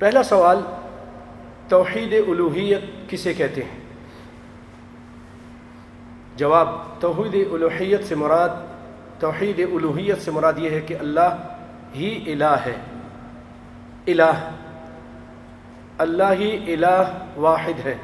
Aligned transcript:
پہلا 0.00 0.22
سوال، 0.22 0.60
توحید 1.68 2.14
الوحیت 2.28 3.10
کسے 3.10 3.34
کہتے 3.34 3.62
ہیں؟ 3.62 3.80
جواب، 6.36 6.68
توحید 7.00 7.52
الوحیت 7.52 8.04
سے 8.04 8.14
مراد، 8.14 8.48
توحید 9.18 9.60
الوحیت 9.60 10.22
سے 10.22 10.30
مراد 10.30 10.52
یہ 10.56 10.70
ہے 10.70 10.80
کہ 10.80 10.96
اللہ 11.00 11.36
ہی 11.94 12.32
الہ 12.32 12.56
ہے۔ 12.66 12.74
الہ، 14.06 14.50
اللہ 15.98 16.32
ہی 16.38 16.74
الہ 16.74 17.18
واحد 17.36 17.86
ہے۔ 17.86 17.94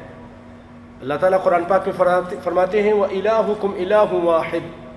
اللہ 1.01 1.13
تعالیٰ 1.13 1.43
قرآن 1.43 1.63
پاک 1.63 1.87
میں 1.87 2.37
فرماتے 2.43 2.83
ہیں 2.83 2.93
وہ 2.93 3.05
الہکم 3.05 3.71
الہ 3.71 4.13
واحد۔ 4.13 4.87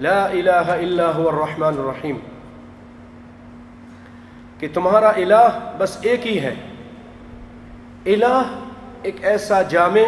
لا 0.00 0.24
الہ 0.24 0.50
الا 0.50 1.10
هو 1.18 1.28
الرحمن 1.28 1.78
الرحیم 1.78 2.16
کہ 4.60 4.68
تمہارا 4.74 5.08
الہ 5.08 5.72
بس 5.78 5.98
ایک 6.02 6.26
ہی 6.26 6.40
ہے۔ 6.40 6.54
الہ 8.06 8.42
ایک 9.02 9.24
ایسا 9.24 9.62
جامع، 9.62 10.00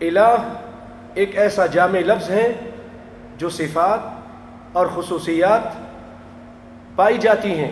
الہ 0.00 0.58
ایک 1.14 1.38
ایسا 1.38 1.66
جامع 1.66 1.98
لفظ 1.98 2.30
ہے 2.30 2.52
جو 3.36 3.48
صفات 3.48 4.00
اور 4.72 4.86
خصوصیات 4.94 5.60
پائی 6.96 7.18
جاتی 7.18 7.50
ہیں۔ 7.50 7.70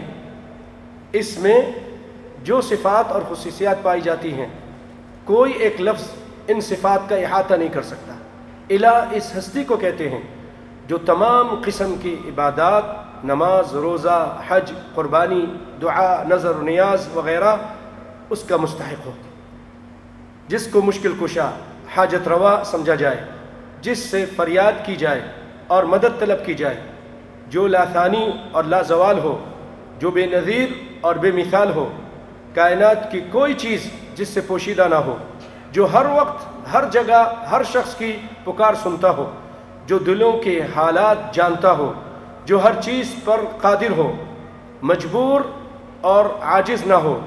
اس 1.12 1.38
میں 1.38 1.60
جو 2.44 2.60
صفات 2.60 3.12
اور 3.12 3.22
خصوصیات 3.28 3.82
پائی 3.82 4.00
جاتی 4.00 4.34
ہیں، 4.34 4.48
کوئی 5.24 5.52
ایک 5.52 5.80
لفظ 5.80 6.04
ان 6.48 6.60
صفات 6.60 7.08
کا 7.08 7.16
احاطہ 7.16 7.54
نہیں 7.54 7.68
کر 7.68 7.82
سکتا۔ 7.82 8.14
الہ 8.70 9.08
اس 9.10 9.32
ہستی 9.38 9.64
کو 9.64 9.76
کہتے 9.76 10.10
ہیں۔ 10.10 10.41
جو 10.92 10.98
تمام 10.98 11.62
قسم 11.64 11.94
کی 12.02 12.16
عبادات، 12.24 12.82
نماز، 13.24 13.74
روزہ، 13.74 14.40
حج، 14.48 14.72
قربانی، 14.94 15.46
دعا، 15.82 16.22
نظر 16.22 16.56
و 16.56 16.62
نیاز 16.62 17.08
وغیرہ 17.14 17.56
اس 18.30 18.44
کا 18.44 18.56
مستحق 18.56 19.06
ہو۔ 19.06 19.12
جس 20.48 20.66
کو 20.66 20.82
مشکل 20.82 21.12
کشا، 21.20 21.50
حاجت 21.96 22.28
روا 22.28 22.62
سمجھا 22.64 22.94
جائے، 22.94 23.24
جس 23.80 23.98
سے 23.98 24.26
فریاد 24.26 24.72
کی 24.86 24.96
جائے 24.96 25.20
اور 25.66 25.84
مدد 25.84 26.18
طلب 26.18 26.44
کی 26.46 26.54
جائے، 26.54 26.80
جو 27.48 27.66
لاثانی 27.66 28.30
اور 28.52 28.64
لازوال 28.64 29.18
ہو، 29.18 29.44
جو 29.98 30.10
بے 30.10 30.26
نظیر 30.26 30.68
اور 31.00 31.14
بے 31.14 31.32
مثال 31.32 31.72
ہو، 31.72 31.92
کائنات 32.54 33.12
کی 33.12 33.20
کوئی 33.20 33.54
چیز 33.54 33.90
جس 34.14 34.28
سے 34.28 34.40
پوشیدہ 34.40 34.88
نہ 34.90 34.94
ہو، 34.94 35.16
جو 35.72 35.86
ہر 35.92 36.06
وقت، 36.06 36.46
ہر 36.72 36.84
جگہ، 36.90 37.32
ہر 37.50 37.62
شخص 37.62 37.94
کی 37.94 38.16
پکار 38.44 38.74
سنتا 38.74 39.10
ہو۔ 39.10 39.30
جو 39.86 39.98
دلوں 39.98 40.32
کے 40.32 40.60
حالات 40.76 41.34
جانتا 41.34 41.72
ہو، 41.72 41.92
جو 42.44 42.62
ہر 42.62 42.80
چیز 42.80 43.14
پر 43.24 43.40
قادر 43.60 43.90
ہو، 43.96 44.12
مجبور 44.82 45.40
اور 46.00 46.24
عاجز 46.40 46.86
نہ 46.86 46.94
ہو، 46.94 47.20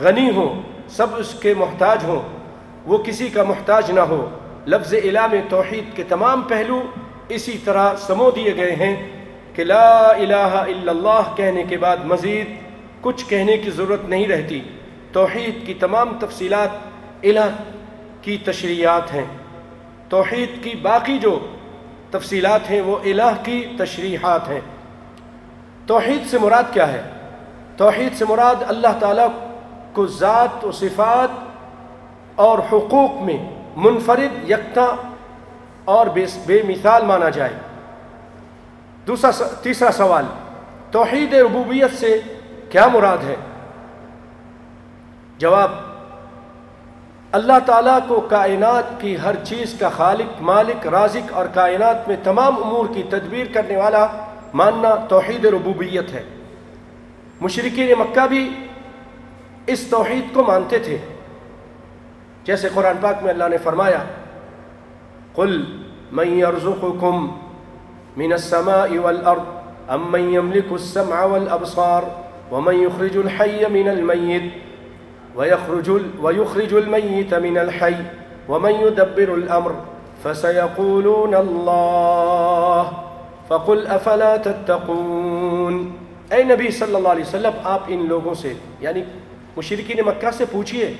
غنی 0.00 0.30
ہو، 0.36 0.62
سب 0.88 1.06
اس 1.16 1.34
کے 1.34 1.54
محتاج 1.54 2.04
ہوں، 2.04 2.22
وہ 2.84 2.98
کسی 2.98 3.28
کا 3.28 3.42
محتاج 3.42 3.90
نہ 3.90 4.00
ہو۔ 4.00 4.28
لفظ 4.66 4.94
الہ 4.94 5.26
میں 5.32 5.42
توحید 5.48 5.96
کے 5.96 6.02
تمام 6.02 6.42
پہلو 6.42 6.82
اسی 7.28 7.58
طرح 7.64 7.96
سمو 7.96 8.30
دیے 8.30 8.56
گئے 8.56 8.72
ہیں 8.72 9.08
کہ 9.52 9.64
لا 9.64 10.08
الہ 10.08 10.34
الا 10.34 10.90
اللہ 10.90 11.34
کہنے 11.36 11.62
کے 11.62 11.78
بعد 11.78 11.96
مزید 12.04 12.46
کچھ 13.00 13.24
کہنے 13.28 13.56
کی 13.56 13.70
ضرورت 13.70 14.08
نہیں 14.08 14.26
رہتی۔ 14.26 14.60
توحید 15.12 15.66
کی 15.66 15.74
تمام 15.74 16.08
تفصیلات 16.20 16.68
الہ 17.22 17.50
کی 18.22 18.38
تشریحات 18.44 19.14
ہیں۔ 19.14 19.24
توحید 20.08 20.64
کی 20.64 20.70
باقی 20.82 21.18
جو 21.18 21.38
تفصیلات 22.18 22.70
ہیں، 22.70 22.80
وہ 22.80 22.96
الہ 23.04 23.34
کی 23.42 23.74
تشریحات 23.78 24.48
ہیں۔ 24.48 24.60
توحید 25.86 26.30
سے 26.30 26.38
مراد 26.38 26.62
کیا 26.72 26.92
ہے؟ 26.92 27.02
توحید 27.76 28.14
سے 28.14 28.24
مراد 28.28 28.54
اللہ 28.68 28.98
تعالیٰ 29.00 29.28
کو 29.92 30.06
ذات 30.06 30.64
و 30.64 30.72
صفات 30.72 31.28
اور 32.34 32.58
حقوق 32.58 33.22
میں 33.22 33.62
منفرد، 33.76 34.50
یکتا 34.50 34.86
اور 35.84 36.06
بے 36.46 36.62
مثال 36.68 37.04
مانا 37.04 37.28
جائے۔ 37.28 37.52
دوسرا 39.06 39.30
تیسرا 39.62 39.92
سوال، 39.92 40.24
توحید 40.90 41.34
ربوبیت 41.34 41.98
سے 41.98 42.20
کیا 42.70 42.88
مراد 42.88 43.18
ہے؟ 43.18 43.36
جواب 45.38 45.85
اللہ 47.36 47.58
تعالیٰ 47.66 47.98
کو 48.08 48.20
کائنات 48.20 49.00
کی 49.00 49.16
ہر 49.18 49.34
چیز 49.44 49.74
کا 49.78 49.88
خالق، 49.88 50.42
مالک، 50.42 50.86
رازق 50.86 51.32
اور 51.32 51.46
کائنات 51.54 52.08
میں 52.08 52.16
تمام 52.22 52.56
امور 52.64 52.86
کی 52.94 53.02
تدبیر 53.02 53.46
کرنے 53.52 53.76
والا 53.76 54.06
ماننا 54.54 54.94
توحید 54.94 55.44
ربوبیت 55.44 56.12
ہے۔ 56.12 56.22
مشرقین 57.40 57.92
مکہ 57.98 58.26
بھی 58.26 58.48
اس 59.66 59.86
توحید 59.90 60.34
کو 60.34 60.44
مانتے 60.44 60.78
تھے۔ 60.78 60.98
جیسے 62.44 62.68
قرآن 62.74 62.96
پاک 63.00 63.22
میں 63.22 63.30
اللہ 63.30 63.48
نے 63.48 63.56
فرمایا، 63.56 64.04
قل 65.32 65.64
من 66.12 66.28
يرزقكم 66.28 67.36
من 68.16 68.32
السماء 68.32 68.98
والأرض 68.98 69.46
أم 69.94 70.12
من 70.12 70.34
يملك 70.34 70.72
السمع 70.72 71.24
والأبصار 71.24 72.02
ومن 72.52 72.74
يخرج 72.74 73.16
الحي 73.16 73.66
من 73.70 73.88
الميت 73.88 74.42
ويخرج, 75.36 75.90
ويخرج 76.18 76.74
الميت 76.74 77.34
من 77.34 77.58
الحي 77.58 78.02
ومن 78.48 78.70
يدبر 78.70 79.28
الأمر 79.28 79.72
فسيقولون 80.22 81.34
الله 81.34 82.82
فقل 83.48 83.86
أفلا 83.88 84.36
تتقون. 84.36 85.90
اے 86.30 86.44
نبی 86.44 86.70
صلی 86.70 86.94
اللہ 86.94 87.08
علیہ 87.08 87.24
وسلم 87.24 87.50
آپ 87.64 87.80
ان 87.86 88.06
لوگوں 88.08 88.34
سے 88.34 88.52
یعنی 88.80 89.02
مشرقین 89.56 90.06
مکہ 90.06 90.30
سے 90.30 90.44
پوچھئے 90.52 90.94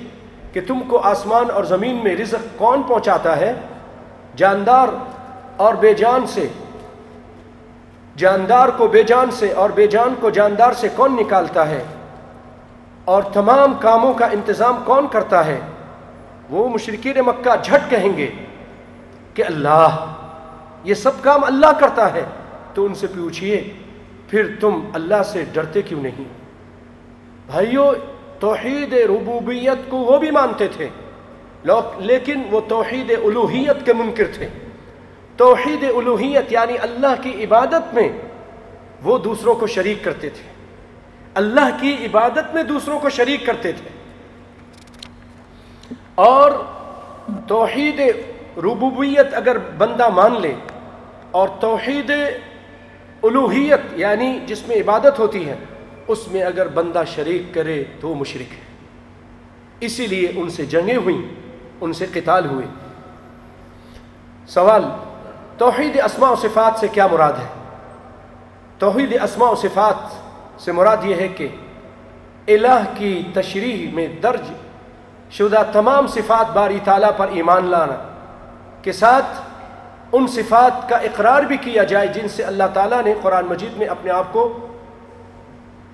کہ 0.52 0.60
تم 0.66 0.80
کو 0.80 0.98
آسمان 0.98 1.50
اور 1.50 1.64
زمین 1.64 2.00
میں 2.04 2.16
رزق 2.16 2.58
کون 2.58 2.82
پہنچاتا 2.82 3.36
ہے؟ 3.36 3.54
جاندار 4.36 4.88
اور 5.56 5.74
بے 5.74 5.94
جان 5.94 6.26
سے۔ 6.26 6.48
جاندار 8.16 8.68
کو 8.68 8.86
بے 8.86 9.02
جان 9.02 9.30
سے 9.30 9.52
اور 9.52 9.70
بے 9.70 9.86
جان 9.86 10.14
کو 10.20 10.30
جاندار 10.30 10.72
سے 10.72 10.88
کون 10.96 11.16
نکالتا 11.16 11.70
ہے؟ 11.70 11.84
اور 13.06 13.22
تمام 13.22 13.74
کاموں 13.74 14.14
کا 14.14 14.26
انتظام 14.26 14.82
کون 14.84 15.06
کرتا 15.12 15.46
ہے؟ 15.46 15.60
وہ 16.50 16.68
مشرقین 16.68 17.18
مکہ 17.26 17.62
جھٹ 17.62 17.90
کہیں 17.90 18.16
گے 18.16 18.30
کہ 19.34 19.44
اللہ، 19.46 20.06
یہ 20.84 20.94
سب 20.94 21.10
کام 21.22 21.44
اللہ 21.44 21.72
کرتا 21.80 22.14
ہے۔ 22.14 22.24
تو 22.74 22.84
ان 22.84 22.94
سے 22.94 23.06
پوچھئے، 23.06 23.72
پھر 24.28 24.46
تم 24.60 24.80
اللہ 24.94 25.22
سے 25.22 25.44
ڈرتے 25.52 25.82
کیوں 25.82 26.02
نہیں؟ 26.02 26.24
بھائیو، 27.46 27.92
توحید 28.40 28.92
ربوبیت 28.92 29.90
کو 29.90 29.96
وہ 29.96 30.18
بھی 30.18 30.30
مانتے 30.30 30.68
تھے۔ 30.68 30.88
لیکن 31.98 32.42
وہ 32.50 32.60
توحید 32.68 33.10
الوحیت 33.24 33.86
کے 33.86 33.92
منکر 33.92 34.24
تھے۔ 34.34 34.48
توحید 35.36 35.84
الوحیت 35.96 36.52
یعنی 36.52 36.78
اللہ 36.82 37.22
کی 37.22 37.44
عبادت 37.44 37.94
میں 37.94 38.08
وہ 39.02 39.18
دوسروں 39.18 39.54
کو 39.54 39.66
شریک 39.66 40.04
کرتے 40.04 40.28
تھے۔ 40.30 40.55
اللہ 41.36 41.80
کی 41.80 42.06
عبادت 42.06 42.54
میں 42.54 42.62
دوسروں 42.62 43.00
کو 43.00 43.08
شریک 43.08 43.46
کرتے 43.46 43.72
تھے۔ 43.72 43.88
اور 46.14 46.50
توحید 47.48 48.00
ربوبیت 48.56 49.26
اگر 49.32 49.58
بندہ 49.58 50.08
مان 50.08 50.40
لے 50.40 50.54
اور 51.30 51.48
توحید 51.60 52.10
الوحیت 53.22 53.80
یعنی 53.92 54.40
جس 54.46 54.68
میں 54.68 54.76
عبادت 54.76 55.18
ہوتی 55.18 55.48
ہے، 55.48 55.56
اس 56.08 56.28
میں 56.28 56.42
اگر 56.42 56.68
بندہ 56.68 57.02
شریک 57.14 57.54
کرے 57.54 57.84
تو 58.00 58.08
وہ 58.08 58.14
مشرک 58.14 58.52
ہے۔ 58.52 58.76
اسی 59.80 60.06
لیے 60.06 60.32
ان 60.36 60.50
سے 60.50 60.66
جنگیں 60.66 60.96
ہوئیں، 60.96 61.22
ان 61.80 61.92
سے 61.92 62.06
قتال 62.12 62.46
ہوئے۔ 62.46 62.66
سوال، 64.46 64.84
توحید 65.58 66.00
اسماء 66.00 66.30
و 66.30 66.36
صفات 66.36 66.72
سے 66.80 66.88
کیا 66.88 67.06
مراد 67.06 67.32
ہے؟ 67.32 67.48
توحید 68.78 69.16
اسماء 69.22 69.48
و 69.48 69.54
صفات 69.54 70.25
سے 70.58 70.72
مراد 70.72 70.96
یہ 71.02 71.14
ہے 71.14 71.28
کہ 71.28 71.48
الہ 72.48 72.84
کی 72.94 73.22
تشریح 73.34 73.94
میں 73.94 74.08
درج 74.08 74.40
شدہ 75.30 75.62
تمام 75.72 76.06
صفات 76.06 76.50
باری 76.52 76.78
تعالیٰ 76.84 77.10
پر 77.16 77.28
ایمان 77.28 77.64
لانا، 77.64 77.94
کے 78.82 78.92
ساتھ 78.92 79.40
ان 80.12 80.26
صفات 80.26 80.88
کا 80.88 80.96
اقرار 80.96 81.42
بھی 81.42 81.56
کیا 81.56 81.84
جائے 81.84 82.06
جن 82.06 82.28
سے 82.28 82.44
اللہ 82.44 82.64
تعالیٰ 82.74 83.02
نے 83.02 83.14
قرآن 83.22 83.44
مجید 83.46 83.76
میں 83.76 83.86
اپنے 83.86 84.10
آپ 84.10 84.24
کو 84.32 84.68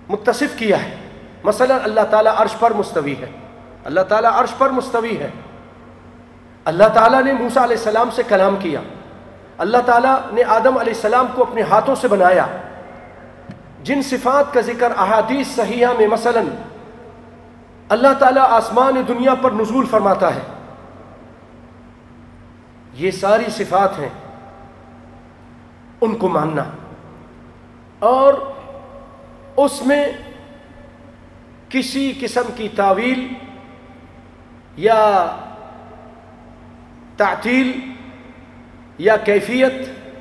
متصف 0.08 0.58
کیا 0.58 0.82
ہے۔ 0.82 0.96
مثلا 1.44 1.78
اللہ 1.84 2.00
تعالیٰ 2.10 2.32
عرش 2.36 2.56
پر 2.58 2.72
مستوی 2.72 3.14
ہے۔ 3.20 3.30
اللہ 3.84 4.00
تعالیٰ 4.00 4.30
عرش 4.32 4.54
پر 4.58 4.70
مستوی 4.70 5.18
ہے۔ 5.18 5.30
اللہ 6.64 6.84
تعالیٰ 6.94 7.22
نے 7.22 7.32
موسیٰ 7.32 7.62
علیہ 7.62 7.76
السلام 7.76 8.10
سے 8.10 8.22
کلام 8.28 8.56
کیا۔ 8.56 8.80
اللہ 9.58 9.78
تعالیٰ 9.86 10.16
نے 10.32 10.42
آدم 10.44 10.78
علیہ 10.78 10.92
السلام 10.94 11.26
کو 11.34 11.42
اپنے 11.42 11.62
ہاتھوں 11.62 11.94
سے 11.94 12.08
بنایا۔ 12.08 12.46
جن 13.82 14.02
صفات 14.02 14.54
کا 14.54 14.60
ذکر 14.60 14.90
احادیث 14.96 15.46
صحیحہ 15.46 15.88
میں 15.98 16.06
مثلا 16.06 16.40
اللہ 17.88 18.12
تعالیٰ 18.18 18.42
آسمان 18.42 19.02
دنیا 19.08 19.34
پر 19.34 19.50
نزول 19.50 19.86
فرماتا 19.86 20.34
ہے، 20.34 20.40
یہ 22.94 23.10
ساری 23.10 23.44
صفات 23.50 23.98
ہیں، 23.98 24.08
ان 26.00 26.14
کو 26.16 26.28
ماننا۔ 26.28 26.64
اور 27.98 28.34
اس 29.56 29.86
میں 29.86 30.06
کسی 31.68 32.12
قسم 32.20 32.42
کی 32.56 32.68
تعویل 32.76 33.28
یا 34.76 35.36
تعطیل 37.16 37.92
یا 38.98 39.16
کیفیت 39.16 39.72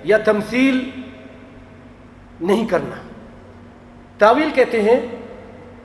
یا 0.03 0.17
تمثیل 0.17 0.89
نہیں 2.41 2.65
کرنا۔ 2.65 3.10
تعویل 4.21 4.49
کہتے 4.55 4.81
ہیں 4.81 4.99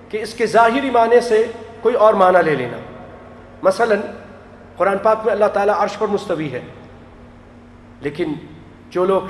کہ 0.09 0.23
اس 0.23 0.35
کے 0.35 0.47
ظاہری 0.47 0.91
معنی 0.91 1.21
سے 1.21 1.45
کوئی 1.83 1.95
اور 1.95 2.15
معنی 2.15 2.43
لے 2.45 2.55
لینا۔ 2.55 2.77
مثلا 3.63 3.95
قرآن 4.77 4.99
پاک 5.03 5.25
میں 5.25 5.33
اللہ 5.33 5.51
تعالیٰ 5.53 5.75
عرش 5.79 5.99
پر 5.99 6.07
مستوی 6.07 6.53
ہے، 6.53 6.61
لیکن 8.01 8.33
جو 8.91 9.05
لوگ 9.05 9.23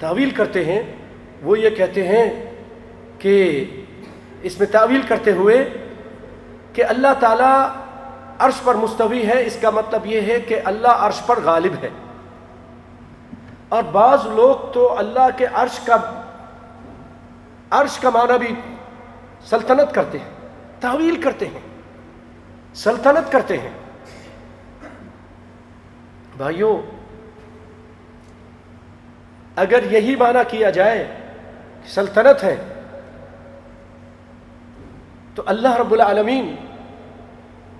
تعویل 0.00 0.30
کرتے 0.30 0.64
ہیں، 0.64 0.82
وہ 1.42 1.58
یہ 1.58 1.70
کہتے 1.70 2.06
ہیں 2.08 2.24
کہ 3.18 3.64
اس 4.42 4.58
میں 4.58 4.66
تعویل 4.70 5.02
کرتے 5.08 5.32
ہوئے 5.32 5.58
کہ 6.72 6.84
اللہ 6.84 7.12
تعالیٰ 7.20 7.56
عرش 8.38 8.60
پر 8.64 8.74
مستوی 8.74 9.26
ہے، 9.26 9.46
اس 9.46 9.56
کا 9.60 9.70
مطلب 9.70 10.06
یہ 10.06 10.20
ہے 10.20 10.40
کہ 10.40 10.60
اللہ 10.64 11.02
عرش 11.06 11.20
پر 11.26 11.40
غالب 11.44 11.74
ہے۔ 11.82 11.88
اور 13.68 13.82
بعض 13.92 14.26
لوگ 14.26 14.70
تو 14.72 14.98
اللہ 14.98 15.28
کے 15.36 15.46
عرش 15.52 15.78
کا 15.80 15.96
عرش 17.70 17.98
کا 17.98 18.10
معنی 18.10 18.38
بھی 18.38 18.54
سلطنت 19.48 19.94
کرتے 19.94 20.18
ہیں، 20.18 20.30
تعویل 20.80 21.20
کرتے 21.22 21.46
ہیں، 21.46 21.60
سلطنت 22.74 23.30
کرتے 23.32 23.58
ہیں۔ 23.58 23.70
بھائیوں 26.36 26.76
اگر 29.56 29.92
یہی 29.92 30.14
معنی 30.16 30.42
کیا 30.48 30.70
جائے 30.70 31.04
کہ 31.82 31.90
سلطنت 31.90 32.44
ہے، 32.44 32.56
تو 35.34 35.42
اللہ 35.46 35.76
رب 35.76 35.92
العالمین 35.92 36.54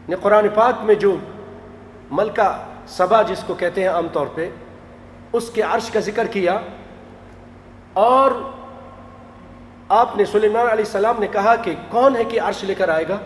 نے 0.09 0.17
قرآن 0.23 0.49
پاک 0.55 0.85
میں 0.85 0.95
جو 0.97 1.17
ملکہ 2.11 2.51
سبا 2.89 3.23
جس 3.23 3.43
کو 3.47 3.55
کہتے 3.55 3.81
ہیں 3.83 3.89
عام 3.89 4.09
طور 4.13 4.27
پہ، 4.35 4.49
اس 5.33 5.51
کے 5.55 5.63
عرش 5.63 5.91
کا 5.91 6.01
ذکر 6.01 6.27
کیا 6.33 6.59
اور 8.03 8.31
آپ 9.89 10.17
نے 10.17 10.25
سلیمان 10.25 10.67
علیہ 10.67 10.85
السلام 10.85 11.15
نے 11.19 11.27
کہا 11.27 11.57
کہ 11.57 11.75
کون 11.89 12.17
ہے 12.17 12.25
کہ 12.25 12.41
عرش 12.41 12.65
لے 12.65 12.75
کر 12.75 12.89
آئے 12.89 13.09
گا؟ 13.09 13.19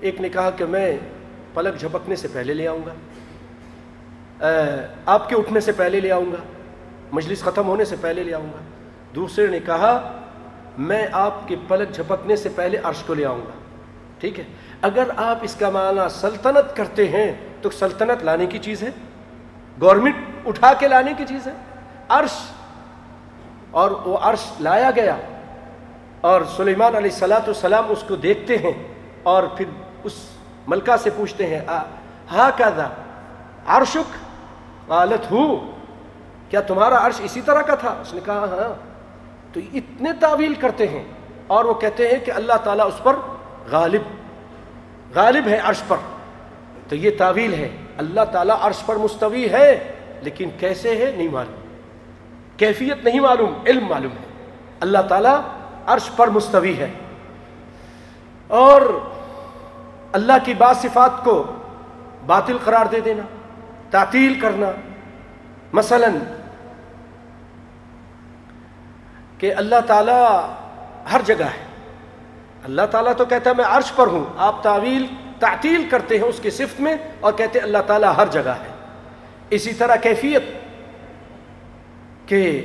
ایک 0.00 0.20
نے 0.20 0.28
کہا 0.28 0.50
کہ 0.50 0.64
میں 0.64 0.98
پلک 1.54 1.80
جھپکنے 1.80 2.16
سے 2.16 2.28
پہلے 2.32 2.54
لے 2.54 2.68
آؤں 2.68 2.80
گا۔ 2.86 2.94
آپ 5.06 5.28
کے 5.28 5.36
اٹھنے 5.36 5.60
سے 5.60 5.72
پہلے 5.72 6.00
لے 6.00 6.12
آؤں 6.12 6.32
گا۔ 6.32 6.36
مجلس 7.12 7.42
ختم 7.42 7.66
ہونے 7.66 7.84
سے 7.84 7.96
پہلے 8.00 8.22
لے 8.22 8.34
آؤں 8.34 8.46
گا۔ 8.46 8.58
دوسرے 9.14 9.46
نے 9.46 9.60
کہا، 9.60 10.12
میں 10.78 11.06
آپ 11.12 11.48
کے 11.48 11.56
پلک 11.68 11.90
جھپکنے 11.90 12.36
سے 12.36 12.48
پہلے 12.48 12.78
عرش 12.78 13.02
کو 13.06 13.14
لے 13.14 13.24
آؤں 13.24 13.40
گا۔ 13.40 13.52
ٹھیک 14.18 14.38
ہے۔ 14.38 14.44
اگر 14.82 15.04
آپ 15.16 15.38
اس 15.42 15.54
کا 15.54 15.70
معنی 15.70 16.00
سلطنت 16.10 16.76
کرتے 16.76 17.08
ہیں، 17.08 17.34
تو 17.62 17.70
سلطنت 17.70 18.24
لانے 18.24 18.46
کی 18.46 18.58
چیز 18.58 18.82
ہے۔ 18.82 18.90
گورنمنٹ 19.80 20.16
اٹھا 20.46 20.72
کے 20.72 20.88
لانے 20.88 21.12
کی 21.16 21.24
چیز 21.28 21.46
ہے۔ 21.46 21.52
عرش 22.08 22.50
اور 23.76 23.90
وہ 23.90 24.18
عرش 24.18 24.52
لایا 24.60 24.90
گیا 24.96 25.16
اور 26.20 26.40
سلیمان 26.56 26.94
علیہ 26.94 27.10
السلاۃ 27.10 27.46
السلام 27.46 27.84
اس 27.88 28.04
کو 28.08 28.16
دیکھتے 28.16 28.58
ہیں 28.58 28.72
اور 29.22 29.42
پھر 29.42 29.64
اس 30.04 30.12
ملکہ 30.66 30.96
سے 30.96 31.10
پوچھتے 31.16 31.46
ہیں 31.46 31.60
ہاں 32.32 32.50
کا 32.58 32.70
تھا 32.70 32.90
عرشک؟ 33.66 34.16
غالت 34.88 35.30
ہو، 35.30 35.70
کیا 36.50 36.60
تمہارا 36.60 37.06
عرش 37.06 37.14
اسی 37.24 37.40
طرح 37.40 37.62
کا 37.62 37.74
تھا؟ 37.74 37.88
اس 37.88 38.14
نے 38.14 38.20
کہا 38.24 38.38
ہاں۔ 38.38 38.74
تو 39.54 39.60
اتنے 39.74 40.10
تعویل 40.20 40.54
کرتے 40.54 40.88
ہیں 40.88 41.04
اور 41.46 41.64
وہ 41.64 41.74
کہتے 41.74 42.08
ہیں 42.08 42.18
کہ 42.24 42.30
اللہ 42.30 42.56
تعالیٰ 42.64 42.86
اس 42.86 43.02
پر 43.02 43.16
غالب 43.70 44.02
غالب 45.14 45.48
ہے 45.48 45.56
عرش 45.56 45.82
پر۔ 45.88 45.96
تو 46.88 46.96
یہ 46.96 47.10
تعویل 47.18 47.54
ہے۔ 47.54 47.68
اللہ 47.98 48.24
تعالیٰ 48.32 48.56
عرش 48.60 48.86
پر 48.86 48.96
مستوی 48.96 49.50
ہے، 49.50 49.92
لیکن 50.22 50.50
کیسے 50.58 50.96
ہے؟ 50.96 51.12
نہیں 51.16 51.28
معلوم۔ 51.28 51.65
کیفیت 52.56 53.04
نہیں 53.04 53.20
معلوم، 53.20 53.54
علم 53.66 53.86
معلوم 53.86 54.12
ہے۔ 54.12 54.52
اللہ 54.80 54.98
تعالیٰ 55.08 55.40
عرش 55.86 56.10
پر 56.16 56.28
مستوی 56.28 56.76
ہے۔ 56.76 56.92
اور 58.46 58.82
اللہ 60.12 60.32
کی 60.44 60.54
بعض 60.54 60.78
صفات 60.78 61.24
کو 61.24 61.44
باطل 62.26 62.56
قرار 62.64 62.86
دے 62.86 63.00
دینا، 63.00 63.22
تعطیل 63.90 64.40
کرنا۔ 64.40 64.70
مثلا 65.72 66.06
کہ 69.38 69.54
اللہ 69.54 69.80
تعالیٰ 69.86 70.48
ہر 71.12 71.20
جگہ 71.24 71.44
ہے۔ 71.44 71.66
اللہ 72.64 72.82
تعالیٰ 72.90 73.12
تو 73.16 73.24
کہتا 73.24 73.50
ہے 73.50 73.54
میں 73.54 73.64
عرش 73.64 73.92
پر 73.96 74.06
ہوں، 74.06 74.24
آپ 74.38 74.62
تعویل، 74.62 75.06
تعطیل 75.40 75.88
کرتے 75.90 76.18
ہیں 76.18 76.24
اس 76.24 76.40
کی 76.42 76.50
صفت 76.50 76.80
میں 76.80 76.96
اور 77.20 77.32
کہتے 77.32 77.58
ہیں 77.58 77.66
اللہ 77.66 77.78
تعالیٰ 77.86 78.16
ہر 78.16 78.26
جگہ 78.26 78.48
ہے۔ 78.48 78.68
اسی 79.50 79.72
طرح 79.72 79.96
کیفیت 79.96 80.42
کہ 82.26 82.64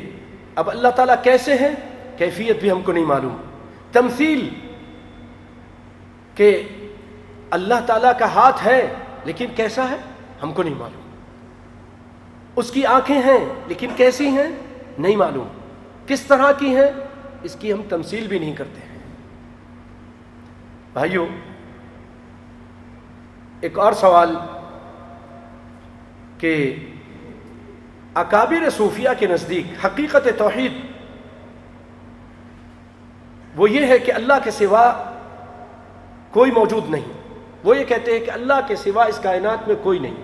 اب 0.56 0.70
اللہ 0.70 0.88
تعالیٰ 0.88 1.16
کیسے 1.24 1.54
ہیں؟ 1.54 1.76
کیفیت 2.18 2.60
بھی 2.60 2.72
ہم 2.72 2.82
کو 2.82 2.92
نہیں 2.92 3.06
معلوم۔ 3.06 3.38
تمثیل 3.92 4.50
کہ 6.36 6.68
اللہ 7.52 7.74
تعالیٰ 7.86 8.12
کا 8.20 8.26
ہاتھ 8.26 8.68
ہے 8.68 8.94
لیکن 9.26 9.46
کیسا 9.56 9.90
ہے؟ 9.90 9.96
ہم 10.44 10.54
کو 10.54 10.64
نہیں 10.64 10.76
معلوم۔ 10.76 11.02
اس 12.56 12.72
کی 12.72 12.86
آنکھیں 12.86 13.22
ہیں 13.22 13.46
لیکن 13.68 13.90
کیسی 13.96 14.28
ہیں؟ 14.28 14.48
نہیں 14.98 15.16
معلوم۔ 15.16 15.48
کس 16.08 16.22
طرح 16.22 16.52
کی 16.52 16.76
ہیں؟ 16.76 16.92
اس 17.44 17.56
کی 17.56 17.74
ہم 17.74 17.82
تمثیل 17.90 18.28
بھی 18.28 18.40
نہیں 18.40 18.56
کرتے۔ 18.56 18.82
ہیں 18.82 18.92
بھائیوں 20.94 21.26
ایک 23.62 23.80
اور 23.80 23.94
سوال 23.94 24.36
کہ 26.38 26.76
اکابر 28.16 28.70
صوفیہ 28.70 29.10
کے 29.20 29.28
نزدیک 29.28 29.86
حقیقت 29.86 30.28
توحید، 30.38 30.74
وہ 33.56 33.70
یہ 33.70 33.86
ہے 33.86 33.98
کہ 34.00 34.12
اللہ 34.12 34.34
کے 34.44 34.52
سوا 34.52 34.92
کوئی 36.32 36.52
موجود 36.52 36.90
نہیں۔ 36.90 37.08
وہ 37.64 37.78
یہ 37.78 37.84
کہتے 37.84 38.12
ہیں 38.12 38.26
کہ 38.26 38.32
اللہ 38.32 38.60
کے 38.68 38.76
سوا 38.76 39.04
اس 39.04 39.20
کائنات 39.20 39.68
میں 39.68 39.76
کوئی 39.84 40.00
نہیں، 40.00 40.16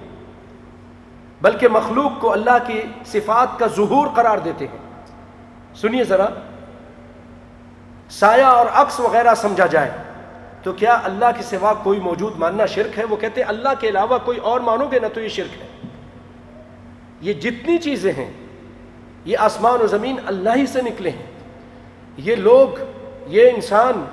بلکہ 1.42 1.68
مخلوق 1.68 2.20
کو 2.22 2.32
اللہ 2.32 2.58
کی 2.68 2.82
صفات 3.06 3.58
کا 3.60 3.68
ظہور 3.68 4.08
قرار 4.16 4.38
دیتے 4.38 4.68
ہیں۔ 4.68 4.78
سنیے 5.76 6.04
ذرا، 6.04 6.28
سایہ 8.10 8.44
اور 8.44 8.66
عکس 8.74 9.00
وغیرہ 9.00 9.34
سمجھا 9.36 9.66
جائے 9.66 9.92
تو 10.64 10.74
کیا 10.74 11.00
اللہ 11.04 11.30
کے 11.38 11.44
سوا 11.44 11.74
کوئی 11.74 12.00
موجود 12.00 12.38
ماننا 12.40 12.66
شرک 12.66 12.98
ہے؟ 13.00 13.04
وہ 13.04 13.16
کہتے 13.16 13.42
ہیں 13.42 13.50
اللہ 13.50 13.74
کے 13.80 13.90
علاوہ 13.90 14.18
کوئی 14.26 14.38
اور 14.40 14.60
مانو 14.60 14.86
گے 14.92 15.00
نہ 15.00 15.08
تو 15.14 15.22
یہ 15.22 15.30
شرک 15.30 15.62
ہے۔ 15.62 15.67
یہ 17.22 17.34
جتنی 17.34 17.78
چیزیں 17.78 18.12
ہیں، 18.12 18.32
یہ 19.26 19.38
آسمان 19.38 19.82
و 19.82 19.88
زمین 19.88 20.16
اللہ 20.26 20.50
ہی 20.56 20.66
سے 20.66 20.82
نکلے 20.82 21.10
ہیں۔ 21.10 21.26
یہ 22.18 22.36
لوگ، 22.36 22.68
یہ 23.28 23.50
انسان 23.50 24.06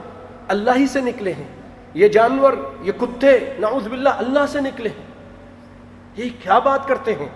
اللہ 0.48 0.70
ہی 0.76 0.86
سے 0.86 1.00
نکلے 1.00 1.32
ہیں۔ 1.32 1.48
یہ 1.94 2.08
جانور، 2.08 2.52
یہ 2.82 2.92
کتے، 2.92 3.38
نعوذ 3.58 3.88
باللہ 3.88 4.08
اللہ 4.08 4.46
سے 4.48 4.60
نکلے 4.60 4.88
ہیں۔ 4.88 5.06
یہ 6.16 6.30
کیا 6.42 6.58
بات 6.58 6.88
کرتے 6.88 7.14
ہیں؟ 7.14 7.28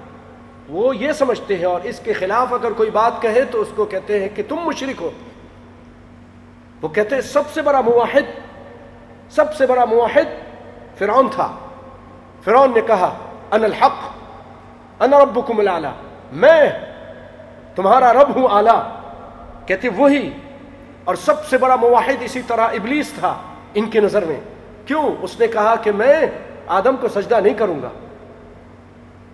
وہ 0.69 0.97
یہ 0.97 1.13
سمجھتے 1.13 1.57
ہیں 1.57 1.65
اور 1.65 1.81
اس 1.85 2.01
کے 2.05 2.13
خلاف 2.13 2.53
اگر 2.53 2.73
کوئی 2.73 2.91
بات 2.91 3.23
کہے 3.23 3.45
تو 3.45 3.61
اس 3.61 3.69
کو 3.77 3.85
کہتے 3.85 4.21
ہیں 4.21 4.29
کہ 4.35 4.43
تم 4.49 4.57
مشرک 4.57 5.03
ہو۔ 5.03 5.11
وہ 6.83 6.89
کہتے 6.89 7.15
ہیں 7.15 7.23
سب 7.23 7.43
سے 7.55 7.63
بڑا 7.63 7.81
موحد 7.81 8.41
سب 9.31 9.55
سے 9.57 9.67
بڑا 9.67 9.85
موحد 9.85 10.59
فرعون 10.99 11.29
تھا۔ 11.33 11.57
فرعون 12.45 12.73
نے 12.75 12.81
کہا 12.81 13.19
ان 13.51 13.65
الحق۔ 13.65 14.18
انا 15.01 15.19
ربکم 15.19 15.59
العلا 15.59 15.93
میں 16.33 16.71
تمہارا 17.75 18.13
رب 18.13 18.37
ہوں 18.37 18.49
اعلیٰ. 18.51 18.83
کہتے 19.67 19.89
وہی 19.89 20.31
اور 21.05 21.15
سب 21.15 21.45
سے 21.45 21.59
بڑا 21.59 21.77
مواحد 21.77 22.23
اسی 22.23 22.43
طرح 22.47 22.67
ابلیس 22.69 23.13
تھا 23.19 23.43
ان 23.75 23.91
کے 23.91 24.01
نظر 24.01 24.25
میں. 24.25 24.41
کیوں؟ 24.87 25.17
اس 25.23 25.41
نے 25.41 25.47
کہا 25.47 25.77
کہ 25.77 25.93
میں 25.93 26.27
آدم 26.67 26.97
کو 26.97 27.09
سجدہ 27.09 27.41
نہیں 27.41 27.55
کروں 27.55 27.83
گا. 27.83 27.89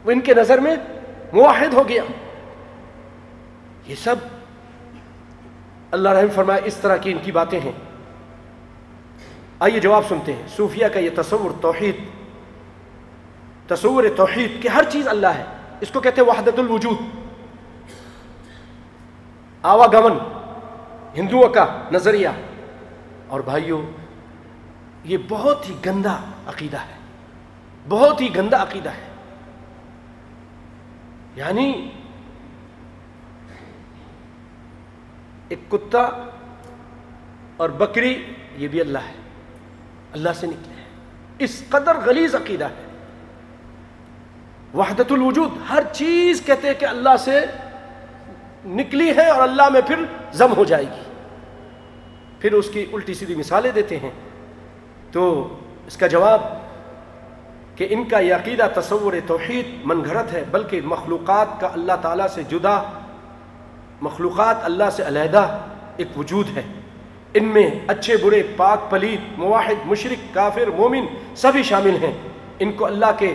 وہ 0.04 0.10
ان 0.10 0.20
کے 0.20 0.34
نظر 0.34 0.58
میں 0.58 0.76
مواحد 1.32 1.74
ہو 1.74 1.88
گیا. 1.88 2.02
یہ 3.86 3.94
سب 3.94 4.16
اللہ 5.90 6.08
رحم 6.08 6.30
فرمائے 6.34 6.60
اس 6.64 6.74
طرح 6.74 6.96
کی 6.96 7.12
ان 7.12 7.18
کی 7.22 7.32
باتیں 7.32 7.60
ہیں. 7.60 7.72
آئیے 9.60 9.80
جواب 9.80 10.02
سنتے 10.08 10.32
ہیں. 10.32 10.42
صوفیہ 10.56 10.86
کا 10.86 11.00
یہ 11.00 11.10
تصور 11.16 11.50
توحید. 11.60 11.96
تصور 13.66 14.04
توحید 14.16 14.62
کہ 14.62 14.68
ہر 14.68 14.84
چیز 14.90 15.08
اللہ 15.08 15.26
ہے۔ 15.26 15.44
اس 15.80 15.90
کو 15.90 16.00
کہتے 16.00 16.20
ہیں 16.20 16.28
وحدت 16.28 16.58
الوجود۔ 16.58 16.98
آواگمن، 19.62 20.18
ہندوؤں 21.16 21.48
کا 21.48 21.82
نظریہ۔ 21.92 22.28
اور 23.28 23.40
بھائیوں 23.40 23.82
یہ 25.04 25.18
بہت 25.28 25.68
ہی 25.68 25.74
گندا 25.86 26.16
عقیدہ 26.46 26.76
ہے۔ 26.76 26.94
بہت 27.88 28.20
ہی 28.20 28.36
گندا 28.36 28.62
عقیدہ 28.62 28.90
ہے۔ 28.90 29.08
یعنی 31.36 31.90
ایک 35.48 35.70
کتا 35.70 36.08
اور 37.56 37.68
بکری، 37.68 38.34
یہ 38.56 38.68
بھی 38.68 38.80
اللہ 38.80 38.98
ہے۔ 38.98 39.14
اللہ 40.12 40.30
سے 40.36 40.46
نکلے 40.46 40.74
ہیں۔ 40.74 40.88
اس 41.38 41.62
قدر 41.68 41.96
غلیظ 42.04 42.34
عقیدہ 42.34 42.64
ہے۔ 42.64 42.83
وحدت 44.74 45.12
الوجود، 45.12 45.50
ہر 45.70 45.82
چیز 45.92 46.42
کہتے 46.46 46.66
ہیں 46.66 46.74
کہ 46.74 46.84
اللہ 46.84 47.16
سے 47.18 47.40
نکلی 48.64 49.16
ہے 49.16 49.28
اور 49.28 49.48
اللہ 49.48 49.68
میں 49.68 49.80
پھر 49.80 49.96
ضم 50.32 50.52
ہو 50.56 50.64
جائے 50.64 50.84
گی۔ 50.84 51.02
پھر 52.40 52.52
اس 52.52 52.68
کی 52.68 52.86
الٹی 52.92 53.14
سیدھی 53.14 53.34
مثالیں 53.34 53.70
دیتے 53.74 53.96
ہیں۔ 53.96 54.10
تو 55.12 55.48
اس 55.86 55.96
کا 55.96 56.06
جواب 56.06 56.42
کہ 57.76 57.86
ان 57.90 58.04
کا 58.04 58.18
یہ 58.18 58.34
عقیدہ 58.34 58.68
تصور 58.74 59.12
توحید 59.26 59.66
من 59.84 60.04
گھرت 60.04 60.32
ہے، 60.32 60.44
بلکہ 60.50 60.80
مخلوقات 60.84 61.60
کا 61.60 61.68
اللہ 61.72 61.92
تعالیٰ 62.02 62.26
سے 62.26 62.42
جدا، 62.42 62.82
مخلوقات 64.00 64.56
اللہ 64.62 64.90
سے 64.92 65.02
علیحدہ 65.06 65.58
ایک 65.96 66.18
وجود 66.18 66.56
ہے۔ 66.56 66.62
ان 67.34 67.44
میں 67.44 67.70
اچھے، 67.86 68.16
برے، 68.16 68.42
پاک 68.56 68.90
پلیت 68.90 69.38
مواحد 69.38 69.86
مشرق 69.86 70.34
کافر، 70.34 70.66
مومن 70.66 71.06
سبھی 71.36 71.62
شامل 71.62 71.96
ہیں۔ 72.02 72.14
ان 72.58 72.72
کو 72.72 72.86
اللہ 72.86 73.06
کے 73.18 73.34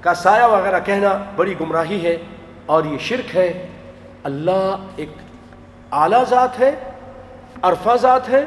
کا 0.00 0.14
سایہ 0.14 0.44
وغیرہ 0.44 0.80
کہنا 0.80 1.24
بڑی 1.36 1.54
گمراہی 1.60 2.06
ہے 2.06 2.16
اور 2.66 2.84
یہ 2.84 2.98
شرک 2.98 3.36
ہے۔ 3.36 3.68
اللہ 4.24 4.76
ایک 4.96 5.08
اعلیٰ 5.92 6.24
ذات 6.24 6.60
ہے، 6.60 6.70
عرفہ 7.62 7.96
ذات 7.96 8.28
ہے، 8.28 8.44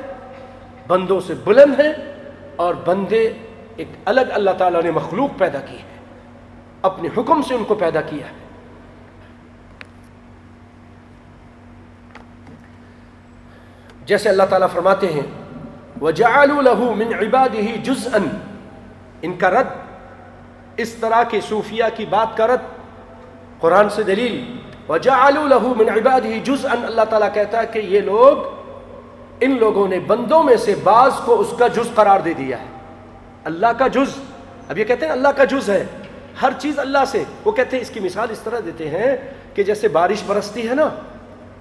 بندوں 0.88 1.20
سے 1.20 1.34
بلند 1.44 1.80
ہے 1.80 2.22
اور 2.56 2.76
بندے 2.86 3.34
ایک 3.76 3.88
الگ 4.06 4.22
اللہ 4.34 4.52
تعالیٰ 4.52 4.84
نے 4.84 4.92
مخلوق 4.92 5.30
پیدا 5.38 5.60
کی 5.60 5.76
ہے۔ 5.76 6.00
اپنے 6.82 7.10
حکم 7.18 7.42
سے 7.42 7.54
ان 7.54 7.64
کو 7.64 7.76
پیدا 7.76 8.02
کیا 8.02 8.28
ہے۔ 8.28 8.44
جیسے 14.06 14.30
اللہ 14.30 14.44
تعالیٰ 14.44 14.68
فرماتے 14.74 15.14
ہیں، 15.14 15.44
وَجَعَلُوا 16.02 16.62
لَهُ 16.62 16.96
مِنْ 16.96 17.14
عِبَادِهِ 17.14 17.84
جُزْءً 17.84 18.22
ان 19.22 19.38
کا 19.38 19.50
رد 19.50 19.83
اس 20.78 20.94
طرح 20.94 21.24
کے 21.24 21.42
صوفیہ 21.42 21.84
کی 21.96 22.06
بات 22.06 22.38
کا 22.38 22.48
رد 22.48 22.62
قرآن 23.60 23.90
سے 23.90 24.04
دلیل، 24.04 24.58
وَجَعَلُوا 24.90 25.48
لَهُ 25.48 25.76
مِنْ 25.76 25.90
عِبَادِهِ 25.90 26.44
جُزْءً 26.44 26.84
اللہ 26.84 27.02
تعالیٰ 27.10 27.30
کہتا 27.34 27.62
ہے 27.62 27.68
کہ 27.68 27.80
یہ 27.80 28.02
لوگ 28.02 28.38
ان 29.42 29.58
لوگوں 29.60 29.88
نے 29.88 30.00
بندوں 30.00 30.44
میں 30.44 30.56
سے 30.56 30.76
بعض 30.84 31.12
کو 31.26 31.40
اس 31.40 31.54
کا 31.60 31.68
جز 31.68 31.96
قرار 31.96 32.20
دے 32.20 32.34
دیا 32.34 32.60
ہے۔ 32.60 32.66
اللہ 33.44 33.68
کا 33.78 33.88
جز، 33.88 34.18
اب 34.70 34.78
یہ 34.78 34.84
کہتے 34.84 35.06
ہیں 35.06 35.14
اللہ 35.14 35.28
کا 35.28 35.44
جز 35.44 35.70
ہے، 35.70 35.86
ہر 36.42 36.50
چیز 36.60 36.80
اللہ 36.80 37.06
سے۔ 37.08 37.24
وہ 37.46 37.52
کہتے 37.52 37.76
ہیں، 37.78 37.82
اس 37.82 37.90
کی 37.90 38.00
مثال 38.00 38.28
اس 38.32 38.40
طرح 38.40 38.60
دیتے 38.66 38.90
ہیں 38.90 39.16
کہ 39.54 39.64
جیسے 39.64 39.88
بارش 39.88 40.24
برستی 40.28 40.70
ہے 40.70 40.76
نا، 40.76 40.90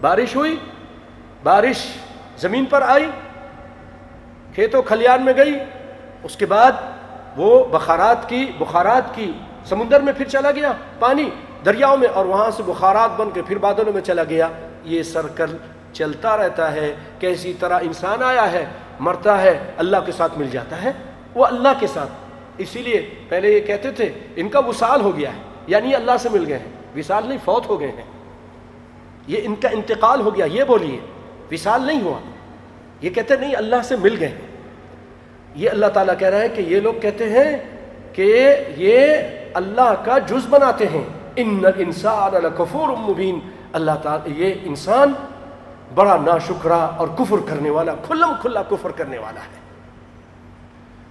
بارش 0.00 0.36
ہوئی، 0.36 0.56
بارش 1.42 1.86
زمین 2.38 2.64
پر 2.64 2.82
آئی، 2.82 3.10
کھیتوں 4.54 4.82
کھلیان 4.82 5.22
میں 5.22 5.32
گئی، 5.36 5.58
اس 6.22 6.36
کے 6.36 6.46
بعد 6.46 6.72
وہ 7.36 7.64
بخارات 7.64 8.28
کی 8.28 8.52
بخارات 8.58 9.14
کی 9.14 9.32
سمندر 9.64 10.00
میں 10.00 10.12
پھر 10.12 10.28
چلا 10.28 10.50
گیا، 10.50 10.72
پانی 10.98 11.30
دریاؤں 11.64 11.96
میں، 11.96 12.08
اور 12.08 12.24
وہاں 12.24 12.50
سے 12.50 12.62
بخارات 12.62 13.10
بن 13.16 13.30
کے 13.30 13.42
پھر 13.42 13.58
بادلوں 13.58 13.92
میں 13.92 14.02
چلا 14.02 14.24
گیا۔ 14.24 14.48
یہ 14.84 15.02
سرکل 15.02 15.56
چلتا 15.92 16.36
رہتا 16.36 16.72
ہے، 16.72 16.94
کیسی 17.18 17.52
طرح 17.60 17.78
انسان 17.82 18.22
آیا 18.22 18.52
ہے، 18.52 18.64
مرتا 19.00 19.42
ہے، 19.42 19.58
اللہ 19.76 19.96
کے 20.06 20.12
ساتھ 20.12 20.38
مل 20.38 20.46
جاتا 20.50 20.82
ہے، 20.82 20.92
وہ 21.34 21.46
اللہ 21.46 21.68
کے 21.80 21.86
ساتھ۔ 21.86 22.10
اسی 22.58 22.82
لیے 22.82 23.10
پہلے 23.28 23.50
یہ 23.50 23.60
کہتے 23.60 23.90
تھے، 23.90 24.12
ان 24.36 24.48
کا 24.48 24.58
وصال 24.58 25.00
ہو 25.00 25.16
گیا 25.16 25.32
ہے 25.32 25.38
یعنی 25.66 25.94
اللہ 25.94 26.12
سے 26.20 26.28
مل 26.28 26.44
گئے 26.48 26.58
ہیں۔ 26.58 26.68
وصال 26.96 27.26
نہیں، 27.26 27.38
فوت 27.44 27.68
ہو 27.68 27.80
گئے 27.80 27.88
ہیں۔ 27.88 28.04
یہ 29.26 29.40
ان 29.42 29.54
کا 29.54 29.68
انتقال 29.72 30.20
ہو 30.20 30.34
گیا، 30.34 30.44
یہ 30.44 30.64
بولیے۔ 30.64 31.00
وصال 31.52 31.82
نہیں 31.82 32.02
ہوا۔ 32.02 32.18
یہ 33.00 33.10
کہتے 33.10 33.36
نہیں، 33.36 33.56
اللہ 33.56 33.76
سے 33.84 33.96
مل 33.96 34.16
گئے 34.20 34.28
ہیں۔ 34.28 34.51
یہ 35.54 35.70
اللہ 35.70 35.86
تعالیٰ 35.86 36.14
کہہ 36.18 36.28
رہا 36.28 36.38
ہے 36.38 36.48
کہ 36.48 36.60
یہ 36.60 36.80
لوگ 36.80 36.94
کہتے 37.02 37.28
ہیں 37.28 37.56
کہ 38.12 38.56
یہ 38.76 39.16
اللہ 39.54 39.94
کا 40.04 40.18
جز 40.18 40.46
بناتے 40.50 40.86
ہیں۔ 40.86 41.04
ان 41.36 41.64
انسان 41.76 42.36
الکفور 42.36 42.88
مبین 42.88 43.38
اللہ 43.72 43.90
تعالیٰ 44.02 44.38
یہ 44.38 44.54
انسان 44.62 45.12
بڑا 45.94 46.16
ناشکرا 46.16 46.76
اور 46.76 47.08
کفر 47.08 47.36
کرنے 47.48 47.70
والا، 47.70 47.94
کھلم 48.06 48.32
کھلا 48.40 48.62
کفر 48.62 48.90
کرنے 48.90 49.18
والا 49.18 49.40
ہے۔ 49.40 49.60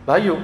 بھائیو، 0.05 0.35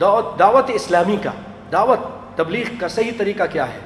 دعوت 0.00 0.38
دعوت 0.38 0.64
اسلامی 0.68 1.16
کا، 1.22 1.30
دعوت 1.72 1.98
تبلیغ 2.38 2.64
کا 2.80 2.88
صحیح 2.88 3.10
طریقہ 3.18 3.42
کیا 3.52 3.68
ہے؟ 3.68 3.78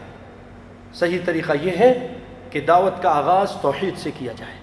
صحیح 0.94 1.18
طریقہ 1.24 1.52
یہ 1.62 1.70
ہے 1.78 2.14
کہ 2.50 2.60
دعوت 2.60 3.02
کا 3.02 3.10
آغاز 3.10 3.52
توحید 3.60 3.98
سے 3.98 4.10
کیا 4.18 4.32
جائے۔ 4.36 4.54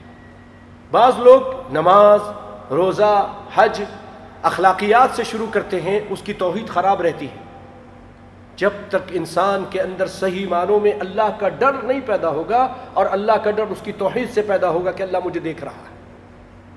بعض 0.91 1.13
لوگ 1.17 1.41
نماز 1.73 2.19
روزہ، 2.69 3.33
حج 3.55 3.83
اخلاقیات 4.43 5.15
سے 5.15 5.23
شروع 5.23 5.47
کرتے 5.51 5.81
ہیں، 5.81 5.99
اس 6.09 6.21
کی 6.21 6.33
توحید 6.33 6.67
خراب 6.67 7.01
رہتی 7.01 7.25
ہے۔ 7.25 7.47
جب 8.55 8.69
تک 8.87 8.97
انسان 9.09 9.63
کے 9.69 9.81
اندر 9.81 10.07
صحیح 10.07 10.47
معنوں 10.47 10.79
میں 10.79 10.91
اللہ 10.99 11.37
کا 11.39 11.49
ڈر 11.49 11.73
نہیں 11.73 11.99
پیدا 12.05 12.29
ہوگا 12.29 12.73
اور 12.93 13.05
اللہ 13.11 13.31
کا 13.31 13.51
ڈر 13.51 13.63
اس 13.69 13.77
کی 13.83 13.91
توحید 13.91 14.29
سے 14.33 14.41
پیدا 14.41 14.69
ہوگا 14.69 14.91
کہ 14.91 15.03
اللہ 15.03 15.17
مجھے 15.25 15.39
دیکھ 15.39 15.63
رہا 15.63 15.71
ہے۔ 15.71 15.95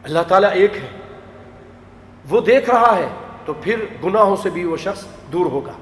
اللہ 0.04 0.18
تعالیٰ 0.28 0.50
ایک 0.52 0.76
ہے۔ 0.76 0.88
وہ 2.28 2.40
دیکھ 2.40 2.70
رہا 2.70 2.96
ہے 2.96 3.08
تو 3.44 3.52
پھر 3.52 3.84
گناہوں 4.04 4.36
سے 4.36 4.50
بھی 4.50 4.64
وہ 4.64 4.76
شخص 4.76 5.04
دور 5.32 5.46
ہوگا۔ 5.46 5.72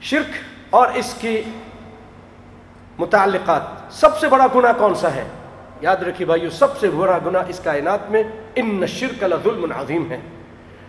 شرک 0.00 0.32
اور 0.70 0.86
اس 0.94 1.14
کی 1.20 1.42
متعلقات، 2.98 3.62
سب 3.90 4.18
سے 4.18 4.28
بڑا 4.28 4.46
گناہ 4.54 4.72
کون 4.78 4.94
سا 4.94 5.14
ہے؟ 5.14 5.28
یاد 5.80 5.96
رکھیے 5.96 6.26
بھائیو، 6.26 6.50
سب 6.50 6.78
سے 6.78 6.90
بڑا 6.90 7.18
گناہ 7.26 7.42
اس 7.48 7.60
کائنات 7.64 8.10
میں 8.10 8.22
ان 8.54 8.86
شرک 8.86 9.24
ظلم 9.44 9.72
عظیم 9.76 10.10
ہے۔ 10.10 10.20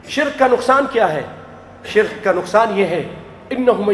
شرک 0.08 0.40
کا 0.40 0.48
نقصان 0.48 0.86
کیا 0.92 1.14
ہے؟ 1.14 1.22
شرک 1.86 2.24
کا 2.24 2.32
نقصان 2.32 2.80
یہ 2.80 2.86
ہے، 2.86 3.04
انہم 3.50 3.92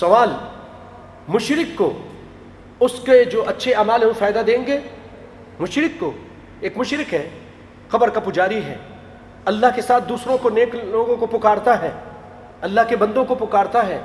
سوال 0.00 0.30
مشرق 1.28 1.76
کو 1.78 1.92
اس 2.80 2.92
کے 3.04 3.24
جو 3.24 3.42
اچھے 3.48 3.72
اعمال 3.74 4.02
ہیں 4.02 4.08
وہ 4.08 4.18
فائدہ 4.18 4.42
دیں 4.46 4.66
گے؟ 4.66 4.78
مشرق 5.60 6.00
کو، 6.00 6.12
ایک 6.60 6.76
مشرق 6.78 7.12
ہے 7.12 7.28
خبر 7.88 8.10
کا 8.10 8.20
پجاری 8.20 8.62
ہے، 8.64 8.76
اللہ 9.44 9.66
کے 9.74 9.82
ساتھ 9.82 10.08
دوسروں 10.08 10.38
کو 10.38 10.50
نیک 10.50 10.74
لوگوں 10.74 11.16
کو 11.16 11.26
پکارتا 11.26 11.80
ہے، 11.82 11.90
اللہ 12.60 12.80
کے 12.88 12.96
بندوں 12.96 13.24
کو 13.24 13.34
پکارتا 13.34 13.86
ہے، 13.86 14.00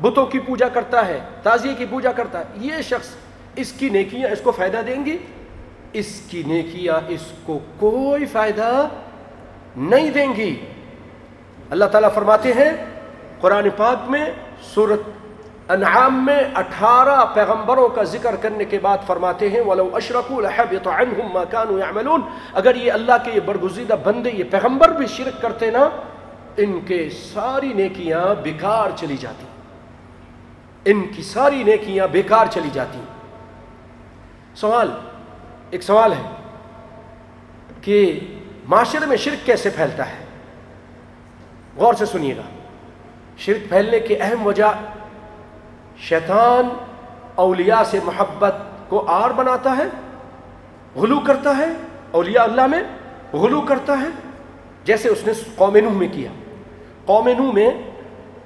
بتوں 0.00 0.26
کی 0.26 0.38
پوجا 0.38 0.68
کرتا 0.68 1.06
ہے، 1.06 1.18
تازیے 1.42 1.74
کی 1.78 1.86
پوجا 1.90 2.12
کرتا 2.12 2.38
ہے، 2.38 2.66
یہ 2.66 2.82
شخص 2.88 3.08
اس 3.56 3.72
کی 3.72 3.88
نیکیاں 3.88 4.30
اس 4.30 4.40
کو 4.40 4.52
فائدہ 4.52 4.80
دیں 4.86 5.04
گی؟ 5.06 5.16
اس 5.92 6.20
کی 6.28 6.42
نیکیاں 6.46 6.98
اس 7.08 7.32
کو 7.46 7.58
کوئی 7.78 8.26
فائدہ 8.26 8.86
نہیں 9.76 10.10
دیں 10.10 10.32
گی۔ 10.36 10.54
اللہ 11.70 11.84
تعالیٰ 11.84 12.10
فرماتے 12.14 12.52
ہیں، 12.52 12.70
قرآن 13.40 13.68
پاک 13.76 14.10
میں 14.10 14.24
صورت 14.74 15.00
انعام 15.70 16.26
میں 16.26 16.44
اٹھارہ 16.54 17.24
پیغمبروں 17.34 17.88
کا 17.88 18.02
ذکر 18.02 18.36
کرنے 18.36 18.64
کے 18.64 18.78
بعد 18.78 18.98
فرماتے 19.06 19.48
ہیں، 19.48 19.60
وَلَوْ 19.60 19.96
أَشْرَكُوا 19.96 20.40
لَحَبِطَ 20.40 20.88
عَنْهُمْ 20.88 21.34
مَا 21.34 21.44
كَانُوا 21.44 21.78
يَعْمَلُونَ۔ 21.78 22.22
اگر 22.52 22.74
یہ 22.74 22.92
اللہ 22.92 23.12
کے 23.24 23.30
یہ 23.32 23.40
برگزیدہ 23.40 23.94
بندے، 24.04 24.30
یہ 24.30 24.44
پیغمبر 24.50 24.88
بھی 24.88 25.06
شرک 25.06 25.42
کرتے 25.42 25.70
نا، 25.70 25.88
ان 26.56 26.80
کے 26.86 27.08
ساری 27.32 27.72
نیکیاں 27.72 28.42
بیکار 28.42 28.90
چلی 28.96 29.16
جاتی۔ 29.16 29.46
ان 30.84 31.06
کی 31.16 31.22
ساری 31.22 31.62
نیکیاں 31.62 32.06
بیکار 32.06 32.46
چلی 32.50 32.68
جاتی۔ 32.72 33.00
سوال، 34.54 34.90
ایک 35.70 35.82
سوال 35.82 36.12
ہے 36.12 36.30
کہ 37.80 38.20
معاشرے 38.68 39.06
میں 39.06 39.16
شرک 39.16 39.46
کیسے 39.46 39.70
پھیلتا 39.70 40.08
ہے؟ 40.08 40.24
غور 41.76 41.94
سے 41.94 42.06
سنیے 42.06 42.36
گا۔ 42.36 42.42
شرک 43.36 43.68
پھیلنے 43.68 44.00
کی 44.00 44.14
اہم 44.20 44.46
وجہ 44.46 44.72
شیطان 46.08 46.68
اولیاء 47.34 47.82
سے 47.82 47.98
محبت 48.04 48.54
کو 48.88 49.04
آر 49.08 49.30
بناتا 49.30 49.76
ہے، 49.76 49.84
غلو 50.96 51.20
کرتا 51.20 51.56
ہے، 51.56 51.66
اولیاء 52.10 52.42
اللہ 52.42 52.66
میں 52.66 52.82
غلو 53.32 53.60
کرتا 53.60 53.92
ہے، 54.00 54.08
جیسے 54.84 55.08
اس 55.08 55.26
نے 55.26 55.32
قوم 55.56 55.76
نوح 55.76 55.92
میں 55.92 56.08
کیا۔ 56.12 56.30
قوم 57.06 57.28
نوح 57.28 57.52
میں 57.52 57.70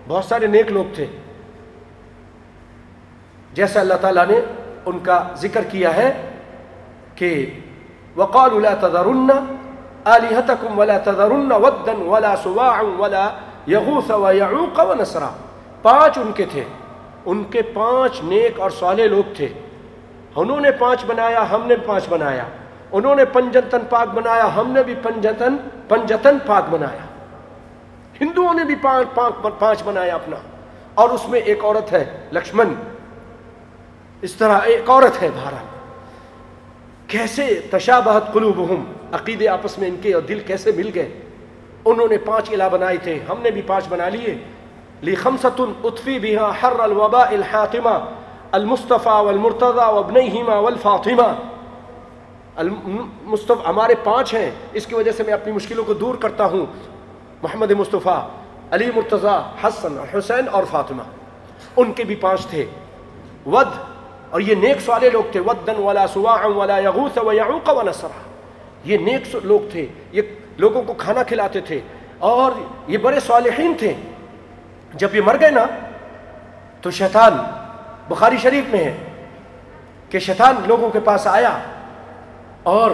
بہت 0.09 0.25
سارے 0.25 0.47
نیک 0.47 0.73
لوگ 0.73 0.95
تھے۔ 0.95 1.07
جیسا 3.53 3.81
اللہ 3.81 3.95
تعالیٰ 3.95 4.27
نے 4.27 4.41
ان 4.87 4.99
کا 4.99 5.25
ذکر 5.35 5.65
کیا 5.65 5.97
ہے 5.97 6.31
کہ 7.15 7.61
وقال 8.17 8.63
لا 8.63 8.75
تذرن 8.81 9.31
آلهتكم 10.05 10.79
ولا 10.79 10.99
تذرن 10.99 11.53
ودا 11.53 11.93
ولا 11.93 12.37
سواع 12.37 12.83
ولا 12.99 13.31
يغوث 13.69 14.11
ويعوق 14.11 14.81
ونسرا 14.91 15.31
پانچ 15.83 16.19
ان 16.19 16.33
کے 16.33 16.45
تھے۔ 16.53 16.65
ان 17.25 17.45
کے 17.45 17.63
پانچ 17.63 18.21
نیک 18.23 18.61
اور 18.61 18.71
صالح 18.71 19.05
لوگ 19.05 19.35
تھے۔ 19.37 19.49
انہوں 20.37 20.61
نے 20.61 20.71
پانچ 20.71 21.05
بنایا، 21.05 21.51
ہم 21.51 21.67
نے 21.67 21.77
پانچ 21.77 22.09
بنایا۔ 22.09 22.45
انہوں 22.93 23.15
نے 23.15 23.25
پنجتن 23.25 23.79
پاک 23.91 24.09
بنایا، 24.09 24.57
ہم 24.57 24.71
نے 24.71 24.83
بھی 24.83 24.95
پنجتن 25.03 25.57
پنجتن 25.89 26.39
پاک 26.47 26.65
بنایا۔ 26.71 27.07
ہندوؤں 28.21 28.55
نے 28.55 28.65
بھی 28.65 28.75
پانچ 29.15 29.37
پانچ 29.59 29.83
بنایا 29.85 30.15
اپنا۔ 30.15 30.37
اور 30.95 31.09
اس 31.09 31.29
میں 31.29 31.41
ایک 31.41 31.65
عورت 31.65 31.93
ہے، 31.93 32.05
لکشمن۔ 32.33 32.75
اس 34.23 34.35
طرح 34.35 34.59
ایک 34.65 34.91
عورت 34.91 35.23
ہے 35.23 35.29
بھارت 35.43 35.75
کیسے 37.11 37.61
تشابہت 37.71 38.33
قلوبہم؟ 38.33 38.85
عقیدے 39.13 39.49
آپس 39.49 39.79
میں 39.79 39.89
ان 39.89 39.97
کے 40.03 40.15
اور 40.15 40.23
دل 40.23 40.41
کیسے 40.41 40.73
مل 40.77 40.91
گئے؟ 40.95 41.09
انہوں 41.85 42.09
نے 42.09 42.19
پانچ 42.19 42.51
الہ 42.51 42.65
بنائے 42.73 42.97
تھے، 42.97 43.19
ہم 43.29 43.41
نے 43.41 43.51
بھی 43.51 43.63
پانچ 43.63 43.85
بنا 43.89 44.09
لیے۔ 44.09 44.39
لخمسۃ 45.07 45.61
اطفی 45.61 46.19
بها 46.19 46.61
حر 46.63 46.79
الوباء 46.83 47.29
الحاطمہ 47.39 47.97
المصطفیٰ 48.59 49.21
والمرتضی 49.25 49.87
وابنیہما 49.95 50.59
والفاطمہ 50.67 51.29
المصطفیٰ 52.57 53.67
ہمارے 53.67 53.95
پانچ 54.05 54.35
ہیں، 54.35 54.51
اس 54.73 54.87
کی 54.87 54.95
وجہ 54.95 55.13
سے 55.13 55.23
میں 55.23 55.35
اپنی 55.35 55.53
مشکلوں 55.53 55.85
کو 55.85 55.95
دور 56.03 56.15
کرتا 56.23 56.45
ہوں۔ 56.53 56.67
محمد 57.43 57.71
مصطفیٰ 57.81 58.21
علی 58.71 58.91
مرتضی 58.95 59.37
حسن، 59.63 59.99
حسین 60.15 60.49
اور 60.53 60.65
فاطمہ۔ 60.71 61.03
ان 61.77 61.93
کے 61.93 62.05
بھی 62.05 62.15
پانچ 62.21 62.47
تھے۔ 62.47 62.65
ود، 63.47 63.75
اور 64.31 64.41
یہ 64.41 64.55
نیک 64.55 64.81
سوالے 64.81 65.11
لوگ 65.11 65.31
تھے 65.33 65.41
ودن 65.41 65.83
ولا 65.83 66.07
سواع 66.13 66.47
ولا 66.47 66.79
یغوث 66.79 67.19
ویعوق 67.27 67.69
ونسرہ 67.77 68.23
یہ 68.85 68.99
نیک 68.99 69.35
لوگ 69.43 69.71
تھے، 69.73 69.87
یہ 70.13 70.23
لوگوں 70.59 70.83
کو 70.83 70.95
کھانا 70.99 71.23
کھلاتے 71.23 71.61
تھے، 71.61 71.81
اور 72.19 72.53
یہ 72.89 72.99
بڑے 72.99 73.21
صالحین 73.21 73.75
تھے۔ 73.79 73.95
جب 74.95 75.15
یہ 75.15 75.21
مر 75.21 75.41
گئے 75.41 75.51
نا، 75.51 75.67
تو 76.81 76.91
شیطان 76.91 77.39
بخاری 78.09 78.37
شریف 78.37 78.65
میں 78.73 78.85
ہے 78.85 78.97
کہ 80.11 80.19
شیطان 80.19 80.55
لوگوں 80.67 80.91
کے 80.91 81.01
پاس 81.01 81.27
آیا 81.27 81.59
اور 82.63 82.91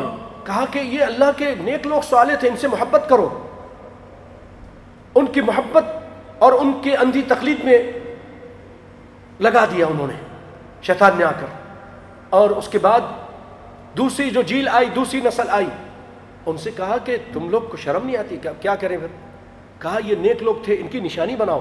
کہا 0.47 0.65
کہ 0.71 0.79
یہ 0.79 1.05
اللہ 1.05 1.25
کے 1.37 1.55
نیک 1.55 1.87
لوگ 1.87 2.01
سوالے 2.01 2.37
تھے، 2.37 2.49
ان 2.49 2.57
سے 2.57 2.69
محبت 2.69 3.05
کرو۔ 3.09 3.47
ان 5.15 5.27
کی 5.27 5.41
محبت 5.41 5.85
اور 6.39 6.53
ان 6.53 6.73
کے 6.83 6.97
اندھی 6.97 7.23
تقلید 7.23 7.65
میں 7.65 7.93
لگا 9.41 9.65
دیا 9.65 9.87
انہوں 9.87 10.07
نے، 10.07 10.15
شیطان 10.83 11.11
نے 11.19 11.25
آ 11.25 11.31
کر۔ 11.31 11.47
اور 12.31 12.51
اس 12.51 12.69
کے 12.69 12.79
بعد 12.79 13.01
دوسری 13.97 14.31
جو 14.31 14.43
جیل 14.43 14.69
آئی، 14.69 14.87
دوسری 14.87 15.21
نسل 15.25 15.51
آئی، 15.51 15.69
ان 16.47 16.57
سے 16.57 16.71
کہا 16.71 16.97
کہ 17.05 17.17
تم 17.33 17.51
لوگ 17.51 17.63
کو 17.63 17.77
شرم 17.77 18.07
نہیں 18.07 18.17
آتی، 18.17 18.37
کیا 18.61 18.75
کریں 18.75 18.99
پھر؟ 18.99 19.07
کہا 19.79 19.99
یہ 20.05 20.17
نیک 20.17 20.43
لوگ 20.43 20.55
تھے، 20.65 20.75
ان 20.75 20.89
کی 20.89 21.01
نشانی 21.01 21.37
بناؤ۔ 21.37 21.61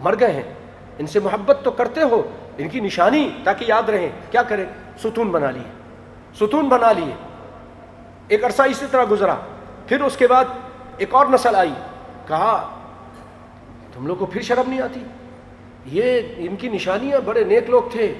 مر 0.00 0.14
گئے 0.20 0.32
ہیں۔ 0.32 0.54
ان 0.98 1.06
سے 1.06 1.20
محبت 1.20 1.58
تو 1.62 1.70
کرتے 1.70 2.02
ہو، 2.02 2.30
ان 2.58 2.68
کی 2.68 2.80
نشانی 2.80 3.30
تاکہ 3.44 3.64
یاد 3.68 3.88
رہیں۔ 3.88 4.08
کیا 4.30 4.42
کریں؟ 4.42 4.64
ستون 4.98 5.30
بنا 5.30 5.50
لیے۔ 5.50 5.72
ستون 6.34 6.68
بنا 6.68 6.92
لیے۔ 6.92 7.14
ایک 8.28 8.44
عرصہ 8.44 8.62
اسی 8.62 8.86
طرح 8.90 9.04
گزرا۔ 9.10 9.34
پھر 9.86 10.00
اس 10.00 10.16
کے 10.16 10.26
بعد 10.26 10.44
ایک 10.96 11.14
اور 11.14 11.26
نسل 11.26 11.54
آئی۔ 11.54 11.72
کہا، 12.26 12.68
تم 13.94 14.06
لوگ 14.06 14.16
کو 14.16 14.26
پھر 14.26 14.42
شرم 14.42 14.70
نہیں 14.70 14.80
آتی؟ 14.80 15.00
یہ 15.84 16.20
ان 16.36 16.56
کی 16.56 16.68
نشانیاں 16.68 17.18
بڑے 17.18 17.44
نیک 17.44 17.70
لوگ 17.70 17.82
تھے۔ 17.92 18.14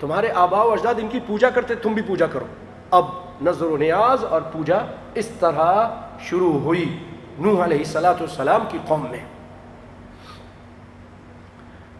تمہارے 0.00 0.28
آبا 0.34 0.62
و 0.62 0.72
اجداد 0.72 0.94
ان 0.98 1.08
کی 1.08 1.20
پوجا 1.26 1.50
کرتے، 1.50 1.74
تم 1.74 1.92
بھی 1.92 2.02
پوجا 2.02 2.26
کرو۔ 2.26 2.46
اب 2.90 3.04
نظر 3.42 3.66
و 3.66 3.76
نیاز 3.76 4.24
اور 4.24 4.40
پوجا 4.40 4.78
اس 5.14 5.28
طرح 5.28 5.88
شروع 6.20 6.58
ہوئی۔ 6.58 6.98
نوح 7.38 7.64
علیہ 7.64 7.78
السلاۃ 7.78 8.20
السلام 8.20 8.60
کی 8.68 8.78
قوم 8.88 9.06
میں۔ 9.10 9.33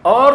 اور 0.05 0.33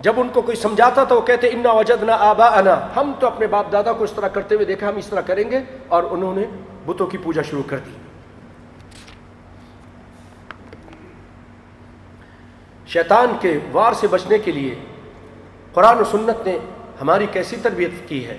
جب 0.00 0.20
ان 0.20 0.28
کو 0.28 0.42
کوئی 0.42 0.56
سمجھاتا 0.56 1.04
تو 1.04 1.16
وہ 1.16 1.20
کہتے، 1.20 1.48
انا 1.48 1.72
وجد 1.72 2.02
نہ 2.02 2.12
آبا 2.18 2.46
انا 2.58 2.74
ہم 2.96 3.12
تو 3.20 3.26
اپنے 3.26 3.46
باپ 3.46 3.72
دادا 3.72 3.92
کو 3.92 4.04
اس 4.04 4.12
طرح 4.12 4.28
کرتے 4.28 4.54
ہوئے 4.54 4.66
دیکھا، 4.66 4.88
ہم 4.88 4.96
اس 4.96 5.06
طرح 5.06 5.20
کریں 5.20 5.50
گے 5.50 5.58
اور 5.88 6.02
انہوں 6.10 6.34
نے 6.34 6.44
بتوں 6.86 7.06
کی 7.06 7.18
پوجا 7.18 7.42
شروع 7.42 7.62
کر 7.66 7.78
دی۔ 7.78 7.90
شیطان 12.86 13.36
کے 13.40 13.58
وار 13.72 13.92
سے 13.92 14.06
بچنے 14.06 14.38
کے 14.38 14.52
لیے 14.52 14.74
قرآن 15.72 16.00
و 16.00 16.04
سنت 16.04 16.46
نے 16.46 16.58
ہماری 17.00 17.26
کیسی 17.32 17.56
تربیت 17.56 18.08
کی 18.08 18.26
ہے؟ 18.26 18.38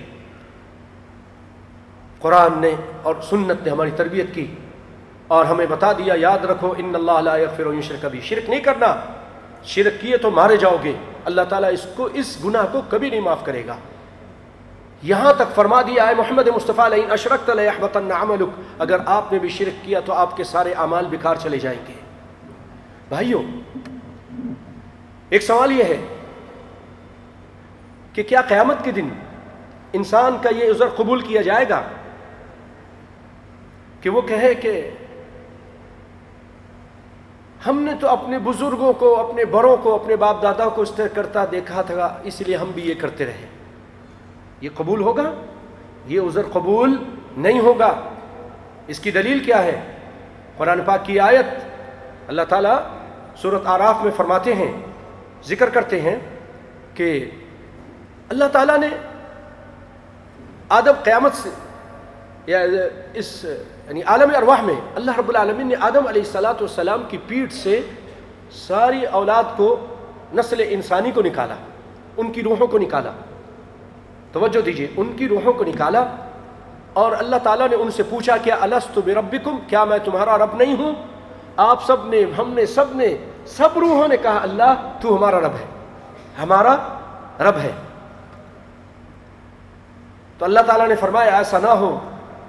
قرآن 2.18 2.58
نے 2.60 2.74
اور 3.02 3.14
سنت 3.22 3.64
نے 3.64 3.70
ہماری 3.70 3.90
تربیت 3.96 4.34
کی 4.34 4.46
اور 5.26 5.44
ہمیں 5.44 5.66
بتا 5.66 5.92
دیا، 5.92 6.14
یاد 6.16 6.44
رکھو، 6.44 6.74
ان 6.78 6.94
اللہ 6.94 7.18
علیہ 7.22 7.46
فر 7.56 7.80
شرک 7.82 8.02
کبھی 8.02 8.20
شرک 8.20 8.50
نہیں 8.50 8.60
کرنا۔ 8.60 8.94
شرک 9.64 10.00
کیے 10.00 10.16
تو 10.16 10.30
مارے 10.30 10.56
جاؤ 10.56 10.76
گے۔ 10.84 10.92
اللہ 11.24 11.42
تعالیٰ 11.42 11.72
اس 11.72 11.86
کو، 11.96 12.08
اس 12.14 12.44
گناہ 12.44 12.66
کو 12.72 12.80
کبھی 12.88 13.10
نہیں 13.10 13.20
معاف 13.20 13.44
کرے 13.44 13.66
گا۔ 13.66 13.76
یہاں 15.02 15.32
تک 15.34 15.54
فرما 15.54 15.82
دیا 15.82 16.06
ہے 16.06 16.14
محمد 16.14 16.48
مصطفیٰ 16.48 16.84
علیہ 16.84 17.06
اشرک 17.10 17.50
عملک۔ 18.20 18.60
اگر 18.78 18.96
آپ 19.06 19.32
نے 19.32 19.38
بھی 19.38 19.48
شرک 19.48 19.84
کیا 19.84 20.00
تو 20.00 20.12
آپ 20.12 20.36
کے 20.36 20.44
سارے 20.44 20.72
اعمال 20.72 21.06
بیکار 21.06 21.34
چلے 21.34 21.58
جائیں 21.58 21.78
گے۔ 21.88 21.92
بھائیو، 23.08 23.42
ایک 25.28 25.42
سوال 25.42 25.72
یہ 25.72 25.84
ہے 25.84 26.00
کہ 28.12 28.22
کیا 28.22 28.40
قیامت 28.40 28.84
کے 28.84 28.90
دن 28.90 29.08
انسان 29.92 30.36
کا 30.42 30.50
یہ 30.56 30.70
عذر 30.70 30.88
قبول 30.88 31.20
کیا 31.20 31.42
جائے 31.42 31.68
گا؟ 31.68 31.82
کہ 34.00 34.10
وہ 34.10 34.20
کہے 34.20 34.54
کہ 34.54 34.90
ہم 37.66 37.78
نے 37.78 37.92
تو 38.00 38.08
اپنے 38.08 38.38
بزرگوں 38.38 38.92
کو، 38.92 39.28
اپنے 39.28 39.44
بڑوں 39.44 39.76
کو، 39.76 39.94
اپنے 39.94 40.16
باپ 40.16 40.42
دادا 40.42 40.68
کو 40.68 40.82
اس 40.82 40.92
طرح 40.96 41.06
کرتا 41.14 41.44
دیکھا 41.52 41.82
تھا، 41.82 42.18
اس 42.22 42.40
لیے 42.40 42.56
ہم 42.56 42.70
بھی 42.74 42.88
یہ 42.88 42.94
کرتے 43.00 43.26
رہے۔ 43.26 43.46
یہ 44.60 44.68
قبول 44.74 45.00
ہوگا؟ 45.00 45.32
یہ 46.06 46.20
عذر 46.20 46.42
قبول 46.52 46.96
نہیں 47.36 47.60
ہوگا۔ 47.60 48.00
اس 48.86 48.98
کی 48.98 49.10
دلیل 49.10 49.38
کیا 49.38 49.62
ہے؟ 49.62 49.80
قرآن 50.56 50.80
پاک 50.80 51.04
کی 51.04 51.20
آیت 51.20 51.46
اللہ 52.28 52.42
تعالیٰ 52.42 52.78
صورت 53.36 53.62
آراف 53.64 53.96
میں 54.02 54.12
فرماتے 54.16 54.54
ہیں، 54.54 54.72
ذکر 55.44 55.70
کرتے 55.70 56.00
ہیں 56.00 56.16
کہ 56.94 57.30
اللہ 58.28 58.44
تعالیٰ 58.44 58.78
نے 58.78 58.88
آدم 60.68 60.92
قیامت 61.02 61.34
سے، 61.34 61.48
یا 62.46 62.58
اس 63.14 63.46
یعنی 63.92 64.02
عالم 64.02 64.30
ارواح 64.36 64.60
میں 64.62 64.74
اللہ 64.94 65.18
رب 65.18 65.28
العالمین 65.28 65.66
نے 65.68 65.74
آدم 65.80 66.06
علیہ 66.08 66.22
السلاۃ 66.22 66.60
والسلام 66.60 67.02
کی 67.08 67.18
پیٹھ 67.26 67.52
سے 67.52 67.80
ساری 68.56 69.04
اولاد 69.04 69.56
کو 69.56 69.66
نسل 70.34 70.62
انسانی 70.68 71.10
کو 71.10 71.22
نکالا، 71.22 71.54
ان 72.16 72.30
کی 72.32 72.42
روحوں 72.42 72.66
کو 72.66 72.78
نکالا۔ 72.78 73.10
توجہ 74.32 74.60
دیجیے 74.60 74.86
ان 74.96 75.12
کی 75.16 75.28
روحوں 75.28 75.52
کو 75.52 75.64
نکالا 75.64 76.04
اور 76.92 77.12
اللہ 77.18 77.42
تعالیٰ 77.42 77.68
نے 77.68 77.76
ان 77.76 77.90
سے 77.90 78.02
پوچھا 78.02 78.36
کیا 78.36 78.56
السط 78.60 78.98
بربکم، 78.98 79.58
کیا 79.66 79.84
میں 79.84 79.98
تمہارا 80.04 80.38
رب 80.38 80.54
نہیں 80.54 80.76
ہوں؟ 80.78 80.94
آپ 81.56 81.84
سب 81.86 82.08
نے، 82.08 82.24
ہم 82.38 82.52
نے 82.52 82.66
سب 82.66 82.94
نے 82.94 83.16
سب 83.46 83.78
روحوں 83.78 84.08
نے 84.08 84.16
کہا، 84.16 84.38
اللہ 84.42 84.88
تو 85.00 85.16
ہمارا 85.16 85.40
رب 85.40 85.58
ہے، 85.60 85.66
ہمارا 86.42 86.74
رب 87.40 87.58
ہے۔ 87.62 87.72
تو 90.38 90.44
اللہ 90.44 90.60
تعالیٰ 90.66 90.88
نے 90.88 90.96
فرمایا، 90.96 91.36
ایسا 91.36 91.58
نہ 91.58 91.76
ہو 91.82 91.98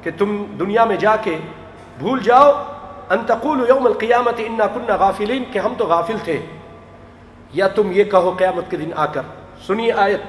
کہ 0.04 0.12
تم 0.18 0.46
دنیا 0.60 0.86
میں 0.86 0.96
جا 0.96 1.16
کے 1.16 1.38
بھول 2.00 2.20
جاؤ 2.24 2.52
انتقول 3.10 3.66
یوم 3.70 3.86
القیامت 3.86 4.34
انا 4.38 4.68
کننا 4.68 4.96
غافلین، 4.96 5.44
کہ 5.52 5.60
ہم 5.60 5.74
تو 5.78 5.86
غافل 5.86 6.16
تھے۔ 6.24 6.40
یا 7.54 7.68
تم 7.68 7.92
یہ 7.92 8.04
کہو 8.04 8.36
قیامت 8.38 8.72
کے 8.72 8.78
دن 8.78 8.90
آ 8.96 9.06
کر۔ 9.06 9.22
سنیے 9.68 9.92
آیت۔ 9.92 10.22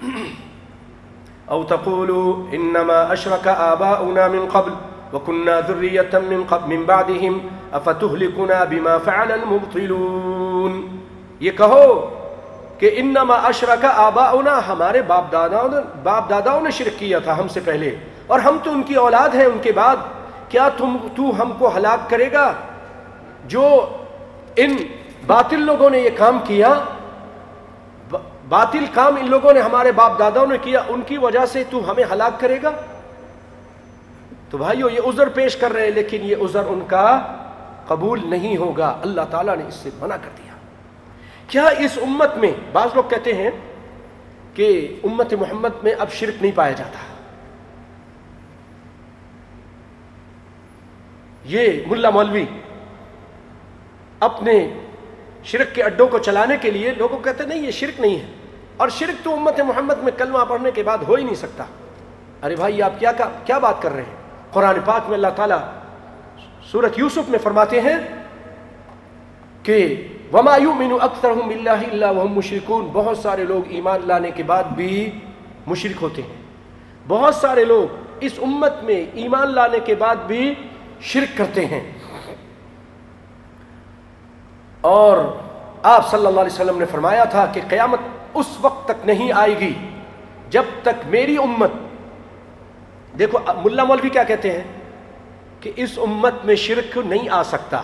او 1.46 1.64
تقولوا 1.64 2.48
انما 2.52 3.00
اشرك 3.00 3.48
آباؤنا 3.48 4.26
من 4.26 4.46
قبل 4.52 4.72
وكنا 5.12 5.60
ذرية 5.60 6.18
من 6.28 6.42
قبل 6.48 6.76
من 6.76 6.84
بعدهم 6.84 7.38
افتهلكنا 7.72 8.64
بما 8.64 8.98
فعل 8.98 9.32
المبطلون۔ 9.32 10.98
یہ 11.40 11.50
کہو 11.50 12.14
کہ 12.78 12.90
انما 12.96 13.34
اشرک 13.34 13.84
آباؤنا، 13.94 14.60
ہمارے 14.68 15.02
باپ 15.02 15.32
داداؤں 15.32 15.68
نے 15.68 15.76
باپ 16.02 16.30
داداؤں 16.30 16.60
نے 16.60 16.70
شرک 16.70 16.98
کیا 16.98 17.18
تھا 17.18 17.38
ہم 17.38 17.48
سے 17.48 17.60
پہلے۔ 17.64 17.96
اور 18.30 18.40
ہم 18.40 18.58
تو 18.64 18.70
ان 18.70 18.82
کی 18.82 18.94
اولاد 18.94 19.28
ہیں 19.28 19.44
ان 19.44 19.58
کے 19.62 19.72
بعد، 19.72 19.96
کیا 20.48 20.68
تم 20.68 20.96
تو 21.16 21.42
ہم 21.42 21.52
کو 21.58 21.76
ہلاک 21.76 22.10
کرے 22.10 22.32
گا؟ 22.32 22.52
جو 23.44 23.86
ان 24.56 24.76
باطل 25.26 25.60
لوگوں 25.60 25.90
نے 25.90 25.98
یہ 25.98 26.10
کام 26.16 26.38
کیا 26.44 26.84
باطل 28.48 28.84
کام 28.94 29.16
ان 29.16 29.30
لوگوں 29.30 29.52
نے 29.52 29.60
ہمارے 29.60 29.92
باپ 29.92 30.18
داداؤں 30.18 30.46
نے 30.46 30.58
کیا، 30.62 30.82
ان 30.88 31.00
کی 31.06 31.18
وجہ 31.18 31.46
سے 31.46 31.64
تو 31.70 31.90
ہمیں 31.90 32.04
ہلاک 32.12 32.40
کرے 32.40 32.58
گا؟ 32.62 32.70
تو 34.50 34.58
بھائیو، 34.58 34.88
یہ 34.88 35.00
عذر 35.06 35.28
پیش 35.28 35.56
کر 35.56 35.72
رہے 35.72 35.84
ہیں، 35.84 35.90
لیکن 35.90 36.18
یہ 36.22 36.36
عذر 36.36 36.62
ان 36.66 36.80
کا 36.86 37.20
قبول 37.86 38.20
نہیں 38.24 38.56
ہوگا۔ 38.56 38.98
اللہ 39.02 39.20
تعالیٰ 39.30 39.56
نے 39.56 39.64
اس 39.68 39.74
سے 39.74 39.90
منع 40.00 40.16
کر 40.16 40.30
دیا۔ 40.38 40.52
کیا 41.48 41.64
اس 41.78 41.98
امت 42.02 42.36
میں، 42.36 42.52
بعض 42.72 42.88
لوگ 42.94 43.04
کہتے 43.10 43.34
ہیں 43.34 43.50
کہ 44.54 44.96
امت 45.04 45.34
محمد 45.34 45.82
میں 45.82 45.92
اب 45.98 46.10
شرک 46.10 46.42
نہیں 46.42 46.52
پایا 46.54 46.72
جاتا۔ 46.72 47.09
یہ 51.50 51.82
ملا 51.86 52.10
مولوی 52.10 52.44
اپنے 54.20 54.74
شرک 55.44 55.74
کے 55.74 55.82
اڈوں 55.82 56.08
کو 56.08 56.18
چلانے 56.18 56.56
کے 56.56 56.70
لیے 56.70 56.94
لوگوں 56.98 57.18
کہتے 57.18 57.46
نہیں، 57.46 57.58
یہ 57.58 57.70
شرک 57.70 58.00
نہیں 58.00 58.18
ہے۔ 58.18 58.26
اور 58.76 58.88
شرک 58.88 59.24
تو 59.24 59.34
امت 59.34 59.60
محمد 59.60 59.98
میں 59.98 60.12
کلمہ 60.18 60.38
پڑھنے 60.48 60.70
کے 60.70 60.82
بعد 60.82 60.98
ہو 61.08 61.14
ہی 61.14 61.24
نہیں 61.24 61.34
سکتا۔ 61.34 61.64
ارے 62.42 62.56
بھائی، 62.56 62.82
آپ 62.82 62.92
کیا 62.98 63.12
کیا 63.44 63.58
بات 63.58 63.82
کر 63.82 63.92
رہے 63.92 64.02
ہیں؟ 64.02 64.16
قرآن 64.52 64.76
پاک 64.84 65.00
میں 65.06 65.14
اللہ 65.14 65.32
تعالیٰ 65.36 65.58
سورت 66.70 66.98
یوسف 66.98 67.28
میں 67.28 67.38
فرماتے 67.38 67.80
ہیں 67.80 67.98
کہ 69.62 70.08
وما 70.32 70.56
يؤمن 70.56 70.92
اکثرهم 71.00 71.48
بالله 71.48 71.82
الا 71.92 72.10
وهم 72.10 72.92
بہت 72.92 73.18
سارے 73.18 73.44
لوگ 73.44 73.62
ایمان 73.68 74.00
لانے 74.04 74.30
کے 74.30 74.42
بعد 74.42 74.64
بھی 74.64 75.10
مشرک 75.66 76.02
ہوتے 76.02 76.22
ہیں۔ 76.22 76.36
بہت 77.08 77.34
سارے 77.34 77.64
لوگ 77.64 77.96
اس 78.20 78.32
امت 78.42 78.82
میں 78.82 79.06
ایمان 79.12 79.54
لانے 79.54 79.78
کے 79.84 79.94
بعد 79.94 80.16
بھی 80.16 80.54
شرک 81.00 81.38
کرتے 81.38 81.66
ہیں۔ 81.66 81.92
اور 84.80 85.18
آپ 85.82 86.10
صلی 86.10 86.26
اللہ 86.26 86.40
علیہ 86.40 86.52
وسلم 86.52 86.78
نے 86.78 86.84
فرمایا 86.84 87.24
تھا 87.24 87.46
کہ 87.46 87.60
قیامت 87.68 87.98
اس 88.34 88.46
وقت 88.60 88.84
تک 88.84 89.06
نہیں 89.06 89.32
آئے 89.32 89.58
گی 89.58 89.72
جب 90.50 90.62
تک 90.82 91.06
میری 91.06 91.36
امت، 91.36 91.70
دیکھو 93.18 93.38
ملا 93.64 93.84
مولوی 93.84 94.08
کیا 94.08 94.22
کہتے 94.22 94.52
ہیں؟ 94.52 94.64
کہ 95.60 95.72
اس 95.76 95.98
امت 95.98 96.34
میں 96.44 96.54
شرک 96.54 96.98
نہیں 96.98 97.28
آ 97.28 97.42
سکتا۔ 97.42 97.82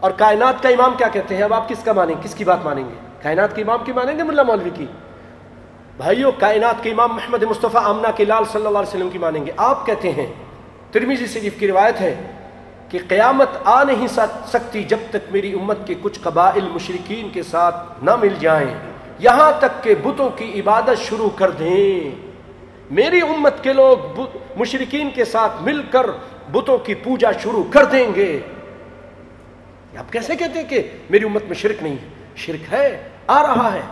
اور 0.00 0.10
کائنات 0.10 0.62
کا 0.62 0.68
امام 0.68 0.94
کیا 0.98 1.08
کہتے 1.08 1.36
ہیں؟ 1.36 1.42
اب 1.42 1.54
آپ 1.54 1.68
کس 1.68 1.84
کا 1.84 1.92
مانیں، 1.92 2.14
کس 2.22 2.34
کی 2.34 2.44
بات 2.44 2.58
مانیں 2.64 2.84
گے؟ 2.84 2.94
کائنات 3.22 3.56
کے 3.56 3.62
امام 3.62 3.78
کی 3.84 3.92
مانیں 3.92 4.18
گے 4.18 4.22
ملا 4.22 4.42
مولوی 4.42 4.70
کی؟ 4.74 4.86
بھائیو، 5.96 6.30
کائنات 6.30 6.82
کے 6.82 6.90
امام 6.90 7.12
محمد 7.12 7.42
مصطفیٰ 7.42 7.82
آمنہ 7.84 8.06
کے 8.16 8.24
لال 8.24 8.44
صلی 8.44 8.66
اللہ 8.66 8.78
علیہ 8.78 8.88
وسلم 8.88 9.10
کی 9.10 9.18
مانیں 9.18 9.46
گے۔ 9.46 9.52
آپ 9.56 9.86
کہتے 9.86 10.12
ہیں 10.12 10.32
ترمیزی 10.92 11.26
شریف 11.26 11.58
کی 11.58 11.68
روایت 11.68 12.00
ہے 12.00 12.14
کہ 12.88 12.98
قیامت 13.08 13.48
آ 13.64 13.84
نہیں 13.84 14.06
سکتی 14.46 14.84
جب 14.84 14.96
تک 15.10 15.32
میری 15.32 15.52
امت 15.52 15.78
کے 15.86 15.94
کچھ 16.02 16.20
قبائل 16.22 16.68
مشرقین 16.68 17.28
کے 17.28 17.42
ساتھ 17.42 18.04
نہ 18.04 18.16
مل 18.16 18.34
جائیں۔ 18.40 18.74
یہاں 19.18 19.52
تک 19.58 19.82
کہ 19.82 19.94
بتوں 19.94 20.30
کی 20.30 20.60
عبادت 20.60 21.00
شروع 21.00 21.30
کر 21.30 21.50
دیں۔ 21.50 22.14
میری 22.90 23.20
امت 23.20 23.64
کے 23.64 23.72
لوگ 23.72 24.20
مشرقین 24.56 25.10
کے 25.10 25.24
ساتھ 25.24 25.62
مل 25.62 25.82
کر 25.90 26.06
بتوں 26.52 26.78
کی 26.78 26.94
پوجا 26.94 27.32
شروع 27.32 27.64
کر 27.72 27.84
دیں 27.84 28.14
گے۔ 28.14 28.40
آپ 29.98 30.12
کیسے 30.12 30.36
کہتے 30.36 30.60
ہیں 30.60 30.68
کہ 30.68 30.90
میری 31.10 31.24
امت 31.24 31.44
میں 31.44 31.54
شرک 31.54 31.82
نہیں 31.82 31.96
ہے؟ 32.02 32.08
شرک 32.36 32.72
ہے، 32.72 33.08
آ 33.26 33.42
رہا 33.42 33.72
ہے۔ 33.72 33.82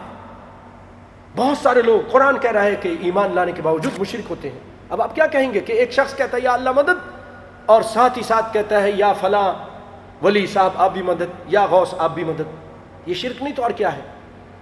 بہت 1.36 1.58
سارے 1.58 1.82
لوگ 1.82 2.08
قرآن 2.08 2.38
کہہ 2.38 2.52
رہا 2.52 2.64
ہے 2.64 2.74
کہ 2.74 2.94
ایمان 3.00 3.34
لانے 3.34 3.52
کے 3.52 3.62
باوجود 3.62 3.98
مشرک 3.98 4.30
ہوتے 4.30 4.50
ہیں۔ 4.50 4.75
اب 4.90 5.02
آپ 5.02 5.14
کیا 5.14 5.26
کہیں 5.26 5.54
گے 5.54 5.60
کہ 5.60 5.72
ایک 5.72 5.92
شخص 5.92 6.16
کہتا 6.16 6.36
ہے، 6.36 6.42
یا 6.42 6.52
اللہ 6.52 6.70
مدد 6.72 6.98
اور 7.66 7.82
ساتھ 7.82 8.18
ہی 8.18 8.22
ساتھ 8.22 8.52
کہتا 8.52 8.82
ہے، 8.82 8.90
یا 8.90 9.12
فلاں 9.12 9.52
ولی 10.24 10.46
صاحب، 10.46 10.70
آپ 10.76 10.92
بھی 10.92 11.02
مدد 11.02 11.24
یا 11.46 11.66
غوث، 11.70 11.94
آپ 11.98 12.10
بھی 12.14 12.24
مدد؟ 12.24 12.42
یہ 13.06 13.14
شرک 13.14 13.42
نہیں 13.42 13.54
تو 13.54 13.62
اور 13.62 13.70
کیا 13.70 13.96
ہے؟ 13.96 14.00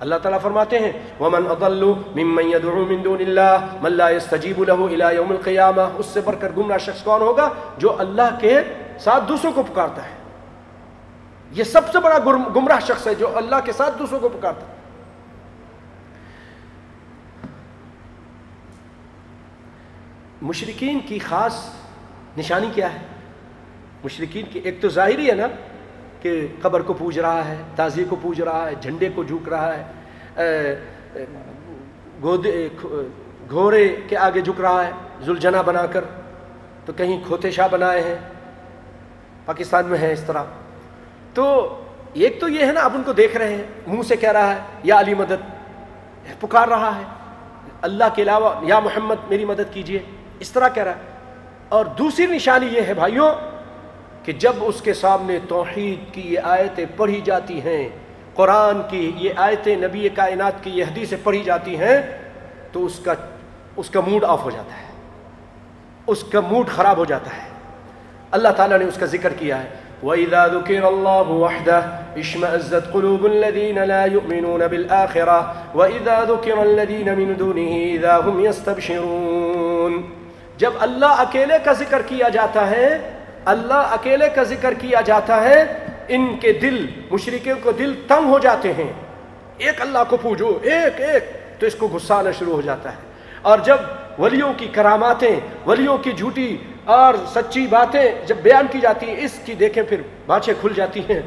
اللہ 0.00 0.14
تعالیٰ 0.22 0.40
فرماتے 0.40 0.78
ہیں، 0.78 0.92
وَمَنْ 1.20 1.50
أَضَلُّ 1.50 1.86
مِمَّنْ 2.14 2.54
يَدْعُو 2.54 2.84
مِن 2.84 3.04
دُونِ 3.04 3.22
اللَّهِ 3.22 3.62
مَنْ 3.82 3.92
لَا 3.92 4.10
يَسْتَجِيبُ 4.10 4.64
لَهُ 4.64 4.88
إِلَى 4.88 5.14
يَوْمِ 5.14 5.30
الْقِيَامَةِ 5.30 5.84
اس 5.98 6.06
سے 6.06 6.20
بڑھ 6.20 6.36
کر 6.40 6.52
گمراہ 6.56 6.78
شخص 6.78 7.02
کون 7.02 7.20
ہوگا؟ 7.20 7.48
جو 7.78 7.96
اللہ 7.98 8.38
کے 8.40 8.60
ساتھ 8.98 9.24
دوسروں 9.28 9.52
کو 9.52 9.62
پکارتا 9.62 10.02
ہے۔ 10.02 10.24
یہ 11.50 11.64
سب 11.64 11.92
سے 11.92 11.98
بڑا 11.98 12.18
گمراہ 12.56 12.80
شخص 12.80 13.06
ہے 13.06 13.14
جو 13.14 13.36
اللہ 13.36 13.56
کے 13.64 13.72
ساتھ 13.72 13.98
دوسروں 13.98 14.20
کو 14.20 14.28
پکارتا 14.28 14.60
ہے۔ 14.60 14.73
مشرقین 20.44 20.98
کی 21.00 21.18
خاص 21.18 21.54
نشانی 22.38 22.68
کیا 22.74 22.92
ہے؟ 22.94 22.98
مشرقین 24.04 24.46
کی 24.52 24.58
ایک 24.58 24.80
تو 24.80 24.88
ظاہری 24.88 25.28
ہے 25.28 25.34
نا 25.34 25.46
کہ 26.22 26.46
قبر 26.62 26.82
کو 26.82 26.92
پوج 26.92 27.18
رہا 27.18 27.44
ہے 27.48 27.56
تازی 27.76 28.04
کو 28.08 28.16
پوج 28.22 28.40
رہا 28.42 28.66
ہے، 28.66 28.74
جھنڈے 28.80 29.08
کو 29.14 29.22
جھوک 29.24 29.48
رہا 29.48 29.72
ہے 29.76 30.76
گھوڑے 33.50 33.88
کے 34.08 34.16
آگے 34.16 34.40
جھک 34.40 34.60
رہا 34.60 34.86
ہے 34.86 34.90
زلجنا 35.20 35.62
بنا 35.62 35.86
کر 35.86 36.04
تو 36.86 36.92
کہیں 36.92 37.16
کھوتے 37.26 37.50
شاہ 37.50 37.68
بنائے 37.68 38.02
ہیں، 38.02 38.18
پاکستان 39.44 39.86
میں 39.86 39.98
ہے 39.98 40.12
اس 40.12 40.22
طرح۔ 40.26 40.42
تو 41.34 41.44
ایک 42.12 42.40
تو 42.40 42.48
یہ 42.48 42.66
ہے 42.66 42.72
نا 42.72 42.80
اب 42.80 42.94
ان 42.94 43.02
کو 43.02 43.12
دیکھ 43.12 43.36
رہے 43.36 43.54
ہیں، 43.54 43.62
منہ 43.86 44.02
سے 44.02 44.16
کہہ 44.16 44.32
رہا 44.32 44.54
ہے، 44.54 44.58
یا 44.82 44.98
علی 45.00 45.14
مدد 45.14 45.40
پکار 46.40 46.68
رہا 46.68 46.96
ہے۔ 46.98 47.04
اللہ 47.82 48.04
کے 48.14 48.22
علاوہ، 48.22 48.50
یا 48.62 48.80
محمد، 48.80 49.28
میری 49.28 49.44
مدد 49.44 49.72
کیجیے۔ 49.72 49.98
اس 50.40 50.50
طرح 50.50 50.68
کہہ 50.68 50.82
رہا 50.82 50.92
ہے۔ 50.92 51.14
اور 51.68 51.84
دوسری 51.84 52.26
نشانی 52.26 52.66
یہ 52.66 52.80
ہے 52.88 52.94
بھائیوں 52.94 53.30
کہ 54.22 54.32
جب 54.32 54.52
اس 54.60 54.80
کے 54.80 54.94
سامنے 54.94 55.38
توحید 55.48 56.14
کی 56.14 56.20
یہ 56.20 56.38
آیتیں 56.42 56.86
پڑھی 56.96 57.20
جاتی 57.24 57.60
ہیں، 57.60 57.88
قرآن 58.34 58.82
کی 58.88 59.12
یہ 59.16 59.30
آیتیں، 59.36 59.76
نبی 59.76 60.08
کائنات 60.08 60.52
کی 60.62 60.70
یہ 60.70 60.84
حدیثیں 60.84 61.18
پڑھی 61.22 61.42
جاتی 61.42 61.76
ہیں، 61.76 62.18
تو 62.72 62.84
اس 62.84 62.98
کا 62.98 63.14
اس 63.76 63.90
کا 63.90 64.00
موڈ 64.00 64.24
آف 64.24 64.44
ہو 64.44 64.50
جاتا 64.50 64.76
ہے۔ 64.76 64.92
اس 66.06 66.24
کا 66.24 66.40
موڈ 66.40 66.68
خراب 66.68 66.96
ہو 66.96 67.04
جاتا 67.04 67.30
ہے۔ 67.36 67.48
اللہ 68.30 68.48
تعالیٰ 68.48 68.78
نے 68.78 68.84
اس 68.84 68.96
کا 68.96 69.06
ذکر 69.06 69.32
کیا 69.32 69.62
ہے۔ 69.62 69.68
وَإِذَا 70.02 70.46
ذُكِرَ 70.46 70.86
اللَّهُ 70.86 71.38
وَحْدَهُ 71.40 71.90
اشْمَأَزَّتْ 72.16 72.92
قُلُوبُ 72.92 73.28
الَّذِينَ 73.28 73.80
لَا 73.80 74.04
يُؤْمِنُونَ 74.04 74.64
بِالْآخِرَةِ 74.64 75.42
وَإِذَا 75.74 76.24
ذُكِرَ 76.24 76.58
الَّذِينَ 76.58 77.10
مِن 77.10 77.34
دُونِهِ 77.38 77.96
إِذَا 77.96 78.18
هُمْ 78.26 78.44
يَسْتَبْشِرُونَ 78.44 80.23
جب 80.56 80.72
اللہ 80.80 81.06
اکیلے 81.06 81.54
کا 81.64 81.72
ذکر 81.72 82.02
کیا 82.02 82.28
جاتا 82.28 82.70
ہے، 82.70 83.10
اللہ 83.44 83.72
اکیلے 83.74 84.28
کا 84.28 84.42
ذکر 84.42 84.74
کیا 84.74 85.00
جاتا 85.00 85.42
ہے، 85.42 85.86
ان 86.08 86.36
کے 86.40 86.52
دل 86.52 86.86
مشرقوں 87.10 87.54
کو 87.62 87.72
دل 87.72 87.94
تنگ 88.08 88.26
ہو 88.26 88.38
جاتے 88.38 88.72
ہیں۔ 88.72 88.92
ایک 89.58 89.80
اللہ 89.80 89.98
کو 90.08 90.16
پوجو، 90.16 90.58
ایک 90.62 91.00
ایک، 91.00 91.24
تو 91.60 91.66
اس 91.66 91.74
کو 91.74 91.88
غصہ 91.88 92.14
آنا 92.14 92.30
شروع 92.30 92.54
ہو 92.54 92.60
جاتا 92.60 92.92
ہے۔ 92.92 92.96
اور 93.42 93.58
جب 93.58 93.76
ولیوں 94.18 94.52
کی 94.56 94.68
کراماتیں، 94.72 95.36
ولیوں 95.66 95.98
کی 95.98 96.12
جھوٹی 96.12 96.56
اور 96.84 97.14
سچی 97.34 97.66
باتیں 97.66 98.26
جب 98.26 98.36
بیان 98.36 98.66
کی 98.72 98.80
جاتی 98.80 99.06
ہیں، 99.06 99.16
اس 99.16 99.40
کی 99.44 99.54
دیکھیں 99.54 99.82
پھر 99.82 100.00
بانچیں 100.26 100.54
کھل 100.60 100.72
جاتی 100.76 101.00
ہیں 101.00 101.20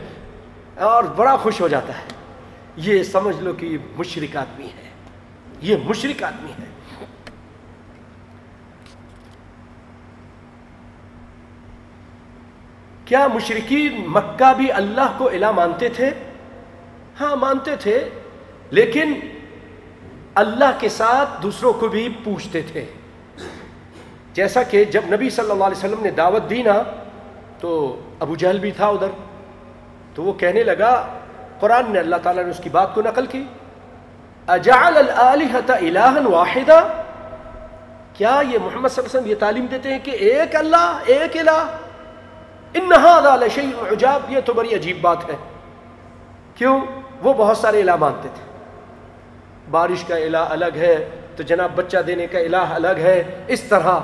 اور 0.79 1.03
بڑا 1.03 1.35
خوش 1.35 1.61
ہو 1.61 1.67
جاتا 1.67 1.93
ہے۔ 1.93 2.03
یہ 2.77 3.03
سمجھ 3.03 3.41
لو 3.41 3.53
کہ 3.53 3.65
یہ 3.65 3.77
مشرق 3.97 4.37
آدمی 4.37 4.65
ہے۔ 4.65 4.89
یہ 5.61 5.75
مشرق 5.85 6.23
آدمی 6.23 6.51
ہے۔ 6.51 6.76
کیا 13.07 13.27
مشرقین 13.27 14.05
مکہ 14.07 14.53
بھی 14.53 14.71
اللہ 14.71 15.13
کو 15.17 15.27
الہ 15.27 15.51
مانتے 15.51 15.89
تھے؟ 15.89 16.09
ہاں 17.21 17.35
مانتے 17.35 17.75
تھے، 17.75 18.09
لیکن 18.71 19.13
اللہ 20.35 20.71
کے 20.79 20.89
ساتھ 20.89 21.29
دوسروں 21.43 21.73
کو 21.73 21.87
بھی 21.87 22.09
پوچھتے 22.23 22.61
تھے۔ 22.61 22.85
جیسا 24.33 24.63
کہ 24.63 24.83
جب 24.83 25.01
نبی 25.07 25.29
صلی 25.29 25.51
اللہ 25.51 25.63
علیہ 25.63 25.77
وسلم 25.77 26.03
نے 26.03 26.11
دعوت 26.11 26.49
دی 26.49 26.61
نا، 26.61 26.83
تو 27.59 28.01
ابو 28.19 28.35
جہل 28.35 28.59
بھی 28.59 28.71
تھا 28.71 28.87
ادھر۔ 28.87 29.07
تو 30.15 30.23
وہ 30.23 30.33
کہنے 30.33 30.63
لگا، 30.63 31.19
قرآن 31.59 31.91
نے 31.91 31.99
اللہ 31.99 32.15
تعالیٰ 32.15 32.43
نے 32.43 32.49
اس 32.49 32.59
کی 32.63 32.69
بات 32.69 32.95
کو 32.95 33.01
نقل 33.01 33.25
کی۔ 33.25 33.43
اجعل 34.47 34.97
الہا 34.97 36.19
واحدہ۔ 36.25 37.03
کیا 38.13 38.41
یہ 38.49 38.57
محمد 38.57 38.89
صلی 38.89 39.03
اللہ 39.03 39.09
علیہ 39.09 39.19
وسلم 39.19 39.25
یہ 39.25 39.35
تعلیم 39.35 39.65
دیتے 39.65 39.91
ہیں 39.91 39.99
کہ 40.03 40.11
ایک 40.11 40.55
اللہ، 40.55 40.99
ایک 41.05 41.37
الہ؟ 41.37 41.67
ان 42.77 42.91
عجاب، 43.91 44.21
یہ 44.29 44.39
تو 44.45 44.53
بڑی 44.53 44.75
عجیب 44.75 45.01
بات 45.01 45.29
ہے۔ 45.29 45.35
کیوں؟ 46.55 46.81
وہ 47.23 47.33
بہت 47.33 47.57
سارے 47.57 47.81
الہ 47.81 47.95
مانتے 47.95 48.29
تھے۔ 48.35 48.57
بارش 49.71 50.03
کا 50.03 50.15
الہ 50.15 50.37
الگ 50.37 50.75
ہے، 50.75 51.09
تو 51.35 51.43
جناب 51.43 51.71
بچہ 51.75 51.97
دینے 51.97 52.27
کا 52.27 52.39
الہ 52.39 52.55
الگ 52.57 52.97
ہے۔ 52.97 53.45
اس 53.47 53.61
طرح 53.61 53.99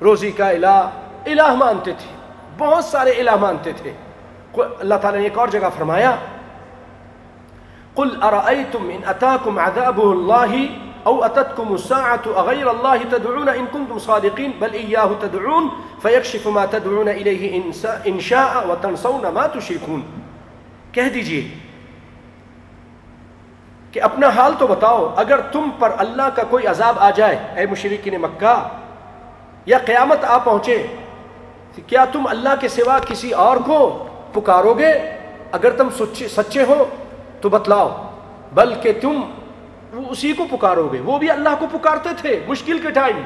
روزی 0.00 0.30
کا 0.30 0.48
الہ 0.48 0.90
الہ 1.26 1.54
مانتے 1.54 1.92
تھے۔ 1.92 2.16
بہت 2.58 2.84
سارے 2.84 3.10
الہ 3.10 3.36
مانتے 3.36 3.72
تھے۔ 3.72 3.92
اللہ 4.80 4.94
تعالیٰ 4.94 5.20
نے 5.20 5.26
ایک 5.26 5.38
اور 5.38 5.48
جگہ 5.48 5.68
فرمایا، 5.76 6.16
قل 7.94 8.22
ارأيتم 8.22 8.90
ان 8.92 9.00
اتاكم 9.06 9.58
عذاب 9.58 10.00
الله 10.00 10.64
او 11.06 11.24
اتتكم 11.24 11.74
الساعة 11.74 12.24
اغير 12.36 12.70
الله 12.70 12.98
تدعون 13.10 13.48
ان 13.48 13.66
كنتم 13.72 13.98
صادقين، 13.98 14.50
بل 14.58 14.72
اياه 14.74 15.10
تدعون، 15.20 15.68
فيكشف 16.02 16.46
ما 16.46 16.64
تدعون 16.70 17.08
اليه 17.08 17.60
ان 18.04 18.20
شاء 18.20 18.52
وتنسون 18.68 19.24
ما 19.34 19.46
تشركون۔ 19.54 20.00
کہہ 20.92 21.08
دیجیے 21.14 21.42
کہ 23.92 24.02
اپنا 24.02 24.28
حال 24.36 24.52
تو 24.58 24.66
بتاؤ، 24.66 25.08
اگر 25.16 25.40
تم 25.52 25.70
پر 25.78 25.90
اللہ 25.98 26.28
کا 26.34 26.42
کوئی 26.50 26.66
عذاب 26.66 26.98
آ 26.98 27.10
جائے، 27.16 27.36
اے 27.56 27.66
مشرقین 27.70 28.20
مکہ، 28.22 28.56
یا 29.66 29.78
قیامت 29.86 30.24
آ 30.24 30.38
پہنچے 30.44 30.76
کیا 31.86 32.04
تم 32.12 32.26
اللہ 32.26 32.54
کے 32.60 32.68
سوا 32.68 32.98
کسی 33.06 33.30
اور 33.46 33.56
کو 33.66 33.78
پکارو 34.32 34.74
گے 34.78 34.92
اگر 35.52 35.70
تم 35.78 35.88
سچے 36.36 36.62
ہو 36.68 36.84
تو 37.40 37.48
بتلاؤ، 37.48 37.88
بلکہ 38.54 38.92
تم 39.02 39.20
وہ 39.92 40.02
اسی 40.08 40.32
کو 40.32 40.44
پکارو 40.50 40.88
گے۔ 40.92 41.00
وہ 41.00 41.18
بھی 41.18 41.30
اللہ 41.30 41.48
کو 41.58 41.66
پکارتے 41.78 42.08
تھے، 42.16 42.40
مشکل 42.48 42.78
کے 42.78 42.90
ٹائم۔ 42.90 43.20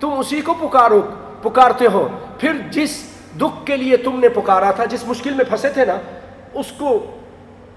تم 0.00 0.12
اسی 0.18 0.40
کو 0.40 0.54
پکارو، 0.54 1.00
پکارتے 1.42 1.86
ہو۔ 1.86 2.08
پھر 2.38 2.52
جس 2.70 3.10
دکھ 3.40 3.66
کے 3.66 3.76
لیے 3.76 3.96
تم 3.96 4.20
نے 4.20 4.28
پکارا 4.28 4.70
تھا، 4.70 4.84
جس 4.84 5.04
مشکل 5.06 5.34
میں 5.34 5.44
پھنسے 5.44 5.68
تھے 5.68 5.84
نا، 5.84 5.96
اس 6.54 6.72
کو 6.78 7.20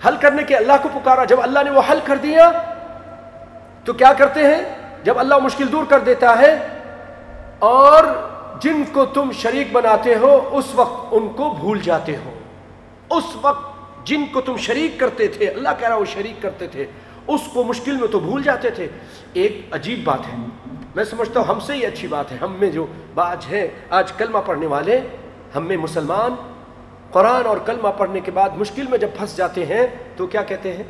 حل 0.08 0.16
کرنے 0.20 0.44
کے 0.44 0.56
اللہ 0.56 0.74
کو 0.82 0.90
پکارا۔ 0.94 1.24
جب 1.24 1.42
اللہ 1.42 1.60
نے 1.64 1.70
وہ 1.70 1.82
حل 1.92 2.00
کر 2.04 2.16
دیا، 2.16 2.52
تو 3.86 3.94
کیا 3.94 4.14
کرتے 4.14 4.44
ہیں؟ 4.44 4.62
جب 5.04 5.20
اللہ 5.20 5.38
مشکل 5.38 5.72
دور 5.72 5.84
کر 5.90 6.00
دیتا 6.00 6.38
ہے، 6.40 6.68
اور 7.60 8.04
جن 8.62 8.84
کو 8.94 9.06
تم 9.06 9.32
شریک 9.32 9.68
بناتے 9.72 10.16
ہو، 10.16 10.50
اس 10.52 10.66
وقت 10.76 11.08
ان 11.12 11.28
کو 11.28 11.50
بھول 11.60 11.80
جاتے 11.80 12.16
ہو۔ 12.18 12.40
اس 13.10 13.24
وقت 13.42 13.74
جن 14.08 14.26
کو 14.32 14.42
تم 14.42 14.58
شریک 14.58 15.00
کرتے 15.00 15.28
تھے، 15.28 15.48
اللہ 15.48 15.70
کہہ 15.80 15.88
رہا 15.88 15.96
وہ 15.96 16.06
شریک 16.06 16.42
کرتے 16.42 16.68
تھے۔ 16.68 16.86
اس 17.28 17.42
کو 17.54 17.64
مشکل 17.64 17.98
میں 17.98 18.08
تو 18.08 18.20
بھول 18.20 18.44
جاتے 18.44 18.70
تھے۔ 18.70 18.88
ایک 19.34 19.62
عجیب 19.72 20.00
بات 20.04 20.20
ہے۔ 20.20 20.38
میں 20.96 21.04
سمجھتا 21.04 21.40
ہوں 21.40 21.48
ہم 21.48 21.60
سے 21.60 21.74
ہی 21.74 21.86
اچھی 21.86 22.08
بات 22.08 22.32
ہے۔ 22.32 22.38
ہم 22.42 22.56
میں 22.60 22.72
جو 22.72 22.86
باج 23.14 23.46
ہے، 23.52 23.68
آج 23.90 24.12
کلمہ 24.12 24.38
پڑھنے 24.46 24.66
والے، 24.66 25.00
ہم 25.56 25.68
میں 25.68 25.78
مسلمان، 25.78 26.36
قرآن 27.12 27.46
اور 27.46 27.58
کلمہ 27.66 27.88
پڑھنے 27.98 28.20
کے 28.20 28.32
بعد 28.32 28.50
مشکل 28.58 28.84
میں 28.90 28.98
جب 28.98 29.08
پھنس 29.18 29.38
جاتے 29.38 29.66
ہیں، 29.66 29.88
تو 30.16 30.28
کیا 30.28 30.44
کہتے 30.44 30.78
ہیں؟ 30.78 30.84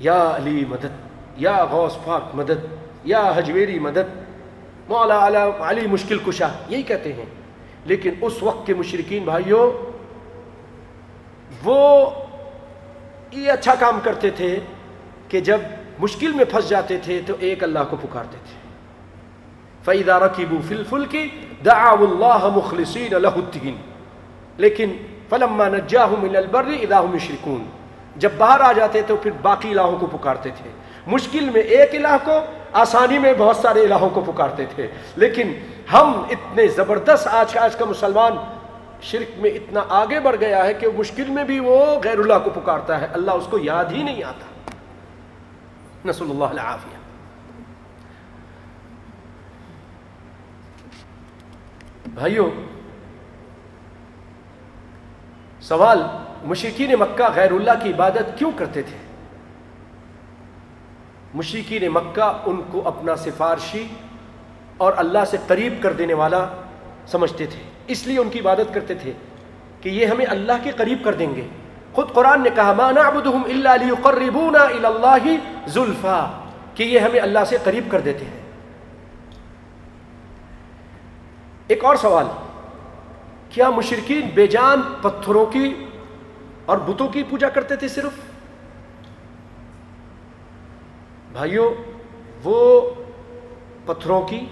یا 0.00 0.32
علی 0.36 0.64
مدد، 0.68 1.06
یا 1.36 1.64
غوث 1.64 1.96
پاک 2.04 2.22
مدد، 2.34 2.66
یا 3.04 3.32
حجویری 3.36 3.78
مدد، 3.78 4.22
مولا 4.88 5.28
علی 5.60 5.86
مشکل 5.86 6.18
کشا، 6.18 6.48
یہی 6.68 6.82
کہتے 6.82 7.12
ہیں۔ 7.12 7.24
لیکن 7.84 8.10
اس 8.20 8.42
وقت 8.42 8.66
کے 8.66 8.74
مشرقین 8.74 9.24
بھائیوں 9.24 9.72
وہ 11.64 12.10
یہ 13.32 13.52
اچھا 13.52 13.74
کام 13.74 14.00
کرتے 14.02 14.30
تھے۔ 14.30 14.60
کہ 15.28 15.40
جب 15.40 15.58
مشکل 15.98 16.32
میں 16.32 16.44
پھنس 16.44 16.68
جاتے 16.68 16.98
تھے 16.98 17.20
تو 17.26 17.34
ایک 17.40 17.62
اللہ 17.62 17.78
کو 17.90 17.96
پکارتے 17.96 18.36
تھے۔ 18.44 18.66
فَإِذَا 19.84 20.18
رَكِبُوا 20.18 20.60
فِي 20.68 20.76
الْفُلْكِ 20.76 21.26
دَعَوُ 21.64 22.06
اللَّهَ 22.10 22.50
مُخْلِصِينَ 22.54 23.18
لَهُ 23.18 23.42
الدِّينَ۔ 23.44 23.76
لیکن 24.56 24.96
فَلَمَّا 25.28 25.68
نَجَّاهُمْ 25.68 26.22
مِنَ 26.22 26.36
الْبَرِّ 26.36 26.78
اِذَا 26.80 27.00
هُمْ 27.04 27.14
يُشْرِكُونَ۔ 27.14 27.62
جب 28.16 28.30
باہر 28.36 28.60
آ 28.60 28.72
جاتے 28.72 29.02
تو 29.02 29.16
پھر 29.16 29.30
باقی 29.42 29.70
الہوں 29.70 29.98
کو 29.98 30.06
پکارتے 30.06 30.50
تھے۔ 30.62 30.70
مشکل 31.06 31.50
میں 31.50 31.60
ایک 31.60 31.94
الہ 31.94 32.16
کو، 32.24 32.40
آسانی 32.72 33.18
میں 33.18 33.34
بہت 33.38 33.56
سارے 33.56 33.84
الہوں 33.84 34.10
کو 34.10 34.20
پکارتے 34.20 34.64
تھے۔ 34.74 34.86
لیکن 35.16 35.52
ہم 35.92 36.22
اتنے 36.30 36.66
زبردست 36.66 37.28
آج 37.28 37.58
آج 37.58 37.76
کا 37.76 37.84
مسلمان 37.84 38.32
شرک 39.02 39.38
میں 39.38 39.50
اتنا 39.50 39.80
آگے 39.88 40.20
بڑھ 40.20 40.36
گیا 40.40 40.66
ہے 40.66 40.74
کہ 40.74 40.86
مشکل 40.96 41.24
میں 41.28 41.44
بھی 41.44 41.60
وہ 41.60 41.86
غیر 42.04 42.18
اللہ 42.18 42.34
کو 42.44 42.50
پکارتا 42.50 43.00
ہے۔ 43.00 43.06
اللہ 43.12 43.30
اس 43.30 43.46
کو 43.50 43.58
یاد 43.58 43.84
ہی 43.84 44.02
نہیں 44.02 44.22
آتا۔ 44.22 44.55
نسل 46.06 46.30
اللہ 46.30 46.54
العافیہ 46.54 46.98
بھائیو، 52.14 52.48
سوال 55.60 56.02
مشرقین 56.44 56.92
مکہ 57.00 57.28
غیر 57.34 57.52
اللہ 57.52 57.82
کی 57.82 57.90
عبادت 57.90 58.38
کیوں 58.38 58.50
کرتے 58.56 58.82
تھے؟ 58.82 58.96
مشرقین 61.34 61.84
مکہ 61.92 62.30
ان 62.46 62.60
کو 62.70 62.82
اپنا 62.88 63.16
سفارشی 63.16 63.86
اور 64.76 64.92
اللہ 64.96 65.24
سے 65.30 65.36
قریب 65.46 65.74
کر 65.82 65.92
دینے 65.92 66.14
والا 66.14 66.44
سمجھتے 67.06 67.46
تھے، 67.46 67.62
اس 67.86 68.06
لیے 68.06 68.18
ان 68.18 68.30
کی 68.30 68.40
عبادت 68.40 68.74
کرتے 68.74 68.94
تھے 68.94 69.12
کہ 69.80 69.88
یہ 69.88 70.06
ہمیں 70.06 70.26
اللہ 70.26 70.62
کے 70.62 70.70
قریب 70.76 71.04
کر 71.04 71.14
دیں 71.14 71.34
گے۔ 71.34 71.46
خود 71.96 72.12
قرآن 72.12 72.42
نے 72.42 72.50
کہا، 72.54 72.72
ما 72.72 72.90
نعبدهم 72.90 73.42
الا 73.46 73.76
ليقربونا 73.76 74.62
الى 74.62 74.84
الله 74.84 75.36
زلفا. 75.66 76.42
کہ 76.74 76.82
یہ 76.82 76.98
ہمیں 76.98 77.20
اللہ 77.20 77.38
سے 77.46 77.56
قریب 77.64 77.90
کر 77.90 78.00
دیتے 78.00 78.24
ہیں۔ 78.24 78.40
ایک 81.68 81.84
اور 81.84 81.96
سوال، 81.96 82.26
کیا 83.50 83.70
مشرقین 83.70 84.28
بے 84.34 84.46
جان 84.46 84.82
پتھروں 85.02 85.46
کی 85.46 85.86
اور 86.66 86.78
بتوں 86.78 87.08
کی 87.08 87.22
پوجا 87.22 87.48
کرتے 87.48 87.76
تھے 87.76 87.88
صرف؟ 87.88 88.12
بھائیوں 91.32 91.74
وہ 92.44 92.90
پتھروں 93.86 94.22
کی، 94.22 94.46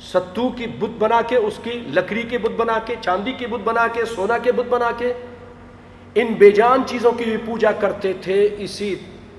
ستو 0.00 0.48
کی 0.48 0.66
بت 0.66 0.98
بنا 0.98 1.20
کے، 1.22 1.36
اس 1.36 1.60
کی 1.62 1.70
لکڑی 1.70 2.22
کے 2.22 2.38
بت 2.38 2.52
بنا 2.56 2.78
کے، 2.86 2.96
چاندی 3.00 3.32
کے 3.32 3.46
بت 3.46 3.60
بنا 3.64 3.86
کے، 3.92 4.04
سونا 4.04 4.38
کے 4.38 4.52
بت 4.52 4.66
بنا 4.68 4.90
کے 4.98 5.12
ان 6.14 6.32
بے 6.38 6.50
جان 6.50 6.82
چیزوں 6.86 7.12
کی 7.12 7.24
بھی 7.24 7.36
پوجا 7.36 7.72
کرتے 7.72 8.12
تھے، 8.20 8.48
اسی 8.58 8.94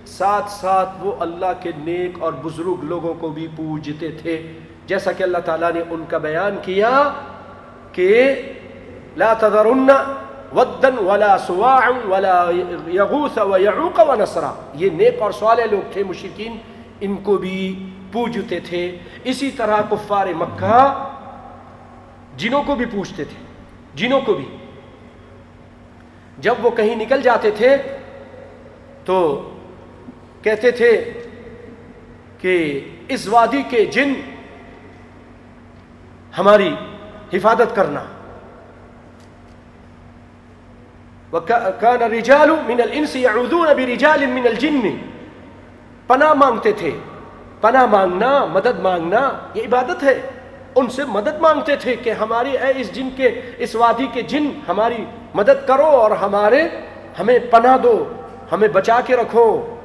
ساتھ 0.05 0.51
ساتھ 0.51 0.89
وہ 0.99 1.11
اللہ 1.19 1.51
کے 1.61 1.71
نیک 1.77 2.17
اور 2.19 2.33
بزرگ 2.33 2.83
لوگوں 2.83 3.13
کو 3.13 3.29
بھی 3.29 3.47
پوجتے 3.55 4.09
تھے۔ 4.21 4.41
جیسا 4.87 5.11
کہ 5.11 5.23
اللہ 5.23 5.37
تعالیٰ 5.45 5.71
نے 5.71 5.81
ان 5.89 6.03
کا 6.07 6.17
بیان 6.17 6.57
کیا 6.61 7.09
کہ 7.91 8.09
لا 9.17 9.33
تذرن 9.33 9.89
ودن 10.55 10.97
ولا 11.05 11.37
سواع 11.37 11.89
ولا 12.09 12.49
یغوث 12.87 13.37
و 13.37 13.57
یعوق 13.57 13.99
و 14.07 14.15
نصرہ 14.15 14.51
یہ 14.73 14.89
نیک 14.89 15.21
اور 15.21 15.31
سوالے 15.31 15.67
لوگ 15.71 15.91
تھے 15.93 16.03
مشرقین 16.03 16.57
ان 17.01 17.15
کو 17.23 17.37
بھی 17.37 17.59
پوجتے 18.11 18.59
تھے۔ 18.59 18.97
اسی 19.23 19.51
طرح 19.51 19.77
کفار 19.89 20.27
مکہ 20.35 20.81
جنوں 22.37 22.63
کو 22.63 22.75
بھی 22.75 22.85
پوچھتے 22.85 23.23
تھے، 23.23 23.41
جنوں 23.95 24.21
کو 24.21 24.33
بھی۔ 24.33 24.45
جب 26.37 26.55
وہ 26.61 26.69
کہیں 26.69 26.95
نکل 26.95 27.21
جاتے 27.21 27.51
تھے 27.51 27.77
تو 29.05 29.49
کہتے 30.41 30.71
تھے 30.71 31.13
کہ 32.37 32.85
اس 33.07 33.27
وادی 33.27 33.61
کے 33.69 33.85
جن 33.85 34.13
ہماری 36.37 36.75
حفاظت 37.33 37.75
کرنا۔ 37.75 38.03
وَكَانَ 41.33 42.03
رِجَالُ 42.03 42.57
مِنَ 42.65 42.81
الْإِنسِ 42.81 43.17
يَعُوذُونَ 43.17 43.73
بِرِجَالٍ 43.73 44.27
مِنَ 44.27 44.47
الْجِنِّ۔ 44.47 44.89
پناہ 46.07 46.33
مانگتے 46.33 46.71
تھے۔ 46.71 46.91
پناہ 47.61 47.85
مانگنا، 47.85 48.45
مدد 48.45 48.79
مانگنا، 48.79 49.31
یہ 49.53 49.63
عبادت 49.63 50.03
ہے۔ 50.03 50.21
ان 50.75 50.89
سے 50.89 51.03
مدد 51.05 51.41
مانگتے 51.41 51.75
تھے 51.75 51.95
کہ 51.95 52.09
ہماری 52.09 52.57
اے 52.57 52.73
اس 52.75 52.93
جن 52.93 53.09
کے، 53.15 53.41
اس 53.57 53.75
وادی 53.75 54.07
کے 54.13 54.21
جن 54.21 54.49
ہماری 54.67 55.05
مدد 55.33 55.67
کرو 55.67 55.85
اور 55.85 56.11
ہمارے، 56.11 56.61
ہمیں 57.19 57.39
پناہ 57.51 57.77
دو، 57.77 58.09
ہمیں 58.51 58.67
بچا 58.67 58.99
کے 59.05 59.15
رکھو۔ 59.15 59.75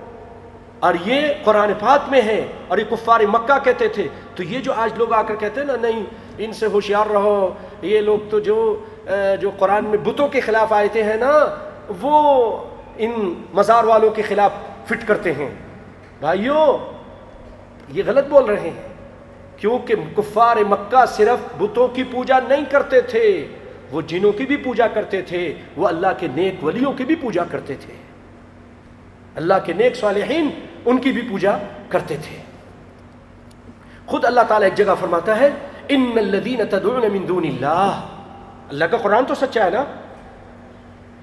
اور 0.80 0.94
یہ 1.04 1.20
قرآن 1.44 1.72
پاک 1.78 2.10
میں 2.10 2.20
ہے 2.20 2.46
اور 2.68 2.78
یہ 2.78 2.84
کفار 2.90 3.20
مکہ 3.20 3.64
کہتے 3.64 3.88
تھے۔ 3.88 4.08
تو 4.34 4.42
یہ 4.42 4.58
جو 4.58 4.72
آج 4.72 4.90
لوگ 4.96 5.12
آ 5.12 5.22
کر 5.22 5.36
کہتے 5.36 5.60
ہیں 5.60 5.66
نا، 5.66 5.76
نہیں، 5.80 6.02
ان 6.38 6.52
سے 6.52 6.66
ہوشیار 6.66 7.06
رہو۔ 7.10 7.54
یہ 7.82 8.00
لوگ 8.00 8.18
تو 8.30 8.38
جو 8.38 8.84
جو 9.40 9.50
قرآن 9.58 9.84
میں 9.84 9.98
بتوں 9.98 10.28
کے 10.28 10.40
خلاف 10.40 10.72
آئے 10.72 11.02
ہیں 11.02 11.16
نا، 11.16 11.54
وہ 12.00 12.56
ان 12.96 13.34
مزار 13.52 13.84
والوں 13.84 14.10
کے 14.10 14.22
خلاف 14.22 14.50
فٹ 14.86 15.08
کرتے 15.08 15.32
ہیں۔ 15.32 15.50
بھائیوں 16.20 16.78
یہ 17.88 18.02
غلط 18.06 18.26
بول 18.26 18.44
رہے 18.44 18.70
ہیں۔ 18.70 18.87
کیونکہ 19.58 19.94
کفار 20.16 20.56
مکہ 20.56 21.06
صرف 21.06 21.62
بتوں 21.62 21.88
کی 21.88 22.02
پوجا 22.02 22.38
نہیں 22.48 22.64
کرتے 22.70 23.00
تھے، 23.00 23.48
وہ 23.92 24.00
جنوں 24.00 24.32
کی 24.32 24.46
بھی 24.46 24.56
پوجا 24.56 24.86
کرتے 24.86 25.22
تھے، 25.22 25.54
وہ 25.76 25.88
اللہ 25.88 26.06
کے 26.18 26.28
نیک 26.34 26.64
ولیوں 26.64 26.92
کی 26.92 27.04
بھی 27.04 27.14
پوجا 27.14 27.44
کرتے 27.44 27.74
تھے۔ 27.74 27.94
اللہ 29.34 29.54
کے 29.64 29.72
نیک 29.72 29.96
صالحین 29.96 30.50
ان 30.84 30.98
کی 30.98 31.12
بھی 31.12 31.22
پوجا 31.22 31.56
کرتے 31.88 32.16
تھے۔ 32.16 32.38
خود 34.06 34.24
اللہ 34.24 34.40
تعالیٰ 34.48 34.68
ایک 34.68 34.74
جگہ 34.74 34.94
فرماتا 35.00 35.40
ہے، 35.40 35.50
ان 35.88 36.12
الذین 36.16 36.60
تدعون 36.70 37.12
من 37.12 37.28
دون 37.28 37.44
اللہ 37.46 38.00
اللہ 38.68 38.84
کا 38.84 38.96
قرآن 38.96 39.24
تو 39.24 39.34
سچا 39.34 39.64
ہے 39.64 39.70
نا؟ 39.70 39.84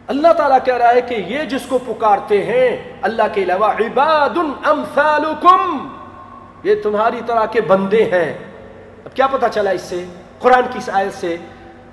اللہ 0.07 0.33
تعالیٰ 0.33 0.57
کہہ 0.65 0.77
رہا 0.77 0.93
ہے 0.93 1.01
کہ 1.01 1.13
یہ 1.13 1.43
جس 1.43 1.61
کو 1.69 1.77
پکارتے 1.77 2.43
ہیں، 2.43 2.77
اللہ 3.01 3.23
کے 3.33 3.43
علاوہ 3.43 3.65
عباد 3.65 4.37
امثالکم۔ 4.63 5.94
یہ 6.65 6.75
تمہاری 6.83 7.21
طرح 7.25 7.45
کے 7.45 7.61
بندے 7.61 8.03
ہیں۔ 8.03 8.37
اب 9.05 9.15
کیا 9.15 9.27
پتا 9.27 9.49
چلا 9.49 9.69
اس 9.69 9.81
سے؟ 9.81 10.05
قرآن 10.39 10.63
کی 10.71 10.77
اس 10.77 10.89
آیت 10.93 11.13
سے 11.13 11.37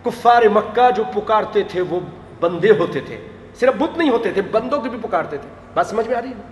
کفار 0.05 0.43
مکہ 0.43 0.91
جو 0.91 1.03
پکارتے 1.15 1.63
تھے 1.63 1.81
وہ 1.81 2.01
بندے 2.41 2.71
ہوتے 2.71 3.01
تھے۔ 3.01 3.29
صرف 3.55 3.75
بت 3.79 3.99
نہیں 3.99 4.11
ہوتے 4.11 4.33
تھے، 4.33 4.43
بندوں 4.43 4.81
کے 4.81 4.89
بھی 4.89 4.99
پکارتے 5.03 5.37
تھے۔ 5.37 5.49
بات 5.75 5.87
سمجھ 5.87 6.09
میں 6.09 6.17
آ 6.17 6.21
رہی 6.21 6.29
ہے؟ 6.29 6.43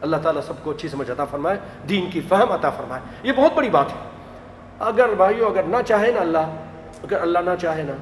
اللہ 0.00 0.16
تعالیٰ 0.16 0.42
سب 0.42 0.52
کو 0.62 0.70
اچھی 0.70 0.88
سمجھ 0.88 1.10
عطا 1.10 1.24
فرمائے، 1.24 1.58
دین 1.88 2.10
کی 2.10 2.20
فہم 2.28 2.52
عطا 2.52 2.70
فرمائے۔ 2.70 3.02
یہ 3.22 3.32
بہت 3.36 3.50
بڑی 3.54 3.70
بات 3.70 3.86
ہے۔ 3.90 4.08
اگر 4.78 5.08
بھائیو، 5.08 5.46
اگر 5.46 5.62
نہ 5.62 5.76
چاہے 5.86 6.12
نا 6.12 6.20
اللہ، 6.20 6.66
اگر 7.02 7.20
اللہ 7.20 7.38
نہ 7.38 7.50
چاہے 7.60 7.82
نا، 7.82 7.92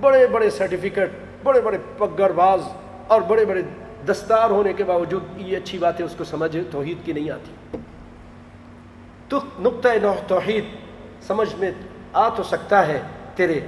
بڑے 0.00 0.26
بڑے 0.26 0.50
سرٹیفکیٹ، 0.50 1.10
بڑے 1.42 1.60
بڑے 1.60 1.78
پگر 1.98 2.32
باز 2.32 2.60
اور 3.06 3.20
بڑے 3.20 3.44
بڑے 3.44 3.62
دستار 4.08 4.50
ہونے 4.50 4.72
کے 4.72 4.84
باوجود 4.84 5.22
یہ 5.36 5.56
اچھی 5.56 5.78
باتیں 5.78 6.04
اس 6.04 6.14
کو 6.18 6.24
سمجھ، 6.24 6.56
توحید 6.70 6.98
کی 7.04 7.12
نہیں 7.12 7.30
آتی۔ 7.30 7.78
تو 9.28 9.40
نقطۂ 9.60 9.88
نو 10.02 10.14
توحید، 10.26 10.64
سمجھ 11.22 11.54
میں 11.54 11.70
آ 12.12 12.28
تو 12.28 12.42
سکتا 12.42 12.86
ہے 12.86 13.02
تیرے۔ 13.34 13.60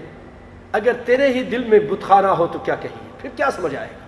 اگر 0.72 0.92
تیرے 0.92 1.28
ہی 1.28 1.42
دل 1.42 1.64
میں 1.64 1.78
بتخانہ 1.78 2.26
ہو 2.26 2.46
تو 2.46 2.58
کیا 2.58 2.74
کہیں 2.74 3.08
پھر 3.18 3.30
کیا 3.36 3.50
سمجھ 3.50 3.74
آئے 3.74 3.88
گا؟ 3.92 4.06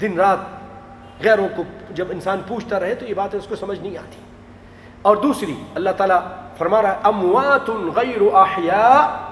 دن 0.00 0.16
رات 0.16 0.38
غیروں 1.24 1.48
کو 1.56 1.62
جب 1.90 2.04
انسان 2.10 2.40
پوچھتا 2.48 2.80
رہے 2.80 2.94
تو 2.94 3.06
یہ 3.06 3.14
باتیں 3.14 3.38
اس 3.38 3.46
کو 3.46 3.56
سمجھ 3.56 3.80
نہیں 3.80 3.98
آتی۔ 3.98 4.20
اور 5.02 5.16
دوسری، 5.16 5.54
اللہ 5.74 5.90
تعالیٰ 5.90 6.20
فرما 6.58 6.82
رہا 6.82 6.92
ہے 6.92 6.98
اموات 7.02 7.68
غیر 7.68 8.34
احیاء۔ 8.34 9.28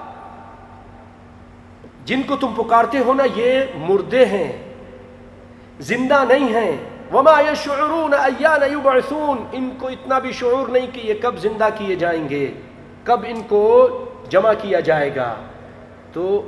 جن 2.05 2.21
کو 2.27 2.35
تم 2.35 2.53
پکارتے 2.57 2.99
ہو 2.99 3.13
نا، 3.13 3.23
یہ 3.35 3.61
مردے 3.75 4.25
ہیں، 4.25 4.73
زندہ 5.79 6.23
نہیں 6.29 6.53
ہیں۔ 6.53 6.77
وما 7.13 7.41
يشعرون 7.51 8.13
ایان 8.13 8.63
یبعثون 8.71 9.37
ان 9.51 9.69
کو 9.79 9.87
اتنا 9.87 10.19
بھی 10.19 10.31
شعور 10.31 10.67
نہیں 10.67 10.87
کہ 10.93 11.01
یہ 11.03 11.13
کب 11.21 11.37
زندہ 11.37 11.69
کیے 11.77 11.95
جائیں 11.95 12.29
گے، 12.29 12.51
کب 13.03 13.19
ان 13.27 13.41
کو 13.47 13.63
جمع 14.29 14.53
کیا 14.61 14.79
جائے 14.79 15.15
گا۔ 15.15 15.35
تو 16.13 16.47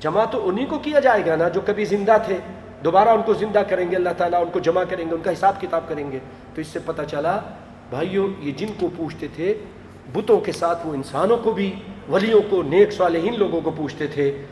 جمع 0.00 0.24
تو 0.24 0.48
انہی 0.48 0.64
کو 0.64 0.78
کیا 0.78 1.00
جائے 1.00 1.26
گا 1.26 1.36
نا 1.36 1.48
جو 1.48 1.60
کبھی 1.66 1.84
زندہ 1.84 2.16
تھے، 2.26 2.36
دوبارہ 2.84 3.08
ان 3.08 3.22
کو 3.22 3.34
زندہ 3.34 3.62
کریں 3.68 3.90
گے، 3.90 3.96
اللہ 3.96 4.14
تعالیٰ 4.16 4.40
ان 4.42 4.50
کو 4.52 4.58
جمع 4.58 4.82
کریں 4.90 5.04
گے، 5.10 5.14
ان 5.14 5.20
کا 5.22 5.32
حساب 5.32 5.60
کتاب 5.60 5.88
کریں 5.88 6.12
گے۔ 6.12 6.18
تو 6.54 6.60
اس 6.60 6.66
سے 6.66 6.78
پتہ 6.84 7.02
چلا 7.10 7.38
بھائیوں 7.90 8.28
یہ 8.38 8.52
جن 8.52 8.72
کو 8.80 8.88
پوچھتے 8.96 9.28
تھے، 9.34 9.54
بتوں 10.12 10.40
کے 10.40 10.52
ساتھ 10.52 10.86
وہ 10.86 10.94
انسانوں 10.94 11.36
کو 11.36 11.52
بھی، 11.52 11.74
ولیوں 12.08 12.40
کو، 12.50 12.62
نیک 12.62 12.92
صالحین 12.92 13.38
لوگوں 13.38 13.60
کو 13.60 13.70
پوچھتے 13.70 14.06
تھے۔ 14.06 14.42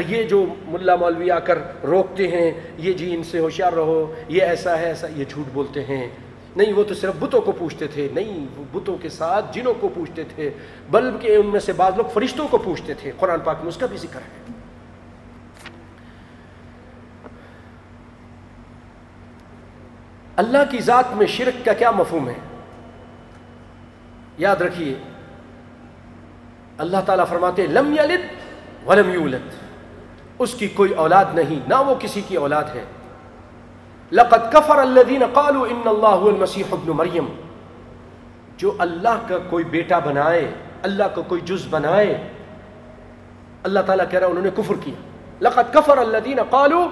یہ 0.00 0.22
جو 0.22 0.54
ملا 0.66 0.96
مولوی 0.96 1.30
آ 1.30 1.38
کر 1.38 1.58
روکتے 1.84 2.28
ہیں، 2.28 2.50
یہ 2.76 2.92
جی 2.92 3.14
ان 3.14 3.22
سے 3.22 3.38
ہوشیار 3.38 3.72
رہو، 3.72 4.14
یہ 4.28 4.42
ایسا 4.42 4.78
ہے، 4.78 4.84
ایسا، 4.84 5.06
یہ 5.06 5.24
جھوٹ 5.28 5.46
بولتے 5.52 5.84
ہیں۔ 5.84 6.08
نہیں، 6.56 6.72
وہ 6.72 6.84
تو 6.84 6.94
صرف 6.94 7.14
بتوں 7.18 7.40
کو 7.40 7.52
پوچھتے 7.52 7.86
تھے، 7.86 8.08
نہیں، 8.14 8.46
وہ 8.56 8.80
بتوں 8.80 8.96
کے 8.96 9.08
ساتھ 9.08 9.54
جنوں 9.54 9.74
کو 9.74 9.88
پوچھتے 9.94 10.24
تھے 10.34 10.50
بلب 10.90 11.20
کے 11.20 11.36
ان 11.36 11.46
میں 11.46 11.60
سے 11.60 11.72
بعض 11.72 11.92
لوگ 11.96 12.04
فرشتوں 12.04 12.48
کو 12.48 12.58
پوچھتے 12.58 12.94
تھے۔ 12.94 13.12
قرآن 13.18 13.40
پاک 13.40 13.56
میں 13.60 13.68
اس 13.68 13.76
کا 13.76 13.86
بھی 13.86 13.96
ذکر 13.96 14.20
ہے۔ 14.20 14.52
اللہ 20.36 20.70
کی 20.70 20.78
ذات 20.78 21.12
میں 21.12 21.26
شرک 21.26 21.64
کا 21.64 21.72
کیا 21.72 21.90
مفہوم 21.90 22.28
ہے؟ 22.28 22.34
یاد 24.38 24.56
رکھیے، 24.56 24.94
اللہ 26.78 26.96
تعالیٰ 27.06 27.26
فرماتے 27.28 27.66
لم 27.66 27.92
یلد 27.92 28.20
ولم 28.86 29.12
یولد۔ 29.12 29.61
اس 30.42 30.54
کی 30.54 30.68
کوئی 30.68 30.94
اولاد 30.94 31.24
نہیں، 31.34 31.68
نہ 31.68 31.74
وہ 31.74 31.94
کسی 31.98 32.20
کی 32.28 32.36
اولاد 32.36 32.64
ہے۔ 32.74 32.84
لقد 34.12 34.52
کفر 34.52 34.78
الذین 34.78 35.22
قالوا 35.32 35.68
ان 35.70 35.82
اللہ 35.84 36.06
المسیح 36.06 36.64
ابن 36.70 36.90
مریم۔ 36.90 37.26
جو 38.56 38.72
اللہ 38.78 39.18
کا 39.28 39.38
کوئی 39.50 39.64
بیٹا 39.64 39.98
بنائے، 39.98 40.54
اللہ 40.82 41.04
کا 41.04 41.22
کوئی 41.22 41.40
جز 41.40 41.66
بنائے، 41.70 42.28
اللہ 43.62 43.80
تعالیٰ 43.80 44.04
کہہ 44.10 44.18
رہا 44.18 44.26
انہوں 44.26 44.44
نے 44.44 44.50
کفر 44.56 44.74
کیا۔ 44.84 44.94
لقد 45.40 45.74
کفر 45.74 45.98
الذین 45.98 46.38
قالوا، 46.50 46.86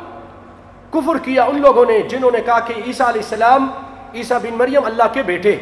کفر 0.90 1.18
کیا 1.22 1.44
ان 1.44 1.60
لوگوں 1.60 1.86
نے 1.86 2.02
جنہوں 2.02 2.30
نے 2.30 2.40
کہا 2.46 2.60
کہ 2.60 2.74
عیسیٰ 2.86 3.08
علیہ 3.08 3.22
السلام، 3.22 3.70
عیسیٰ 4.14 4.38
بن 4.38 4.54
مریم 4.54 4.84
اللہ 4.84 5.02
کے 5.12 5.22
بیٹے۔ 5.22 5.56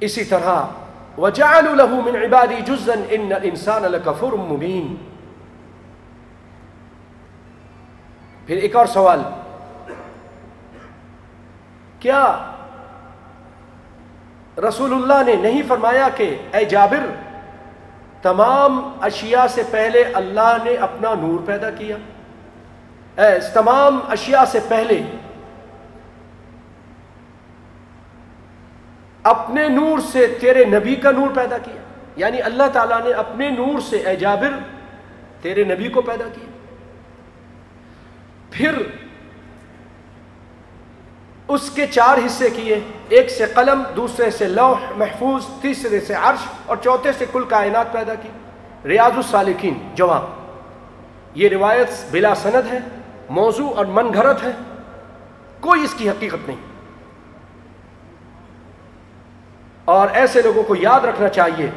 اسی 0.00 0.24
طرح 0.24 0.64
وَجَعَلُوا 1.18 1.74
لَهُ 1.74 2.00
مِنْ 2.00 2.16
عِبَادِي 2.16 2.60
جُزًّا 2.60 2.94
إِنَّ 2.94 3.32
الْإِنسَانَ 3.32 3.84
لَكَفُرٌ 3.84 4.32
مُبِينٌ. 4.36 4.94
پھر 8.46 8.56
ایک 8.56 8.76
اور 8.76 8.86
سوال. 8.86 9.20
کیا 12.00 12.52
رسول 14.68 14.92
اللہ 14.92 15.22
نے 15.26 15.34
نہیں 15.34 15.62
فرمایا 15.68 16.08
کہ 16.16 16.36
اے 16.52 16.64
جابر، 16.64 17.06
تمام 18.22 18.90
اشیاء 19.00 19.46
سے 19.46 19.62
پہلے 19.70 20.02
اللہ 20.02 20.56
نے 20.64 20.74
اپنا 20.74 21.14
نور 21.14 21.46
پیدا 21.46 21.70
کیا؟ 21.70 21.96
اے، 23.16 23.38
تمام 23.54 24.00
اشیاء 24.08 24.44
سے 24.44 24.58
پہلے 24.68 25.02
اپنے 29.24 29.68
نور 29.68 29.98
سے 30.12 30.26
تیرے 30.40 30.64
نبی 30.64 30.94
کا 30.94 31.10
نور 31.10 31.28
پیدا 31.34 31.58
کیا۔ 31.58 31.80
یعنی 32.16 32.42
اللہ 32.42 32.62
تعالیٰ 32.72 33.04
نے 33.04 33.10
اپنے 33.10 33.50
نور 33.50 33.80
سے 33.80 33.96
اے 33.96 34.16
جابر، 34.16 34.50
تیرے 35.42 35.64
نبی 35.64 35.88
کو 35.88 36.02
پیدا 36.02 36.24
کیا۔ 36.24 36.46
پھر 38.50 38.74
اس 41.48 41.70
کے 41.70 41.86
چار 41.86 42.18
حصے 42.26 42.50
کیے۔ 42.50 42.80
ایک 43.08 43.30
سے 43.30 43.46
قلم، 43.54 43.82
دوسرے 43.96 44.30
سے 44.30 44.44
لوح 44.44 44.78
محفوظ، 44.96 45.44
تیسرے 45.62 46.00
سے 46.00 46.14
عرش 46.14 46.46
اور 46.66 46.76
چوتھے 46.76 47.12
سے 47.18 47.24
کل 47.32 47.44
کائنات 47.44 47.92
پیدا 47.92 48.14
کی۔ 48.14 48.28
ریاض 48.84 49.12
السالکین 49.16 49.74
جواب۔ 49.94 50.24
یہ 51.34 51.48
روایت 51.48 51.88
بلا 52.10 52.34
سند 52.34 52.72
ہے، 52.72 52.78
موضوع 53.30 53.70
اور 53.76 53.86
من 53.86 54.14
گھرت 54.14 54.42
ہے۔ 54.42 54.50
کوئی 55.60 55.84
اس 55.84 55.94
کی 55.94 56.10
حقیقت 56.10 56.48
نہیں۔ 56.48 56.73
اور 59.84 60.08
ایسے 60.12 60.42
لوگوں 60.42 60.62
کو 60.62 60.76
یاد 60.76 61.00
رکھنا 61.00 61.28
چاہیے 61.28 61.70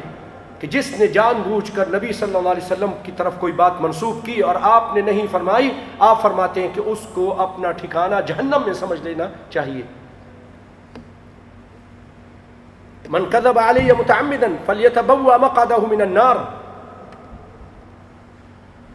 کہ 0.58 0.66
جس 0.66 1.00
نے 1.00 1.06
جان 1.06 1.42
بوجھ 1.46 1.70
کر 1.74 1.88
نبی 1.88 2.12
صلی 2.12 2.34
اللہ 2.34 2.48
علیہ 2.48 2.64
وسلم 2.64 2.90
کی 3.02 3.12
طرف 3.16 3.32
کوئی 3.38 3.52
بات 3.52 3.72
منسوخ 3.80 4.24
کی 4.24 4.40
اور 4.40 4.54
آپ 4.62 4.94
نے 4.94 5.00
نہیں 5.00 5.26
فرمائی، 5.30 5.70
آپ 5.98 6.22
فرماتے 6.22 6.60
ہیں 6.60 6.68
کہ 6.74 6.80
اس 6.80 6.98
کو 7.14 7.40
اپنا 7.42 7.72
ٹھکانہ 7.72 8.14
جہنم 8.26 8.62
میں 8.66 8.74
سمجھ 8.74 9.02
لینا 9.02 9.24
چاہیے۔ 9.50 9.82
من 13.08 13.24
کذب 13.30 13.58
علی 13.58 13.92
متعمدا 13.98 14.46
فلیتبوا 14.66 15.36
مقعدہ 15.36 15.76
من 15.78 16.00
النار۔ 16.00 16.36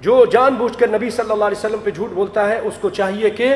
جو 0.02 0.26
جان 0.26 0.54
بوجھ 0.54 0.78
کر 0.78 0.88
نبی 0.88 1.10
صلی 1.10 1.32
اللہ 1.32 1.46
علیہ 1.46 1.58
وسلم 1.58 1.80
پہ 1.84 1.90
جھوٹ 1.90 2.10
بولتا 2.10 2.48
ہے، 2.48 2.60
اس 2.60 2.74
کو 2.82 2.90
چاہیے 2.90 3.30
کہ 3.30 3.56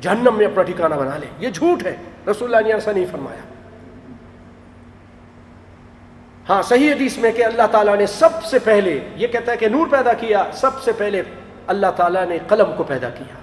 جہنم 0.00 0.34
میں 0.36 0.46
اپنا 0.46 0.62
ٹھکانہ 0.62 0.94
بنا 0.94 1.16
لے۔ 1.16 1.26
یہ 1.38 1.50
جھوٹ 1.50 1.86
ہے۔ 1.86 1.96
رسول 2.30 2.54
اللہ 2.54 2.68
نے 2.68 2.74
ایسا 2.74 2.92
نہیں 2.92 3.06
فرمایا۔ 3.10 3.49
ہاں 6.50 6.62
صحیح 6.62 6.92
حدیث 6.92 7.18
میں 7.18 7.32
کہ 7.32 7.44
اللہ 7.44 7.62
تعالیٰ 7.70 7.96
نے 7.96 8.06
سب 8.06 8.44
سے 8.44 8.58
پہلے، 8.58 9.08
یہ 9.16 9.26
کہتا 9.26 9.52
ہے 9.52 9.56
کہ 9.56 9.68
نور 9.68 9.86
پیدا 9.90 10.12
کیا، 10.12 10.44
سب 10.52 10.82
سے 10.82 10.92
پہلے 10.92 11.22
اللہ 11.66 11.86
تعالیٰ 11.96 12.26
نے 12.26 12.38
قلم 12.48 12.76
کو 12.76 12.84
پیدا 12.84 13.10
کیا۔ 13.10 13.34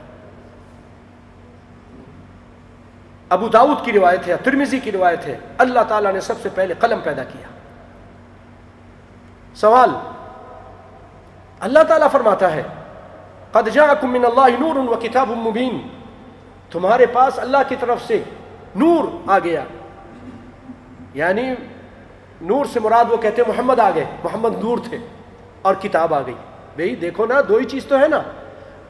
ابو 3.29 3.47
داود 3.47 3.85
کی 3.85 3.91
روایت 3.91 4.27
ہے 4.27 4.35
ترمیزی 4.43 4.79
کی 4.79 4.91
روایت 4.91 5.27
ہے، 5.27 5.37
اللہ 5.57 5.79
تعالیٰ 5.87 6.13
نے 6.13 6.19
سب 6.19 6.33
سے 6.43 6.49
پہلے 6.55 6.73
قلم 6.79 6.99
پیدا 7.03 7.23
کیا۔ 7.23 7.47
سوال، 9.55 9.89
اللہ 11.59 11.79
تعالیٰ 11.83 12.07
فرماتا 12.11 12.53
ہے، 12.53 12.63
قد 13.51 13.69
جاءکم 13.73 14.11
من 14.11 14.25
اللہ 14.25 14.59
نور 14.59 14.75
و 14.75 14.95
کتاب 14.95 15.29
مبین۔ 15.29 15.81
تمہارے 16.71 17.05
پاس 17.05 17.39
اللہ 17.39 17.57
کی 17.67 17.75
طرف 17.79 17.97
سے 18.07 18.23
نور 18.75 19.29
آ 19.29 19.39
گیا۔ 19.39 19.63
یعنی 21.13 21.43
نور 22.41 22.65
سے 22.65 22.79
مراد 22.79 23.05
وہ 23.09 23.17
کہتے 23.17 23.41
ہیں 23.41 23.53
محمد 23.53 23.79
آ 23.79 23.89
گئے 23.95 24.05
محمد 24.23 24.63
نور 24.63 24.77
تھے 24.89 24.97
اور 25.61 25.75
کتاب 25.81 26.13
آ 26.13 26.21
گئی۔ 26.25 26.33
بھئی 26.75 26.95
دیکھو 26.95 27.25
نا، 27.25 27.41
دو 27.49 27.55
ہی 27.55 27.65
چیز 27.65 27.85
تو 27.85 27.99
ہے 27.99 28.07
نا۔ 28.07 28.21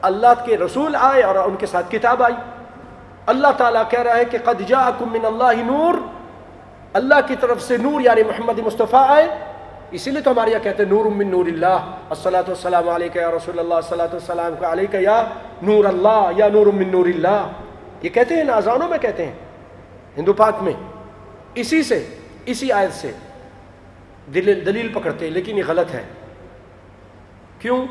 اللہ 0.02 0.26
کے 0.44 0.56
رسول 0.56 0.96
آئے 1.00 1.22
اور 1.22 1.34
ان 1.34 1.56
کے 1.56 1.66
ساتھ 1.66 1.90
کتاب 1.90 2.22
آئی۔ 2.22 2.34
اللہ 3.26 3.48
تعالیٰ 3.56 3.82
کہہ 3.90 4.00
رہا 4.00 4.16
ہے 4.16 4.24
کہ 4.24 4.38
قد 4.44 4.68
جاءکم 4.68 5.12
من 5.12 5.24
اللہ 5.24 5.62
نور۔ 5.64 5.94
اللہ 6.92 7.14
کی 7.26 7.36
طرف 7.40 7.62
سے 7.62 7.76
نور 7.76 8.00
یعنی 8.00 8.22
محمد 8.22 8.58
مصطفیٰ 8.58 9.10
آئے۔ 9.10 9.28
اسی 9.90 10.10
لیے 10.10 10.20
تو 10.22 10.30
ہمارے 10.30 10.50
یہاں 10.50 10.64
کہتے 10.64 10.82
ہیں 10.82 10.90
نور 10.90 11.04
من 11.04 11.28
نور 11.28 11.46
اللہ۔ 11.46 11.78
السلاۃ 12.10 12.42
والسلام 12.42 12.88
علیکہ 12.88 13.18
یا 13.18 13.30
رسول 13.30 13.58
اللہ 13.58 13.74
السلاۃ 13.74 14.12
والسلام 14.12 14.64
علیکہ 14.64 14.96
یا 14.96 15.24
نور 15.62 15.84
اللہ، 15.84 16.30
یا 16.36 16.48
نور 16.48 16.66
من 16.66 16.88
نور 16.88 17.06
اللہ۔ 17.06 17.46
یہ 18.02 18.08
کہتے 18.08 18.36
ہیں 18.36 18.44
نازانوں 18.44 18.88
میں 18.88 18.98
کہتے 18.98 19.26
ہیں، 19.26 19.32
ہندو 20.18 20.32
پاک 20.32 20.54
میں۔ 20.60 20.72
اسی 21.54 21.82
سے، 21.82 22.06
اسی 22.46 22.72
آیت 22.72 22.92
سے۔ 22.92 23.12
دلیل 24.34 24.66
دلیل 24.66 24.88
پکڑتے 24.94 25.24
ہیں، 25.24 25.32
لیکن 25.32 25.58
یہ 25.58 25.62
غلط 25.68 25.94
ہے۔ 25.94 26.02
کیوں؟ 27.58 27.86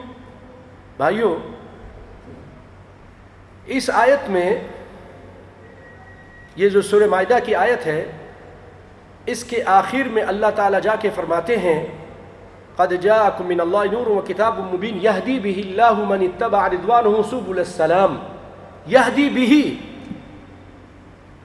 بھائیوں 0.98 1.36
اس 3.66 3.90
آیت 3.94 4.30
میں 4.30 4.60
یہ 6.56 6.70
جو 6.70 6.82
سورہ 6.82 7.10
معدہ 7.10 7.38
کی 7.46 7.56
آیت 7.56 7.86
ہے، 7.86 8.12
اس 9.26 9.44
کے 9.44 9.64
آخر 9.66 10.08
میں 10.08 10.24
اللہ 10.24 10.46
تعالیٰ 10.56 10.82
جا 10.82 10.96
کے 10.96 11.10
فرماتے 11.16 11.58
ہیں، 11.58 11.88
قد 12.76 12.94
جاءکم 13.02 13.48
من 13.48 13.60
اللہ 13.60 13.92
نور 13.92 14.08
و 14.08 14.22
کتاب 14.28 14.74
مبین 14.74 14.98
یہدی 15.02 15.40
به 15.40 15.62
اللہ 15.66 15.92
من 15.92 16.22
اتبع 16.22 16.70
رضوانہ 16.70 17.08
سبل 17.30 17.58
السلام۔ 17.58 18.18
یہدی 18.86 19.30
به۔ 19.30 19.86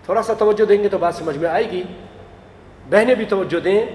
تھوڑا 0.05 0.23
سا 0.23 0.33
توجہ 0.33 0.65
دیں 0.65 0.83
گے 0.83 0.89
تو 0.89 0.99
بات 0.99 1.15
سمجھ 1.15 1.39
میں 1.39 1.49
آئے 1.49 1.71
گی۔ 1.71 1.83
بہنیں 2.91 3.15
بھی 3.15 3.25
توجہ 3.25 3.61
دیں۔ 3.61 3.87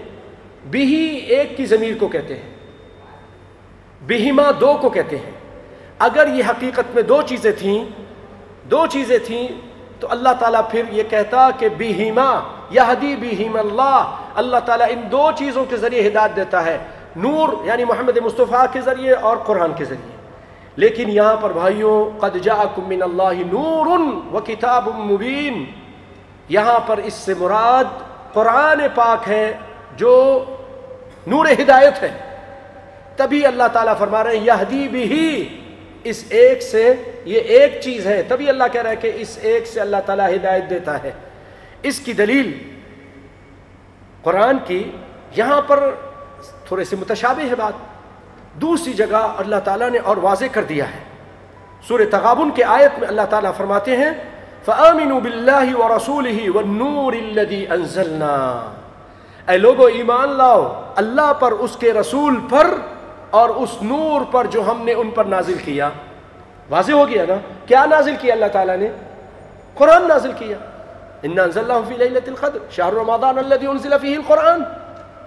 بہی 0.66 1.18
ایک 1.18 1.58
کی 1.58 1.66
ضمیر 1.66 1.94
کو 2.00 2.08
کہتے 2.08 2.36
ہیں 2.36 2.58
بہیما 4.08 4.52
دو 4.62 4.78
کو 4.82 4.90
کہتے 4.90 5.18
ہیں۔ 5.18 5.32
اگر 6.00 6.28
یہ 6.34 6.44
حقیقت 6.50 6.96
میں 6.96 7.04
دو 7.04 7.22
چیزیں 7.22 7.52
تھیں، 7.52 7.86
دو 8.72 8.86
چیزیں 8.88 9.18
تھیں، 9.26 9.48
تو 10.00 10.08
اللہ 10.10 10.30
تعالیٰ 10.40 10.62
پھر 10.70 10.82
یہ 10.92 11.04
کہتا 11.10 11.50
کہ 11.60 11.70
بہیما 11.70 12.40
یہدی 12.70 13.16
بہیم 13.16 13.56
اللہ۔ 13.56 14.16
اللہ 14.36 14.58
تعالیٰ 14.66 14.88
ان 14.90 15.02
دو 15.12 15.30
چیزوں 15.36 15.66
کے 15.70 15.78
ذریعے 15.78 16.08
ہدایت 16.08 16.36
دیتا 16.36 16.66
ہے، 16.66 16.78
نور 17.16 17.50
یعنی 17.64 17.86
محمد 17.86 18.18
مصطفیٰ 18.18 18.66
کے 18.74 18.82
ذریعے 18.82 19.14
اور 19.14 19.38
قرآن 19.38 19.74
کے 19.74 19.86
ذریعے۔ 19.86 20.18
لیکن 20.76 21.10
یہاں 21.10 21.36
پر 21.36 21.54
بھائیوں، 21.54 22.20
قد 22.20 22.38
جاءکم 22.44 22.88
من 22.88 23.02
اللہ 23.02 23.40
نور 23.52 23.88
و 24.34 24.40
کتاب 24.46 24.88
مبین۔ 24.98 25.66
یہاں 26.50 26.80
پر 26.88 26.98
اس 26.98 27.14
سے 27.14 27.34
مراد 27.40 27.84
قرآن 28.34 28.82
پاک 28.96 29.30
ہے۔ 29.30 29.58
جو 29.96 30.44
نور 31.28 31.46
ہدایت 31.46 32.04
ہے 32.04 32.10
تبھی 33.16 33.46
اللہ 33.46 33.64
تعالیٰ 33.74 33.98
فرما 33.98 34.24
رہے 34.24 34.38
ہیں، 34.38 34.46
یہدی 34.46 34.88
بھی 34.88 35.62
اس 36.04 36.24
ایک 36.30 36.64
سے 36.64 36.94
یہ 37.26 37.40
ایک 37.40 37.82
چیز 37.82 38.08
ہے۔ 38.08 38.24
تبھی 38.28 38.50
اللہ 38.50 38.64
کہہ 38.72 38.82
رہا 38.82 38.90
ہے 38.90 38.96
کہ 38.96 39.12
اس 39.16 39.40
ایک 39.42 39.68
سے 39.68 39.80
اللہ 39.80 39.98
تعالیٰ 40.06 40.36
ہدایت 40.36 40.70
دیتا 40.70 41.04
ہے۔ 41.04 41.12
اس 41.84 42.00
کی 42.00 42.14
دلیل 42.14 42.58
قرآن 44.24 44.58
کی، 44.68 44.92
یہاں 45.36 45.62
پر 45.62 45.96
تھوڑے 46.68 46.84
سے 46.84 46.96
متشابہ 46.96 47.50
ہے 47.50 47.56
بات۔ 47.56 47.74
دوسری 48.62 48.94
جگہ 48.94 49.36
اللہ 49.38 49.56
تعالیٰ 49.64 49.90
نے 49.90 49.98
اور 49.98 50.18
واضح 50.18 50.46
کر 50.52 50.64
دیا 50.64 50.86
ہے۔ 50.94 51.00
سورہ 51.88 52.02
تغابن 52.12 52.52
کے 52.52 52.64
آیت 52.64 53.00
میں 53.00 53.08
اللہ 53.08 53.22
تعالیٰ 53.30 53.52
فرماتے 53.58 53.98
ہیں، 53.98 54.12
فَآمِنُوا 54.66 55.20
بِاللَّهِ 55.20 55.74
وَرَسُولِهِ 55.74 56.50
وَالنُّورِ 56.50 57.18
الَّذِي 57.18 57.66
أَنزَلْنَا۔ 57.66 58.74
اے 59.48 59.58
لوگو 59.58 59.86
ایمان 59.86 60.30
لاؤ، 60.30 60.84
اللہ 60.96 61.34
پر، 61.40 61.52
اس 61.52 61.78
کے 61.78 61.94
رسول 61.94 62.40
پر 62.50 62.68
اور 63.30 63.50
اس 63.50 63.70
نور 63.82 64.22
پر 64.32 64.46
جو 64.46 64.72
ہم 64.72 64.82
نے 64.82 64.94
ان 64.94 65.10
پر 65.10 65.26
نازل 65.26 65.56
کیا۔ 65.66 65.90
واضح 66.70 66.92
ہو 66.92 67.10
گیا 67.10 67.26
نا؟ 67.28 67.36
کیا 67.66 67.86
نازل 67.86 68.16
کیا 68.22 68.34
اللہ 68.34 68.46
تعالیٰ 68.46 68.78
نے؟ 68.78 68.90
قرآن 69.74 70.08
نازل 70.08 70.32
کیا۔ 70.40 70.58
اِنَّا 71.22 71.46
أَنزَلْنَاهُ 71.46 71.88
فِي 71.88 71.98
لَيْلَةِ 71.98 72.30
الْقَدْرِ۔ 72.30 72.60
شَهْرُ 72.72 73.00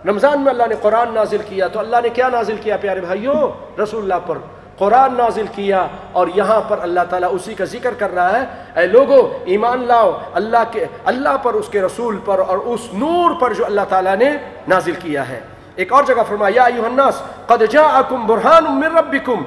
رمضان 0.07 0.41
میں 0.41 0.53
اللہ 0.53 0.63
نے 0.69 0.75
قرآن 0.83 1.15
نازل 1.15 1.39
کیا۔ 1.49 1.69
تو 1.69 1.81
اللہ 1.81 1.97
نے 2.03 2.09
کیا 2.09 2.29
نازل 2.29 2.57
کیا 2.61 2.77
پیارے 2.77 3.01
بھائیوں 3.01 3.35
رسول 3.81 4.03
اللہ 4.03 4.27
پر۔ 4.27 4.39
قرآن 4.81 5.15
نازل 5.15 5.47
کیا 5.55 5.87
اور 6.13 6.27
یہاں 6.35 6.61
پر 6.69 6.79
اللہ 6.81 7.01
تعالیٰ 7.11 7.29
اسی 7.33 7.55
کا 7.55 7.65
ذکر 7.65 7.95
کر 7.95 8.15
رہا 8.15 8.41
ہے۔ 8.41 8.45
اے 8.81 8.87
لوگو، 8.87 9.39
ایمان 9.45 9.85
لاؤ، 9.87 10.19
اللہ 10.35 10.57
کے، 10.71 10.87
اللہ 11.05 11.37
پر، 11.43 11.55
اس 11.55 11.69
کے 11.69 11.81
رسول 11.81 12.19
پر 12.25 12.39
اور 12.39 12.59
اس 12.59 12.81
نور 12.93 13.41
پر 13.41 13.53
جو 13.53 13.67
اللہ 13.67 13.81
تعالیٰ 13.89 14.17
نے 14.17 14.37
نازل 14.69 14.93
کیا 14.93 15.29
ہے۔ 15.29 15.41
ایک 15.75 15.93
اور 15.93 16.05
جگہ 16.05 16.23
فرمایا، 16.29 16.63
یا 16.77 16.85
الناس، 16.85 17.23
قد 17.47 17.63
جاءکم 17.71 18.27
برہان 18.27 18.65
من 18.65 18.97
ربکم۔ 18.97 19.43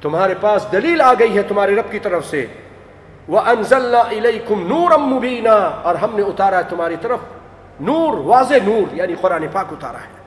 تمہارے 0.00 0.34
پاس 0.40 0.66
دلیل 0.72 1.00
آ 1.00 1.12
گئی 1.18 1.36
ہے 1.36 1.42
تمہارے 1.42 1.74
رب 1.74 1.92
کی 1.92 1.98
طرف 1.98 2.26
سے۔ 2.26 2.46
وَأَنزَلْنَا 3.28 4.02
إِلَيْكُمْ 4.08 4.68
نُورًا 4.68 4.96
مُبِينًا۔ 4.96 5.70
اور 5.82 5.94
ہم 5.94 6.10
نے 6.12 6.22
اتارا 6.22 6.58
ہے 6.58 6.62
تمہاری 6.62 6.96
طرف 7.00 7.18
نور، 7.80 8.18
واضح 8.18 8.54
نور 8.64 8.94
یعنی 8.94 9.14
قرآن 9.20 9.44
پاک 9.52 9.66
اتارا 9.70 9.98
ہے۔ 9.98 10.21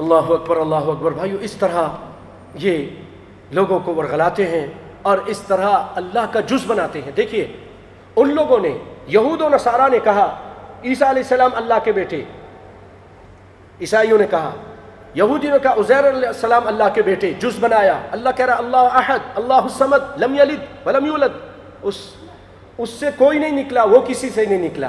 اللہ 0.00 0.32
اکبر 0.32 0.56
اللہ 0.56 0.74
اکبر۔ 0.74 1.10
بھائیو، 1.10 1.36
اس 1.40 1.52
طرح 1.52 1.84
یہ 2.54 2.86
لوگوں 3.50 3.80
کو 3.80 3.94
ورغلاتے 3.94 4.46
ہیں 4.46 4.66
اور 5.02 5.18
اس 5.26 5.38
طرح 5.38 5.68
اللہ 5.94 6.26
کا 6.32 6.40
جز 6.40 6.66
بناتے 6.66 7.02
ہیں۔ 7.02 7.12
دیکھیے، 7.16 7.56
ان 8.16 8.34
لوگوں 8.34 8.58
نے، 8.58 8.78
یہود 9.06 9.40
و 9.40 9.48
نصارہ 9.48 9.88
نے 9.88 9.98
کہا، 10.04 10.38
عیسیٰ 10.84 11.08
علیہ 11.08 11.22
السلام 11.22 11.50
اللہ 11.54 11.74
کے 11.84 11.92
بیٹے۔ 11.92 12.24
عیسائیوں 13.80 14.18
نے 14.18 14.26
کہا، 14.30 14.50
یہودی 15.14 15.50
نے 15.50 15.58
کہا، 15.62 15.72
عزیر 15.72 16.08
علیہ 16.08 16.28
السلام 16.28 16.66
اللہ 16.66 16.84
کے 16.94 17.02
بیٹے۔ 17.02 17.32
جز 17.32 17.58
بنایا۔ 17.60 18.00
اللہ 18.10 18.28
کہہ 18.36 18.46
رہا، 18.46 18.56
اللہ 18.56 18.76
احد، 18.76 19.18
اللہ 19.34 19.54
السمد 19.54 20.22
لم 20.22 20.34
یلد 20.34 20.86
ولم 20.86 21.06
یولد۔ 21.06 21.38
اس 21.82 21.94
اس 22.78 22.90
سے 22.90 23.06
کوئی 23.18 23.38
نہیں 23.38 23.64
نکلا، 23.64 23.84
وہ 23.84 23.98
کسی 23.98 24.30
سے 24.30 24.46
نہیں 24.46 24.62
نکلا۔ 24.62 24.88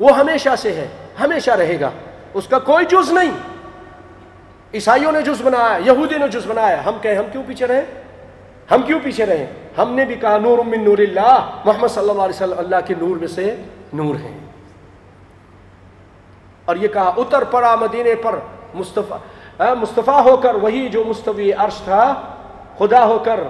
وہ 0.00 0.18
ہمیشہ 0.18 0.48
سے 0.58 0.72
ہے، 0.72 0.88
ہمیشہ 1.20 1.50
رہے 1.50 1.80
گا۔ 1.80 1.90
اس 2.34 2.46
کا 2.46 2.58
کوئی 2.58 2.84
جز 2.84 3.12
نہیں۔ 3.12 3.51
عیسائیوں 4.74 5.12
نے 5.12 5.22
جز 5.22 5.42
بنایا، 5.42 5.78
یہودی 5.84 6.18
نے 6.18 6.28
جز 6.28 6.46
بنایا۔ 6.46 6.84
ہم 6.84 6.98
کہیں 7.02 7.14
ہم 7.14 7.24
کیوں 7.32 7.42
پیچھے 7.46 7.66
رہے؟ 7.66 7.84
ہم 8.70 8.82
کیوں 8.82 9.00
پیچھے 9.04 9.26
رہے؟ 9.26 9.46
ہم 9.78 9.92
نے 9.92 10.04
بھی 10.04 10.14
کہا 10.14 10.38
نور 10.38 10.58
من 10.58 10.84
نور 10.84 10.98
اللہ۔ 10.98 11.50
محمد 11.64 11.88
صلی 11.88 12.10
اللہ 12.10 12.22
علیہ 12.22 12.34
وسلم 12.34 12.58
اللہ 12.58 12.76
کے 12.86 12.94
نور 13.00 13.16
میں 13.16 13.28
سے 13.28 13.56
نور 13.92 14.14
ہیں۔ 14.14 14.38
اور 16.64 16.76
یہ 16.76 16.88
کہا، 16.88 17.12
اتر 17.16 17.44
پڑا 17.44 17.74
مدینے 17.74 18.14
پر 18.14 18.38
مصطفیٰ 18.74 19.18
مصطفیٰ 19.74 20.24
ہو 20.24 20.36
کر، 20.36 20.54
وہی 20.54 20.88
جو 20.88 21.04
مستوی 21.04 21.52
عرش 21.52 21.74
تھا، 21.74 22.20
خدا 22.78 23.04
ہو 23.04 23.18
کر 23.18 23.40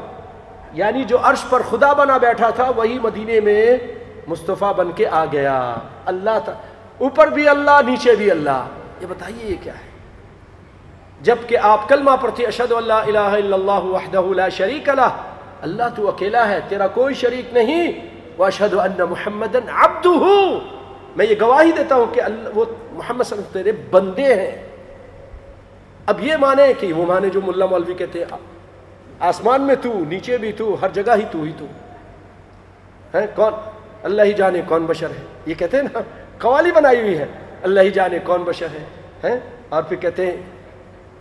یعنی 0.72 1.04
جو 1.04 1.18
عرش 1.22 1.44
پر 1.50 1.62
خدا 1.70 1.92
بنا 1.92 2.18
بیٹھا 2.18 2.50
تھا، 2.50 2.70
وہی 2.76 2.98
مدینے 3.02 3.40
میں 3.40 3.76
مصطفیٰ 4.26 4.74
بن 4.74 4.92
کے 4.92 5.06
آ 5.06 5.24
گیا۔ 5.32 5.74
اللہ 6.04 6.38
تھا 6.44 6.52
اوپر 6.98 7.26
بھی 7.26 7.48
اللہ، 7.48 7.80
نیچے 7.86 8.16
بھی 8.16 8.30
اللہ۔ 8.30 8.64
یہ 9.00 9.06
بتائیے، 9.06 9.50
یہ 9.50 9.56
کیا 9.62 9.72
ہے؟ 9.74 9.91
جبکہ 11.22 11.56
آپ 11.62 11.88
کلمہ 11.88 12.10
پڑھتے 12.20 12.46
اشد 12.46 12.72
اللہ 12.72 12.92
الہ 12.92 13.18
الا 13.18 13.54
اللہ 13.56 13.84
وحدہ 13.84 14.22
لا 14.34 14.48
شریک 14.48 14.88
اللہ 14.88 15.08
اللہ 15.60 15.82
تو 15.96 16.08
اکیلا 16.08 16.48
ہے، 16.48 16.58
تیرا 16.68 16.86
کوئی 16.86 17.14
شریک 17.14 17.52
نہیں۔ 17.52 17.92
واشہد 18.38 18.74
ان 18.74 19.04
محمد 19.10 19.56
عبدہ 19.72 20.24
میں 21.16 21.26
یہ 21.26 21.34
گواہی 21.40 21.72
دیتا 21.72 21.94
ہوں 21.94 22.14
کہ 22.14 22.22
اللہ، 22.22 22.48
وہ 22.54 22.64
محمد 22.92 23.24
صلی 23.24 23.38
اللہ 23.38 23.60
علیہ 23.60 23.62
وسلم 23.62 23.62
تیرے 23.62 23.72
بندے 23.90 24.34
ہیں۔ 24.34 24.68
اب 26.06 26.24
یہ 26.24 26.36
مانے 26.36 26.72
کہ 26.80 26.92
وہ 26.92 27.06
مانے 27.06 27.28
جو 27.28 27.40
ملا 27.46 27.66
مولوی 27.66 27.94
کہتے 27.94 28.18
ہیں 28.18 28.36
آسمان 29.20 29.62
میں 29.62 29.74
تو، 29.82 29.92
نیچے 30.08 30.36
بھی 30.38 30.52
تو، 30.52 30.76
ہر 30.82 30.88
جگہ 30.88 31.16
ہی 31.16 31.24
تو 31.30 31.42
ہی 31.42 31.52
تو۔ 31.58 31.66
ہے 33.14 33.26
کون؟ 33.34 33.52
اللہ 34.02 34.22
ہی 34.22 34.32
جانے 34.32 34.62
کون 34.68 34.86
بشر 34.86 35.10
ہے۔ 35.10 35.24
یہ 35.46 35.54
کہتے 35.54 35.76
ہیں 35.76 35.84
نا، 35.84 35.98
قوالی 36.38 36.72
بنائی 36.72 37.00
ہوئی 37.00 37.18
ہے۔ 37.18 37.26
اللہ 37.62 37.80
ہی 37.80 37.90
جانے 37.90 38.18
کون 38.18 38.42
بشر 38.42 38.66
ہے۔ 39.24 39.38
اور 39.68 39.82
پھر 39.82 39.96
کہتے 39.96 40.26
ہیں 40.26 40.36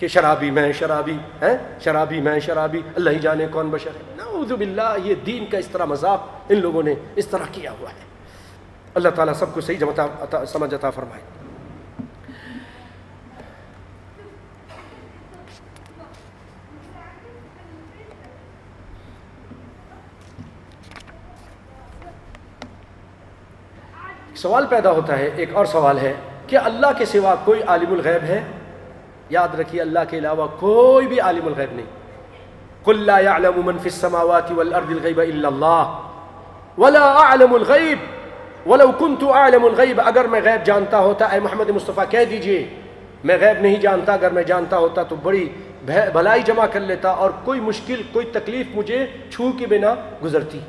کہ 0.01 0.07
شرابی 0.07 0.51
میں 0.51 0.73
شرابی، 0.73 1.17
ہیں؟ 1.41 1.57
شرابی 1.79 2.21
میں 2.21 2.39
شرابی، 2.39 2.81
اللہ 2.95 3.09
ہی 3.09 3.19
جانے 3.19 3.47
کون 3.51 3.69
بشر 3.69 3.89
ہے۔ 3.89 4.15
نعوذ 4.15 4.51
باللہ، 4.51 4.95
یہ 5.03 5.15
دین 5.15 5.45
کا 5.45 5.57
اس 5.57 5.67
طرح 5.67 5.85
مذاق 5.85 6.29
ان 6.49 6.59
لوگوں 6.59 6.83
نے 6.83 6.93
اس 7.15 7.27
طرح 7.27 7.43
کیا 7.51 7.71
ہوا 7.71 7.89
ہے۔ 7.89 8.05
اللہ 8.95 9.09
تعالیٰ 9.09 9.33
سب 9.33 9.53
کو 9.53 9.61
صحیح 9.61 9.77
جمتا 9.77 10.45
سمجھ 10.45 10.73
عطا 10.73 10.89
فرمائے۔ 10.89 11.21
سوال 24.35 24.65
پیدا 24.69 24.91
ہوتا 24.91 25.19
ہے، 25.19 25.29
ایک 25.35 25.49
اور 25.53 25.65
سوال 25.65 25.99
ہے 25.99 26.13
کہ 26.47 26.57
اللہ 26.57 26.97
کے 26.97 27.05
سوا 27.05 27.35
کوئی 27.45 27.61
عالم 27.61 27.93
الغیب 27.93 28.23
ہے؟ 28.23 28.43
یاد 29.31 29.55
رکھیے 29.59 29.81
اللہ 29.81 30.03
کے 30.09 30.17
علاوہ 30.17 30.47
کوئی 30.59 31.07
بھی 31.07 31.19
عالم 31.19 31.45
الغیب 31.47 31.73
نہیں۔ 31.73 31.89
قل 32.85 32.97
لا 33.05 33.19
يعلم 33.19 33.59
من 33.65 33.77
في 33.77 33.89
السماوات 33.89 34.51
والارض 34.51 34.89
الغيب 34.91 35.19
الا 35.19 35.47
الله 35.47 35.83
ولا 36.77 37.05
اعلم 37.23 37.53
الغيب 37.53 38.69
ولو 38.69 38.91
كنت 38.99 39.23
اعلم 39.41 39.65
الغيب 39.65 40.01
اگر 40.05 40.27
میں 40.31 40.41
غیب 40.45 40.65
جانتا 40.65 40.99
ہوتا، 40.99 41.25
اے 41.25 41.39
محمد 41.39 41.69
مصطفیٰ، 41.75 42.05
کہہ 42.09 42.25
دیجیے، 42.29 42.57
میں 43.23 43.37
غیب 43.41 43.61
نہیں 43.61 43.75
جانتا۔ 43.81 44.13
اگر 44.13 44.31
میں 44.37 44.43
جانتا 44.51 44.77
ہوتا 44.77 45.03
تو 45.09 45.15
بڑی 45.23 45.47
بھلائی 45.85 46.41
جمع 46.45 46.65
کر 46.73 46.79
لیتا 46.79 47.09
اور 47.21 47.31
کوئی 47.43 47.59
مشکل، 47.59 48.01
کوئی 48.13 48.25
تکلیف 48.33 48.75
مجھے 48.75 49.05
چھو 49.31 49.51
کے 49.59 49.65
بنا 49.67 49.93
گزرتی۔ 50.23 50.59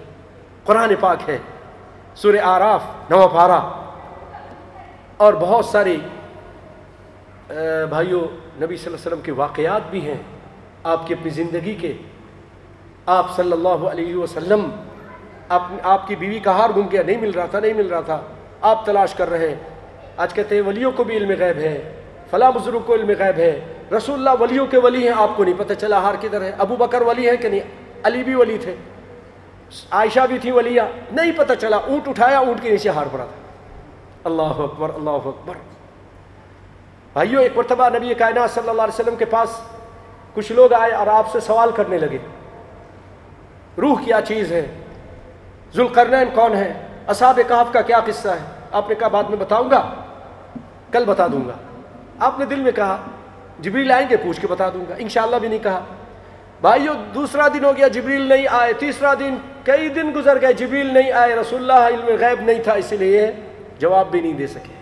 قرآن 0.64 0.94
پاک 1.00 1.28
ہے، 1.28 1.38
سورہ 2.22 2.40
آراف 2.44 2.82
نو 3.10 3.26
پارا 3.34 3.60
اور 5.16 5.32
بہت 5.40 5.64
ساری 5.64 5.96
بھائیوں 7.88 8.24
نبی 8.60 8.76
صلی 8.76 8.86
اللہ 8.86 8.96
علیہ 8.96 9.06
وسلم 9.06 9.20
کے 9.20 9.32
واقعات 9.32 9.80
بھی 9.90 10.00
ہیں، 10.00 10.22
آپ 10.84 11.06
کی 11.06 11.14
اپنی 11.14 11.30
زندگی 11.30 11.74
کے۔ 11.74 11.92
آپ 13.06 13.36
صلی 13.36 13.52
اللہ 13.52 13.68
علیہ 13.68 14.14
وسلم 14.14 14.70
آپ 15.48 15.62
آپ 15.82 16.08
کی 16.08 16.16
بیوی 16.16 16.38
کا 16.38 16.50
ہار 16.50 16.70
گم 16.76 16.88
گیا 16.92 17.02
نہیں 17.06 17.16
مل 17.16 17.30
رہا 17.30 17.46
تھا، 17.46 17.60
نہیں 17.60 17.72
مل 17.72 17.86
رہا 17.86 18.00
تھا۔ 18.00 18.20
آپ 18.60 18.86
تلاش 18.86 19.14
کر 19.14 19.30
رہے 19.30 19.48
ہیں۔ 19.48 19.54
آج 20.16 20.34
کہتے 20.34 20.54
ہیں 20.54 20.62
ولیوں 20.62 20.92
کو 20.92 21.04
بھی 21.04 21.16
علم 21.16 21.28
غیب 21.28 21.58
ہے، 21.58 21.94
فلاں 22.30 22.52
بزرگ 22.52 22.78
کو 22.86 22.94
علم 22.94 23.08
غیب 23.08 23.38
ہے۔ 23.38 23.60
رسول 23.96 24.28
اللہ 24.28 24.42
ولیوں 24.42 24.66
کے 24.66 24.78
ولی 24.78 25.08
ہیں، 25.08 25.14
آپ 25.16 25.30
کو 25.36 25.44
نہیں 25.44 25.54
پتہ 25.58 25.72
چلا 25.74 26.00
ہار 26.00 26.14
کدھر 26.20 26.42
ہے۔ 26.42 26.52
ابو 26.58 26.76
بکر 26.76 27.02
ولی 27.02 27.28
ہے 27.28 27.36
کہ 27.36 27.48
نہیں؟ 27.48 27.60
علی 28.02 28.22
بھی 28.22 28.34
ولی 28.34 28.58
تھے۔ 28.58 28.74
عائشہ 29.90 30.20
بھی 30.28 30.38
تھی 30.38 30.50
ولیہ 30.50 30.82
نہیں 31.12 31.32
پتہ 31.32 31.52
چلا۔ 31.60 31.76
اونٹ 31.76 32.08
اٹھایا، 32.08 32.38
اونٹ 32.38 32.62
کے 32.62 32.70
نیچے 32.70 32.88
ہار 32.88 33.06
پڑا 33.12 33.24
تھا۔ 33.24 33.42
اللہ 34.24 34.42
اکبر 34.42 34.90
اللہ 34.94 35.10
اکبر۔ 35.10 35.71
بھائیو، 37.12 37.40
ایک 37.40 37.52
مرتبہ 37.56 37.88
نبی 37.88 38.14
کائنات 38.14 38.50
صلی 38.50 38.68
اللہ 38.68 38.82
علیہ 38.82 39.00
وسلم 39.00 39.16
کے 39.16 39.24
پاس 39.24 39.48
کچھ 40.34 40.52
لوگ 40.52 40.72
آئے 40.72 40.92
اور 40.92 41.06
آپ 41.06 41.32
سے 41.32 41.40
سوال 41.40 41.70
کرنے 41.72 41.98
لگے۔ 41.98 42.18
روح 43.78 44.04
کیا 44.04 44.20
چیز 44.20 44.52
ہے؟ 44.52 44.66
ذوالقرنین 45.74 46.28
کون 46.34 46.54
ہے؟ 46.54 46.86
اصحاب 47.06 47.40
کہف 47.48 47.72
کا 47.72 47.80
کیا 47.80 48.00
قصہ 48.06 48.28
ہے؟ 48.28 48.44
آپ 48.72 48.88
نے 48.88 48.94
کہا، 48.94 49.08
بعد 49.08 49.24
میں 49.24 49.38
بتاؤں 49.38 49.70
گا۔ 49.70 49.94
کل 50.92 51.04
بتا 51.04 51.26
دوں 51.26 51.48
گا۔ 51.48 51.52
آپ 52.18 52.38
نے 52.38 52.44
دل 52.44 52.60
میں 52.60 52.72
کہا، 52.72 52.96
جبریل 53.58 53.92
آئیں 53.92 54.06
گے، 54.10 54.16
پوچھ 54.16 54.40
کے 54.40 54.46
بتا 54.46 54.68
دوں 54.68 54.84
گا۔ 54.88 54.94
انشاءاللہ 54.98 55.36
بھی 55.36 55.48
نہیں 55.48 55.62
کہا۔ 55.62 55.84
بھائیو، 56.60 56.92
دوسرا 57.14 57.48
دن 57.48 57.64
ہو 57.64 57.72
گیا، 57.76 57.88
جبریل 57.88 58.22
نہیں 58.22 58.46
آئے۔ 58.50 58.72
تیسرا 58.72 59.14
دن، 59.14 59.36
کئی 59.64 59.88
دن 59.88 60.12
گزر 60.14 60.40
گئے، 60.40 60.52
جبریل 60.52 60.94
نہیں 60.94 61.12
آئے۔ 61.12 61.34
رسول 61.34 61.70
اللہ 61.70 61.88
علم 61.88 62.16
غیب 62.20 62.40
نہیں 62.40 62.62
تھا 62.62 62.72
اسی 62.72 62.96
لیے 62.96 63.32
جواب 63.78 64.10
بھی 64.10 64.20
نہیں 64.20 64.32
دے 64.32 64.46
سکے۔ 64.46 64.72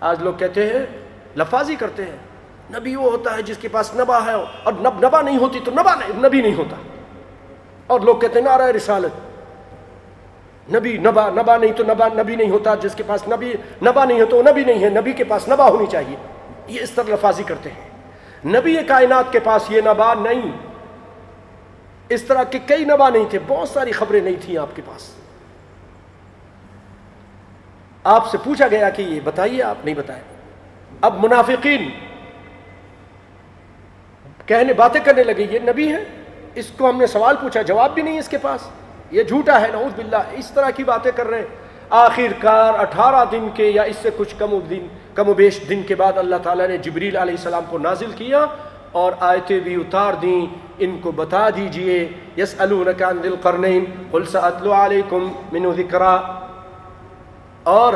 آج 0.00 0.22
لوگ 0.22 0.34
کہتے 0.34 0.66
ہیں 0.66 1.07
لفاظی 1.38 1.76
کرتے 1.76 2.04
ہیں۔ 2.04 2.16
نبی 2.78 2.96
وہ 2.96 3.10
ہوتا 3.10 3.36
ہے 3.36 3.42
جس 3.42 3.56
کے 3.58 3.68
پاس 3.68 3.94
نبا 3.94 4.26
ہے 4.26 4.32
اور 4.32 4.72
نب 4.72 5.06
نبا 5.06 5.22
نہیں 5.22 5.38
ہوتی 5.38 5.60
تو 5.64 5.70
نبا 5.70 5.94
نہیں 5.94 6.08
نبی 6.16 6.42
نہیں 6.42 6.54
ہوتا۔ 6.54 6.76
اور 7.86 8.00
لوگ 8.00 8.16
کہتے 8.16 8.38
ہیں 8.38 8.46
نعرہ 8.46 8.62
رسالت۔ 8.62 9.28
نبی 10.74 10.98
نبا 10.98 11.30
نبا 11.30 11.56
نہیں 11.56 11.72
تو 11.72 11.84
نبا 11.84 12.08
نبی 12.08 12.36
نہیں 12.36 12.50
ہوتا۔ 12.50 12.74
جس 12.74 12.94
کے 12.94 13.02
پاس 13.06 13.28
نبی 13.28 13.52
نبا 13.82 14.04
نہیں 14.04 14.20
ہو 14.20 14.26
تو 14.26 14.42
نبی 14.42 14.64
نہیں 14.64 14.84
ہے۔ 14.84 14.90
نبی 14.90 15.12
کے 15.12 15.24
پاس 15.24 15.48
نبا 15.48 15.68
ہونی 15.68 15.86
چاہیے۔ 15.86 16.16
یہ 16.66 16.80
اس 16.82 16.90
طرح 16.90 17.04
لفاظی 17.08 17.42
کرتے 17.42 17.70
ہیں۔ 17.70 17.90
نبی 18.46 18.76
کائنات 18.88 19.32
کے 19.32 19.40
پاس 19.40 19.70
یہ 19.70 19.80
نبا 19.80 20.14
نہیں۔ 20.14 20.52
اس 22.08 22.22
طرح 22.22 22.42
کے 22.42 22.58
کئی 22.58 22.84
نبا 22.84 23.08
نہیں 23.08 23.24
تھے۔ 23.30 23.38
بہت 23.46 23.68
ساری 23.68 23.92
خبریں 23.92 24.20
نہیں 24.20 24.36
تھیں 24.40 24.58
آپ 24.58 24.76
کے 24.76 24.82
پاس۔ 24.86 25.10
آپ 28.04 28.30
سے 28.30 28.38
پوچھا 28.44 28.68
گیا 28.68 28.90
کہ 28.90 29.02
یہ 29.02 29.20
بتائیے، 29.24 29.62
آپ 29.62 29.84
نہیں 29.84 29.94
بتائے۔ 29.94 30.37
اب 31.00 31.24
منافقین 31.24 31.88
کہنے 34.46 34.72
باتیں 34.72 35.00
کرنے 35.04 35.22
لگے، 35.22 35.46
یہ 35.50 35.58
نبی 35.58 35.92
ہے 35.92 36.04
اس 36.54 36.70
کو 36.78 36.88
ہم 36.90 36.98
نے 36.98 37.06
سوال 37.06 37.36
پوچھا، 37.40 37.62
جواب 37.62 37.94
بھی 37.94 38.02
نہیں 38.02 38.18
اس 38.18 38.28
کے 38.28 38.38
پاس۔ 38.38 38.60
یہ 39.10 39.22
جھوٹا 39.22 39.60
ہے، 39.60 39.66
نعوذ 39.72 39.94
باللہ، 39.94 40.22
اس 40.32 40.50
طرح 40.50 40.70
کی 40.70 40.84
باتیں 40.84 41.10
کر 41.16 41.26
رہے 41.26 41.38
ہیں۔ 41.38 41.46
آخر 41.90 42.32
کار 42.38 42.78
اٹھارہ 42.78 43.24
دن 43.32 43.48
کے 43.54 43.70
یا 43.70 43.82
اس 43.82 43.96
سے 43.96 44.10
کچھ 44.16 44.34
کم 44.38 44.52
و 44.52 44.60
دن، 44.60 44.86
کم 45.14 45.28
و 45.28 45.34
بیش 45.34 45.60
دن 45.68 45.82
کے 45.82 45.94
بعد 45.94 46.18
اللہ 46.18 46.36
تعالیٰ 46.42 46.68
نے 46.68 46.76
جبریل 46.76 47.16
علیہ 47.16 47.34
السلام 47.34 47.64
کو 47.68 47.78
نازل 47.78 48.10
کیا 48.16 48.44
اور 48.92 49.12
آیتیں 49.20 49.60
بھی 49.60 49.74
اتار 49.74 50.14
دیں۔ 50.22 50.46
ان 50.78 50.98
کو 51.02 51.10
بتا 51.12 51.50
دیجیے 51.50 52.08
یس 52.36 52.54
عن 52.58 52.68
ذی 53.22 53.28
القرنین، 53.28 53.84
قل 54.10 54.24
سأتلو 54.24 54.72
علیکم 54.72 55.32
منو 55.52 55.72
ذکرہ 55.72 56.16
اور 57.62 57.94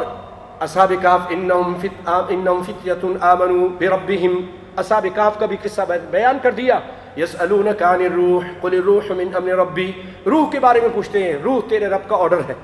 اصحاب 0.63 0.93
کاف 1.03 1.21
انہم 1.29 2.63
فتیت 2.65 3.05
آمنوا 3.21 3.69
بربہم۔ 3.79 4.41
اصحاب 4.77 5.07
کاف 5.15 5.39
کا 5.39 5.47
بھی 5.47 5.57
قصہ 5.63 5.81
بیان 6.11 6.39
کر 6.43 6.51
دیا۔ 6.51 6.79
یسألونک 7.17 7.83
عن 7.83 8.01
الروح، 8.01 8.45
قل 8.61 8.73
الروح 8.73 9.13
من 9.13 9.25
امن 9.35 9.49
ربی۔ 9.49 9.93
روح 10.27 10.51
کے 10.51 10.61
بارے 10.61 10.81
میں 10.81 10.89
پوچھتے 10.95 11.25
ہیں، 11.25 11.39
روح 11.45 11.61
تیرے 11.69 11.87
رب 11.87 12.09
کا 12.09 12.17
آرڈر 12.17 12.39
ہے۔ 12.49 12.55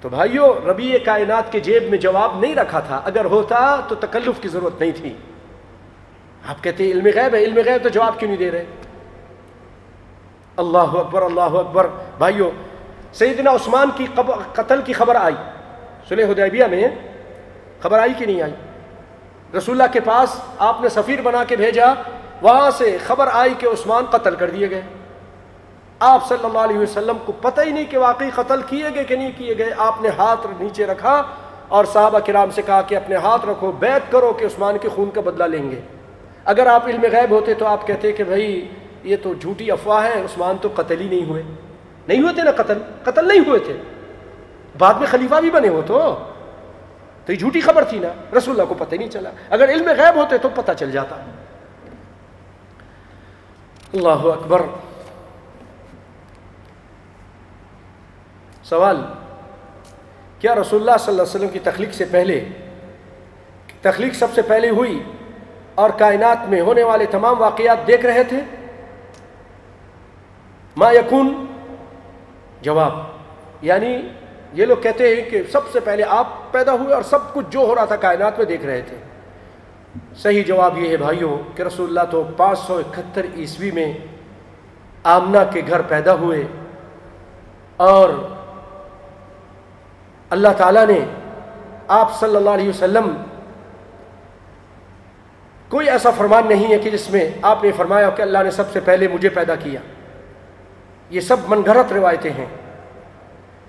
تو 0.00 0.08
بھائیو، 0.08 0.54
ربی 0.70 0.98
کائنات 0.98 1.52
کے 1.52 1.60
جیب 1.60 1.82
میں 1.90 1.98
جواب 1.98 2.40
نہیں 2.40 2.54
رکھا 2.54 2.80
تھا۔ 2.80 3.00
اگر 3.04 3.24
ہوتا 3.24 3.76
تو 3.88 3.94
تکلف 3.94 4.40
کی 4.40 4.48
ضرورت 4.48 4.80
نہیں 4.80 4.92
تھی۔ 4.96 5.12
آپ 6.48 6.64
کہتے 6.64 6.84
ہیں، 6.84 6.92
علم 6.92 7.04
غیب 7.04 7.34
ہے، 7.34 7.38
علم 7.38 7.56
غیب 7.56 7.82
تو 7.82 7.88
جواب 7.88 8.20
کیوں 8.20 8.30
نہیں 8.30 8.38
دے 8.38 8.50
رہے؟ 8.50 8.64
اللہ 10.56 10.78
اکبر 10.78 11.22
اللہ 11.22 11.40
اکبر۔ 11.40 11.86
بھائیو، 12.18 12.50
سیدنا 13.12 13.50
عثمان 13.50 13.90
کی 13.96 14.06
قتل 14.52 14.80
کی 14.82 14.92
خبر 14.92 15.16
آئی۔ 15.16 15.34
سلح 16.12 16.24
حدیبیہ 16.24 16.64
میں 16.64 16.88
خبر 17.80 17.98
آئی 17.98 18.12
کہ 18.18 18.26
نہیں 18.26 18.42
آئی؟ 18.42 18.52
رسول 19.56 19.80
اللہ 19.80 19.92
کے 19.92 20.00
پاس 20.00 20.40
آپ 20.58 20.80
نے 20.80 20.88
سفیر 20.88 21.20
بنا 21.20 21.44
کے 21.44 21.56
بھیجا، 21.56 21.86
وہاں 22.42 22.70
سے 22.70 22.98
خبر 23.06 23.28
آئی 23.32 23.54
کہ 23.58 23.66
عثمان 23.66 24.04
قتل 24.04 24.34
کر 24.34 24.50
دیے 24.50 24.70
گئے۔ 24.70 24.80
آپ 25.98 26.28
صلی 26.28 26.44
اللہ 26.44 26.58
علیہ 26.58 26.78
وسلم 26.78 27.16
کو 27.24 27.32
پتہ 27.32 27.60
ہی 27.60 27.70
نہیں 27.70 27.84
کہ 27.90 27.98
واقعی 27.98 28.30
قتل 28.34 28.62
کیے 28.62 28.84
گئے 28.94 29.04
کہ 29.04 29.16
نہیں 29.16 29.30
کیے 29.36 29.58
گئے۔ 29.58 29.70
آپ 29.76 30.02
نے 30.02 30.08
ہاتھ 30.18 30.46
نیچے 30.60 30.86
رکھا 30.86 31.22
اور 31.68 31.84
صحابہ 31.84 32.18
کرام 32.18 32.50
سے 32.50 32.62
کہا 32.62 32.82
کہ 32.82 32.94
اپنے 32.94 33.16
ہاتھ 33.16 33.46
رکھو 33.46 33.72
بیت 33.72 34.12
کرو 34.12 34.32
کہ 34.32 34.44
عثمان 34.44 34.78
کے 34.78 34.88
خون 34.88 35.10
کا 35.10 35.20
بدلہ 35.20 35.44
لیں 35.44 35.70
گے۔ 35.70 35.80
اگر 36.44 36.66
آپ 36.66 36.86
علم 36.86 37.02
غیب 37.12 37.30
ہوتے 37.30 37.54
تو 37.54 37.66
آپ 37.66 37.86
کہتے 37.86 38.12
کہ 38.12 38.24
بھائی، 38.24 38.68
یہ 39.02 39.16
تو 39.22 39.34
جھوٹی 39.34 39.70
افواہ 39.70 40.04
ہے، 40.04 40.20
عثمان 40.20 40.56
تو 40.60 40.68
قتل 40.74 41.00
ہی 41.00 41.08
نہیں 41.08 41.28
ہوئے۔ 41.28 41.42
نہیں 42.08 42.22
ہوئے 42.22 42.34
تھے 42.34 42.42
نا 42.42 42.50
قتل؟ 42.50 42.78
قتل 43.02 43.28
نہیں 43.28 43.40
ہوئے 43.46 43.58
تھے۔ 43.58 43.76
بعد 44.78 44.94
میں 44.94 45.06
خلیفہ 45.10 45.34
بھی 45.34 45.50
بنے 45.50 45.68
ہو 45.68 45.82
تو۔ 45.86 46.28
تو 47.26 47.32
یہ 47.32 47.38
جھوٹی 47.38 47.60
خبر 47.60 47.84
تھی 47.84 47.98
نا، 47.98 48.08
رسول 48.38 48.54
اللہ 48.54 48.68
کو 48.68 48.74
پتہ 48.74 48.92
ہی 48.92 48.98
نہیں 48.98 49.10
چلا۔ 49.10 49.30
اگر 49.50 49.68
علم 49.68 49.88
غیب 49.88 50.16
ہوتے 50.16 50.38
تو 50.38 50.48
پتہ 50.54 50.72
چل 50.78 50.90
جاتا۔ 50.90 51.16
اللہ 53.94 54.08
اکبر۔ 54.08 54.62
سوال، 58.64 58.96
کیا 60.38 60.54
رسول 60.54 60.80
اللہ 60.80 60.96
صلی 61.00 61.10
اللہ 61.10 61.22
علیہ 61.22 61.34
وسلم 61.34 61.48
کی 61.48 61.58
تخلیق 61.58 61.94
سے 61.94 62.04
پہلے، 62.04 62.48
تخلیق 63.80 64.14
سب 64.14 64.26
سے 64.34 64.42
پہلے 64.42 64.70
ہوئی 64.70 65.02
اور 65.74 65.90
کائنات 65.90 66.48
میں 66.48 66.60
ہونے 66.60 66.82
والے 66.82 67.06
تمام 67.06 67.40
واقعات 67.40 67.86
دیکھ 67.86 68.06
رہے 68.06 68.24
تھے؟ 68.24 68.40
ما 70.76 70.92
یکون؟ 70.92 71.46
جواب 72.62 72.92
یعنی 73.62 74.08
یہ 74.52 74.66
لوگ 74.66 74.76
کہتے 74.76 75.16
ہیں 75.16 75.30
کہ 75.30 75.42
سب 75.52 75.60
سے 75.72 75.80
پہلے 75.80 76.02
آپ 76.08 76.52
پیدا 76.52 76.72
ہوئے 76.72 76.94
اور 76.94 77.02
سب 77.02 77.32
کچھ 77.32 77.46
جو 77.50 77.60
ہو 77.60 77.74
رہا 77.74 77.84
تھا 77.84 77.96
کائنات 77.96 78.38
میں 78.38 78.46
دیکھ 78.46 78.66
رہے 78.66 78.80
تھے۔ 78.80 78.96
صحیح 80.16 80.42
جواب 80.42 80.78
یہ 80.78 80.88
ہے 80.88 80.96
بھائیوں 80.96 81.56
کہ 81.56 81.62
رسول 81.62 81.88
اللہ 81.88 82.10
تو 82.10 82.24
پانچ 82.36 82.58
سو 82.58 82.76
اکہتر 82.76 83.26
عیسوی 83.36 83.70
میں 83.70 83.92
آمنا 85.02 85.44
کے 85.44 85.62
گھر 85.68 85.82
پیدا 85.82 86.14
ہوئے 86.14 86.46
اور 87.76 88.10
اللہ 90.30 90.48
تعالیٰ 90.56 90.86
نے 90.86 91.00
آپ 91.88 92.20
صلی 92.20 92.36
اللہ 92.36 92.50
علیہ 92.50 92.68
وسلم 92.68 93.16
کوئی 95.68 95.90
ایسا 95.90 96.10
فرمان 96.10 96.48
نہیں 96.48 96.72
ہے 96.72 96.78
کہ 96.78 96.90
جس 96.90 97.10
میں 97.10 97.30
آپ 97.42 97.64
نے 97.64 97.72
فرمایا 97.72 98.10
کہ 98.10 98.22
اللہ 98.22 98.38
نے 98.42 98.50
سب 98.50 98.64
سے 98.72 98.80
پہلے 98.80 99.08
مجھے 99.08 99.28
پیدا 99.28 99.54
کیا۔ 99.54 99.80
یہ 101.10 101.20
سب 101.20 101.36
من 101.48 101.62
گھرت 101.66 101.92
روایتیں 101.92 102.30
ہیں۔ 102.30 102.46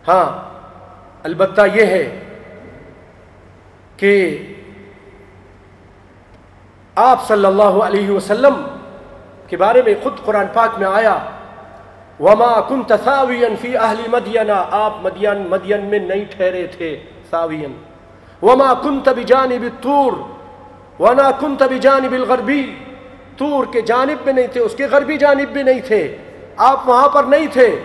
ہاں 0.07 0.52
البتہ 1.23 1.61
یہ 1.73 1.85
ہے 1.85 2.19
کہ 3.97 4.37
آپ 6.95 7.27
صلی 7.27 7.45
اللہ 7.45 7.77
علیہ 7.85 8.09
وسلم 8.09 8.55
کے 9.47 9.57
بارے 9.57 9.81
میں 9.81 9.93
خود 10.03 10.13
قرآن 10.25 10.45
پاک 10.53 10.79
میں 10.79 10.87
آیا، 10.87 11.17
وما 12.19 12.61
كنت 12.61 12.93
ثاويا 13.03 13.47
في 13.61 13.77
اهل 13.77 14.01
مدين، 14.07 14.49
آپ 14.71 14.93
مدین 15.01 15.47
مدین 15.49 15.85
میں 15.85 15.99
نہیں 15.99 16.25
ٹھہرے 16.29 16.67
تھے 16.67 16.99
ثاويا 17.29 17.67
وما 18.45 18.73
كنت 18.73 19.09
بجانب 19.09 19.61
الطور، 19.61 20.13
وما 21.01 21.31
كنت 21.39 21.63
بجانب 21.63 22.11
الغربی 22.11 22.75
طور 23.37 23.63
کے 23.71 23.81
جانب 23.81 24.25
میں 24.25 24.33
نہیں 24.33 24.47
تھے، 24.47 24.61
اس 24.61 24.75
کے 24.75 24.85
غربی 24.85 25.17
جانب 25.17 25.49
بھی 25.49 25.63
نہیں 25.63 25.79
تھے۔ 25.87 26.17
آپ 26.57 26.89
وہاں 26.89 27.09
پر 27.09 27.23
نہیں 27.23 27.47
تھے۔ 27.53 27.79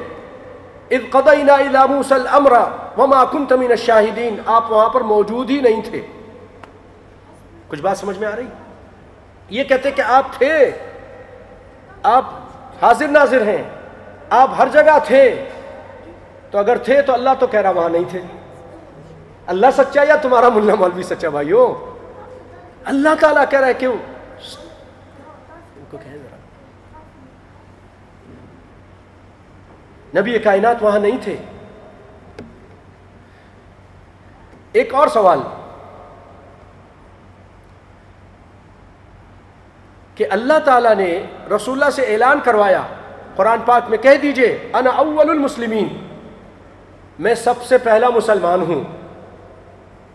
اذ 0.90 1.00
قضینا 1.10 1.54
الى 1.54 1.78
موسى 1.88 2.14
الامر 2.14 2.52
وما 2.96 3.24
كنت 3.24 3.52
من 3.52 3.70
الشاهدين۔ 3.70 4.40
آپ 4.46 4.72
وہاں 4.72 4.88
پر 4.88 5.00
موجود 5.00 5.50
ہی 5.50 5.60
نہیں 5.60 5.82
تھے۔ 5.82 6.06
کچھ 7.68 7.80
بات 7.80 7.98
سمجھ 7.98 8.18
میں 8.18 8.28
آ 8.28 8.36
رہی؟ 8.36 8.46
یہ 9.50 9.64
کہتے 9.64 9.90
کہ 9.90 10.02
آپ 10.02 10.24
تھے۔ 10.38 10.70
آپ 12.02 12.24
حاضر 12.82 13.08
ناظر 13.08 13.42
ہیں۔ 13.42 13.62
آپ 14.30 14.50
ہر 14.58 14.68
جگہ 14.72 14.98
تھے۔ 15.04 15.48
تو 16.50 16.58
اگر 16.58 16.76
تھے 16.76 17.02
تو 17.02 17.12
اللہ 17.12 17.30
تو 17.38 17.46
کہہ 17.46 17.60
رہا 17.60 17.70
وہاں 17.70 17.88
نہیں 17.88 18.04
تھے۔ 18.10 18.20
اللہ 19.46 19.66
سچا 19.76 20.02
یا 20.08 20.16
تمہارا 20.16 20.48
ملا 20.48 20.74
مولوی 20.74 21.02
سچا 21.02 21.28
بھائی 21.28 21.52
ہو 21.52 21.94
اللہ 22.84 23.08
تعالیٰ 23.20 23.44
کہہ 23.50 23.60
رہا 23.60 23.68
ہے 23.68 23.74
کیوں؟ 23.74 23.96
کو 25.90 25.98
کہہ 25.98 26.10
د 26.10 26.27
نبی 30.16 30.38
کائنات 30.38 30.76
وہاں 30.80 30.98
نہیں 30.98 31.18
تھے۔ 31.22 31.36
ایک 34.72 34.94
اور 34.94 35.08
سوال۔ 35.08 35.38
کہ 40.14 40.26
اللہ 40.30 40.58
تعالیٰ 40.64 40.94
نے 40.94 41.22
رسول 41.56 41.82
اللہ 41.82 41.90
سے 41.90 42.02
اعلان 42.02 42.40
کروایا، 42.44 42.82
قرآن 43.36 43.58
پاک 43.66 43.82
میں 43.88 43.98
کہہ 43.98 44.16
دیجیے، 44.22 44.58
انا 44.72 44.90
اول 44.90 45.30
المسلمین۔ 45.30 45.88
میں 47.18 47.34
سب 47.34 47.62
سے 47.62 47.78
پہلا 47.78 48.08
مسلمان 48.08 48.60
ہوں۔ 48.62 48.84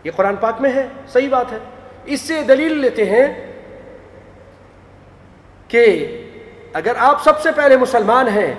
یہ 0.04 0.12
قرآن 0.16 0.36
پاک 0.36 0.62
میں 0.62 0.72
ہے، 0.72 0.88
صحیح 1.08 1.30
بات 1.30 1.52
ہے۔ 1.52 1.58
اس 2.06 2.22
سے 2.22 2.44
دلیل 2.44 2.78
لیتے 2.78 3.06
ہیں 3.06 3.54
کہ 5.68 6.08
اگر 6.74 6.94
آپ 6.98 7.24
سب 7.24 7.40
سے 7.40 7.52
پہلے 7.52 7.78
مسلمان 7.78 8.28
ہیں 8.28 8.56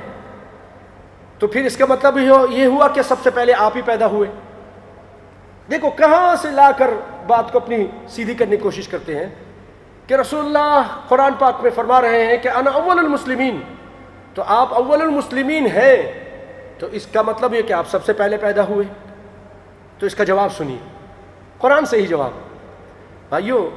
تو 1.38 1.46
پھر 1.46 1.64
اس 1.64 1.76
کا 1.76 1.84
مطلب 1.88 2.18
یہ 2.50 2.66
ہوا 2.66 2.88
کہ 2.88 3.02
سب 3.02 3.16
سے 3.22 3.30
پہلے 3.30 3.52
آپ 3.58 3.76
ہی 3.76 3.82
پیدا 3.82 4.06
ہوئے۔ 4.06 4.28
دیکھو 5.70 5.90
کہاں 5.90 6.36
سے 6.36 6.50
لا 6.50 6.70
کر 6.78 6.90
بات 7.26 7.52
کو 7.52 7.58
اپنی 7.58 7.86
سیدھی 8.08 8.34
کرنے 8.34 8.56
کی 8.56 8.62
کوشش 8.62 8.88
کرتے 8.88 9.16
ہیں 9.16 9.34
کہ 10.06 10.14
رسول 10.14 10.44
اللہ 10.44 10.82
قرآن 11.08 11.32
پاک 11.38 11.54
میں 11.62 11.70
فرما 11.74 12.00
رہے 12.00 12.26
ہیں 12.26 12.36
کہ 12.36 12.48
انا 12.48 12.70
اول 12.70 12.98
المسلمین۔ 12.98 13.60
تو 14.34 14.42
آپ 14.46 14.74
اول 14.74 15.02
المسلمین 15.02 15.66
ہیں۔ 15.66 15.96
تو 16.78 16.86
اس 16.86 17.06
کا 17.06 17.22
مطلب 17.22 17.54
یہ 17.54 17.62
کہ 17.62 17.72
آپ 17.72 17.88
سب 17.88 18.04
سے 18.04 18.12
پہلے 18.12 18.36
پیدا 18.36 18.64
ہوئے۔ 18.64 18.86
تو 19.98 20.06
اس 20.06 20.14
کا 20.14 20.24
جواب 20.24 20.52
سنیے۔ 20.52 20.78
قرآن 21.58 21.86
سے 21.86 21.96
ہی 21.96 22.06
جواب۔ 22.06 22.30
بھائیو، 23.28 23.70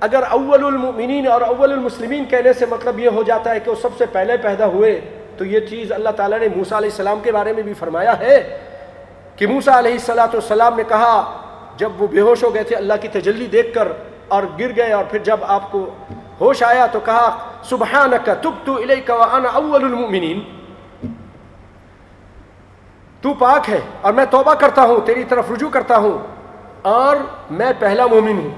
اگر 0.00 0.22
اول 0.30 0.64
المؤمنین 0.64 1.26
اور 1.26 1.40
اول 1.40 1.72
المسلمین 1.72 2.24
کہنے 2.24 2.52
سے 2.52 2.66
مطلب 2.66 2.98
یہ 2.98 3.08
ہو 3.08 3.22
جاتا 3.22 3.50
ہے 3.50 3.60
کہ 3.60 3.70
وہ 3.70 3.76
سب 3.82 3.88
سے 3.98 4.06
پہلے 4.06 4.36
پیدا 4.36 4.66
ہوئے 4.66 5.15
تو 5.38 5.44
یہ 5.44 5.60
چیز 5.60 5.92
اللہ 5.92 6.10
تعالیٰ 6.16 6.38
نے 6.38 6.48
موسیٰ 6.56 6.76
علیہ 6.78 6.90
السلام 6.90 7.20
کے 7.20 7.32
بارے 7.32 7.52
میں 7.52 7.62
بھی 7.62 7.74
فرمایا 7.74 8.18
ہے 8.18 8.58
کہ 9.36 9.46
موسیٰ 9.46 9.74
علیہ 9.74 9.92
السلام 9.92 10.28
والسلام 10.32 10.76
نے 10.76 10.82
کہا، 10.88 11.40
جب 11.76 12.02
وہ 12.02 12.06
بے 12.06 12.20
ہوش 12.20 12.44
ہو 12.44 12.54
گئے 12.54 12.62
تھے، 12.62 12.76
اللہ 12.76 12.94
کی 13.00 13.08
تجلی 13.08 13.46
دیکھ 13.46 13.74
کر 13.74 13.88
اور 14.28 14.42
گر 14.60 14.76
گئے 14.76 14.92
اور 14.92 15.04
پھر 15.10 15.18
جب 15.18 15.36
آپ 15.42 15.70
کو 15.72 15.90
ہوش 16.40 16.62
آیا 16.62 16.86
تو 16.86 17.00
کہا، 17.00 17.36
سبحانک 17.62 18.30
تبتو 18.42 18.74
الیک 18.74 19.10
وانا 19.10 19.48
اول 19.48 19.84
المؤمنین۔ 19.84 20.40
تو 23.20 23.34
پاک 23.34 23.70
ہے 23.70 23.80
اور 24.00 24.12
میں 24.12 24.24
توبہ 24.30 24.54
کرتا 24.54 24.82
ہوں، 24.82 25.00
تیری 25.06 25.24
طرف 25.24 25.50
رجوع 25.50 25.68
کرتا 25.70 25.96
ہوں 25.96 26.18
اور 26.82 27.16
میں 27.50 27.72
پہلا 27.78 28.06
مومن 28.06 28.38
ہوں۔ 28.38 28.50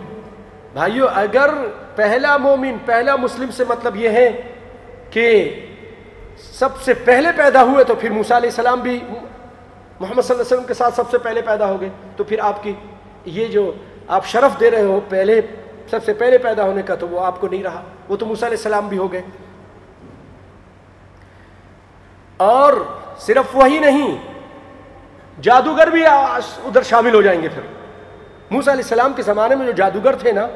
بھائیو، 0.72 1.06
اگر 1.14 1.50
پہلا 1.94 2.36
مومن، 2.36 2.76
پہلا 2.84 3.16
مسلم 3.16 3.50
سے 3.50 3.64
مطلب 3.68 3.96
یہ 3.96 4.08
ہے 4.08 4.30
کہ 5.10 5.28
سب 6.43 6.80
سے 6.82 6.95
پہلے 6.95 7.28
پیدا 7.36 7.62
ہوئے 7.62 7.84
تو 7.84 7.95
پھر 7.95 8.11
موسیٰ 8.11 8.36
علیہ 8.36 8.49
السلام 8.49 8.80
بھی 8.80 9.01
محمد 10.01 10.01
صلی 10.01 10.12
اللہ 10.12 10.32
علیہ 10.32 10.41
وسلم 10.41 10.62
کے 10.62 10.74
ساتھ 10.74 10.95
سب 10.95 11.11
سے 11.11 11.18
پہلے 11.18 11.43
پیدا 11.43 11.66
ہو 11.66 11.80
گئے۔ 11.80 11.89
تو 12.16 12.24
پھر 12.24 12.39
آپ 12.41 12.62
کی 12.62 12.72
یہ 13.24 13.47
جو 13.47 13.72
آپ 14.09 14.26
شرف 14.26 14.61
دے 14.61 14.70
رہے 14.70 14.82
ہو 14.82 15.01
پہلے، 15.09 15.41
سب 15.91 16.05
سے 16.05 16.14
پہلے 16.14 16.39
پیدا 16.39 16.62
ہونے 16.62 16.82
کا، 16.82 16.95
تو 16.95 17.09
وہ 17.09 17.24
آپ 17.24 17.41
کو 17.41 17.49
نہیں 17.49 17.62
رہا۔ 17.62 17.82
وہ 18.09 18.16
تو 18.16 18.26
موسیٰ 18.26 18.49
علیہ 18.49 18.59
السلام 18.59 18.89
بھی 18.89 18.99
ہو 18.99 19.12
گئے۔ 19.12 19.22
اور 22.36 22.72
صرف 23.18 23.57
وہی 23.57 23.78
نہیں، 23.78 24.18
جادوگر 25.43 25.86
بھی 25.86 26.07
ادھر 26.07 26.82
شامل 26.82 27.14
ہو 27.14 27.22
جائیں 27.22 27.43
گے 27.43 27.49
پھر۔ 27.49 27.62
موسیٰ 28.51 28.74
علیہ 28.74 28.84
السلام 28.84 29.12
کے 29.12 29.22
زمانے 29.22 29.55
میں 29.55 29.66
جو 29.66 29.72
جادوگر 29.72 30.16
تھے 30.16 30.32
نا، 30.32 30.49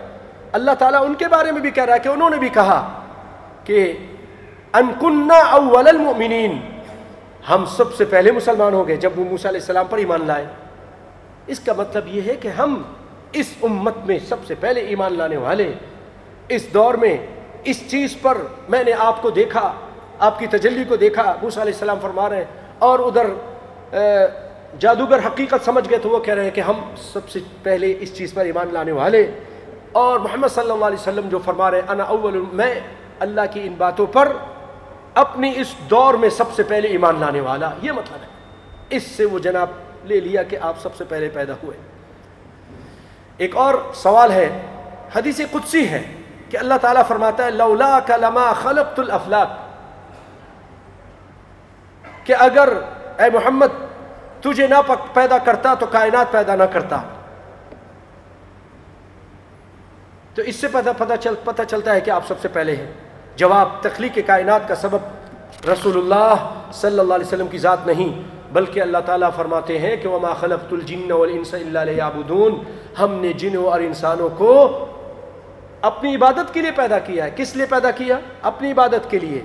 اللہ 0.52 0.70
تعالیٰ 0.78 1.04
ان 1.04 1.14
کے 1.14 1.28
بارے 1.28 1.52
میں 1.52 1.60
بھی 1.60 1.70
کہہ 1.70 1.84
رہا 1.84 1.94
ہے 1.94 1.98
کہ 1.98 2.08
انہوں 2.08 2.30
نے 2.30 2.36
بھی 2.36 2.48
کہا 2.48 3.00
کہ 3.64 3.92
انکننا 4.72 5.34
اول 5.34 5.88
المؤمنین۔ 5.88 6.60
ہم 7.50 7.64
سب 7.64 7.94
سے 7.94 8.04
پہلے 8.04 8.32
مسلمان 8.32 8.74
ہو 8.74 8.88
گئے 8.88 8.96
جب 8.96 9.10
وہ 9.16 9.24
موسیٰ 9.24 9.50
علیہ 9.50 9.60
السلام 9.60 9.86
پر 9.90 9.98
ایمان 9.98 10.26
لائے۔ 10.26 10.46
اس 11.46 11.60
کا 11.60 11.72
مطلب 11.72 12.06
یہ 12.06 12.20
ہے 12.26 12.34
کہ 12.34 12.48
ہم 12.48 12.82
اس 13.32 13.54
امت 13.62 13.96
میں 14.04 14.18
سب 14.28 14.36
سے 14.46 14.54
پہلے 14.60 14.80
ایمان 14.80 15.18
لانے 15.18 15.36
والے۔ 15.36 15.72
اس 16.48 16.74
دور 16.74 16.94
میں 16.94 17.26
اس 17.64 17.90
چیز 17.90 18.16
پر 18.22 18.38
میں 18.68 18.84
نے 18.84 18.92
آپ 18.98 19.22
کو 19.22 19.30
دیکھا، 19.30 19.72
آپ 20.18 20.38
کی 20.38 20.46
تجلی 20.46 20.84
کو 20.84 20.96
دیکھا، 20.96 21.34
موسیٰ 21.42 21.62
علیہ 21.62 21.72
السلام 21.72 21.98
فرما 22.02 22.28
رہے 22.28 22.36
ہیں۔ 22.36 22.44
اور 22.78 22.98
ادھر 22.98 23.26
جادوگر 24.78 25.18
حقیقت 25.26 25.64
سمجھ 25.64 25.90
گئے 25.90 25.98
تو 25.98 26.08
وہ 26.08 26.18
کہہ 26.18 26.34
رہے 26.34 26.44
ہیں 26.44 26.50
کہ 26.50 26.60
ہم 26.60 26.80
سب 27.12 27.28
سے 27.28 27.38
پہلے 27.62 27.94
اس 28.00 28.16
چیز 28.16 28.34
پر 28.34 28.44
ایمان 28.44 28.68
لانے 28.72 28.92
والے۔ 28.92 29.30
اور 29.92 30.20
محمد 30.20 30.48
صلی 30.48 30.70
اللہ 30.70 30.84
علیہ 30.84 31.00
وسلم 31.00 31.28
جو 31.28 31.38
فرما 31.44 31.70
رہے 31.70 31.78
ہیں، 31.78 31.88
انا 31.88 32.04
اول، 32.04 32.44
میں 32.52 32.74
اللہ 33.18 33.40
کی 33.50 33.60
ان 33.64 33.74
باتوں 33.78 34.06
پر 34.06 34.32
اپنی 35.14 35.52
اس 35.56 35.74
دور 35.90 36.14
میں 36.14 36.30
سب 36.30 36.52
سے 36.52 36.62
پہلے 36.62 36.88
ایمان 36.88 37.20
لانے 37.20 37.40
والا، 37.40 37.70
یہ 37.82 37.92
مطلب 37.92 38.22
ہے۔ 38.22 38.26
اس 38.90 39.02
سے 39.02 39.24
وہ 39.24 39.38
جناب 39.38 39.66
لے 40.04 40.20
لیا 40.20 40.42
کہ 40.42 40.58
آپ 40.60 40.80
سب 40.80 40.96
سے 40.96 41.04
پہلے 41.04 41.28
پیدا 41.28 41.52
ہوئے۔ 41.62 41.76
ایک 43.36 43.56
اور 43.56 43.74
سوال 43.94 44.32
ہے، 44.32 44.66
حدیث 45.16 45.40
قدسی 45.50 45.88
ہے 45.88 46.14
کہ 46.50 46.56
اللہ 46.56 46.74
تعالیٰ 46.80 47.02
فرماتا 47.08 47.44
ہے 47.44 47.50
لولا 47.50 47.98
لما 48.08 48.52
خلقت 48.52 48.98
الافلاق 48.98 49.48
کہ 52.26 52.34
اگر 52.38 52.68
اے 53.18 53.30
محمد، 53.30 53.66
تجھے 54.40 54.66
نہ 54.66 54.92
پیدا 55.12 55.38
کرتا 55.38 55.74
تو 55.74 55.86
کائنات 55.86 56.32
پیدا 56.32 56.54
نہ 56.54 56.62
کرتا۔ 56.62 57.02
تو 60.34 60.42
اس 60.42 60.56
سے 60.56 60.68
پتہ 60.68 61.12
چل 61.20 61.34
پتہ 61.44 61.62
چلتا 61.68 61.94
ہے 61.94 62.00
کہ 62.00 62.10
آپ 62.10 62.22
سب 62.28 62.40
سے 62.40 62.48
پہلے 62.48 62.76
ہیں۔ 62.76 62.92
جواب 63.36 63.68
تخلیق 63.80 64.18
کائنات 64.26 64.68
کا 64.68 64.74
سبب 64.74 64.98
رسول 65.68 65.96
اللہ 65.96 66.34
صلی 66.72 66.98
اللہ 66.98 67.14
علیہ 67.14 67.26
وسلم 67.26 67.46
کی 67.46 67.58
ذات 67.58 67.86
نہیں، 67.86 68.22
بلکہ 68.52 68.80
اللہ 68.80 68.98
تعالیٰ 69.06 69.30
فرماتے 69.36 69.78
ہیں 69.78 69.96
کہ 69.96 70.08
وما 70.08 70.34
خلقت 70.34 70.72
الجن 70.72 71.12
والانس 71.12 71.54
الا 71.54 71.84
ليعبدون۔ 71.84 72.62
ہم 72.98 73.14
نے 73.14 73.32
جنوں 73.32 73.66
اور 73.66 73.80
انسانوں 73.80 74.28
کو 74.38 74.86
اپنی 75.80 76.16
عبادت 76.16 76.54
کے 76.54 76.62
لیے 76.62 76.70
پیدا 76.70 76.98
کیا 76.98 77.24
ہے۔ 77.24 77.30
کس 77.36 77.56
لیے 77.56 77.66
پیدا 77.66 77.90
کیا؟ 77.90 78.18
اپنی 78.42 78.72
عبادت 78.72 79.10
کے 79.10 79.18
لیے۔ 79.18 79.42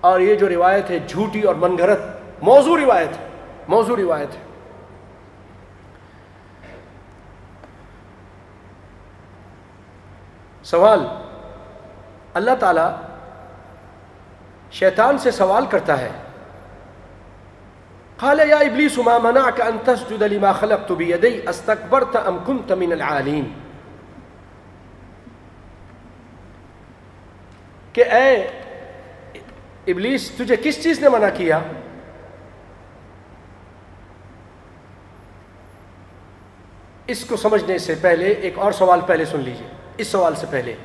اور 0.00 0.20
یہ 0.20 0.34
جو 0.34 0.48
روایت 0.48 0.90
ہے، 0.90 0.98
جھوٹی 1.06 1.42
اور 1.42 1.54
من 1.54 1.78
گھرت 1.78 2.00
موضوع 2.42 2.78
روایت 2.78 3.08
ہے۔ 3.08 3.28
موضوع 3.68 3.96
روایت 3.96 4.34
ہے۔ 4.34 4.48
سوال 10.62 11.06
اللہ 12.38 12.54
تعالی 12.60 12.86
شیطان 14.72 15.18
سے 15.18 15.30
سوال 15.30 15.66
کرتا 15.66 16.00
ہے۔ 16.00 16.10
قال 18.16 18.40
یا 18.48 18.56
ابلیس 18.56 18.98
ما 18.98 19.18
منعك 19.18 19.60
ان 19.60 19.76
تسجد 19.84 20.22
لما 20.22 20.52
خلقت 20.52 20.92
بيدي 20.92 21.48
استكبرت 21.48 22.16
ام 22.16 22.38
كنت 22.46 22.72
من 22.72 22.92
العالين 22.92 23.52
کہ 27.92 28.04
اے 28.04 28.34
ابلیس، 29.86 30.30
تجھے 30.30 30.56
کس 30.62 30.82
چیز 30.82 31.00
نے 31.00 31.08
منع 31.08 31.28
کیا؟ 31.34 31.60
اس 37.06 37.24
کو 37.24 37.36
سمجھنے 37.36 37.78
سے 37.78 37.94
پہلے 38.00 38.26
ایک 38.26 38.58
اور 38.58 38.72
سوال 38.72 39.00
پہلے 39.06 39.24
سن 39.24 39.40
لیجیے۔ 39.40 39.68
اس 39.98 40.08
سوال 40.08 40.34
سے 40.34 40.46
پہلے۔ 40.50 40.76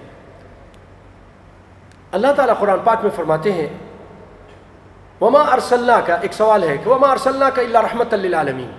اللہ 2.13 2.33
تعالیٰ 2.35 2.55
قرآن 2.59 2.79
پاک 2.83 2.97
میں 3.03 3.11
فرماتے 3.15 3.51
ہیں، 3.51 3.69
وما 5.21 5.41
ارسلنا 5.41 5.99
کا 6.05 6.15
ایک 6.15 6.33
سوال 6.33 6.63
ہے 6.63 6.77
کہ 6.77 6.89
وما 6.89 7.11
ارسلنا 7.11 7.49
کا 7.49 7.61
اللہ 7.61 7.77
رحمت 7.77 8.13
للعالمین 8.13 8.71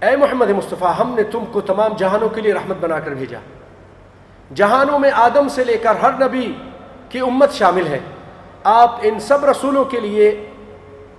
اے 0.00 0.16
محمد 0.16 0.50
مصطفیٰ، 0.50 0.92
ہم 0.98 1.14
نے 1.14 1.22
تم 1.22 1.44
کو 1.52 1.60
تمام 1.60 1.96
جہانوں 1.96 2.28
کے 2.28 2.40
لیے 2.40 2.54
رحمت 2.54 2.76
بنا 2.80 3.00
کر 3.00 3.10
بھیجا۔ 3.10 3.38
جہانوں 4.54 4.98
میں 4.98 5.10
آدم 5.14 5.48
سے 5.48 5.64
لے 5.64 5.76
کر 5.76 5.96
ہر 5.96 6.12
نبی 6.12 6.52
کی 7.08 7.20
امت 7.20 7.52
شامل 7.52 7.86
ہے۔ 7.86 7.98
آپ 8.64 8.96
ان 9.02 9.20
سب 9.20 9.44
رسولوں 9.44 9.84
کے 9.84 10.00
لیے، 10.00 10.50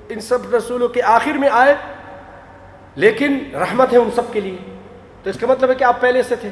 ان 0.10 0.20
سب 0.20 0.56
رسولوں 0.56 0.88
کے 0.88 1.02
آخر 1.04 1.32
میں 1.32 1.50
آئے، 1.52 1.76
لیکن 2.96 3.56
رحمت 3.56 3.94
ہے 3.94 3.98
ان 3.98 4.10
سب 4.16 4.34
کے 4.34 4.42
لیے۔ 4.42 4.76
تو 5.24 5.30
اس 5.30 5.38
کا 5.40 5.48
مطلب 5.48 5.70
ہے 5.70 5.76
کہ 5.76 5.84
آپ 5.84 6.02
پہلے 6.02 6.24
سے 6.24 6.36
تھے۔ 6.36 6.50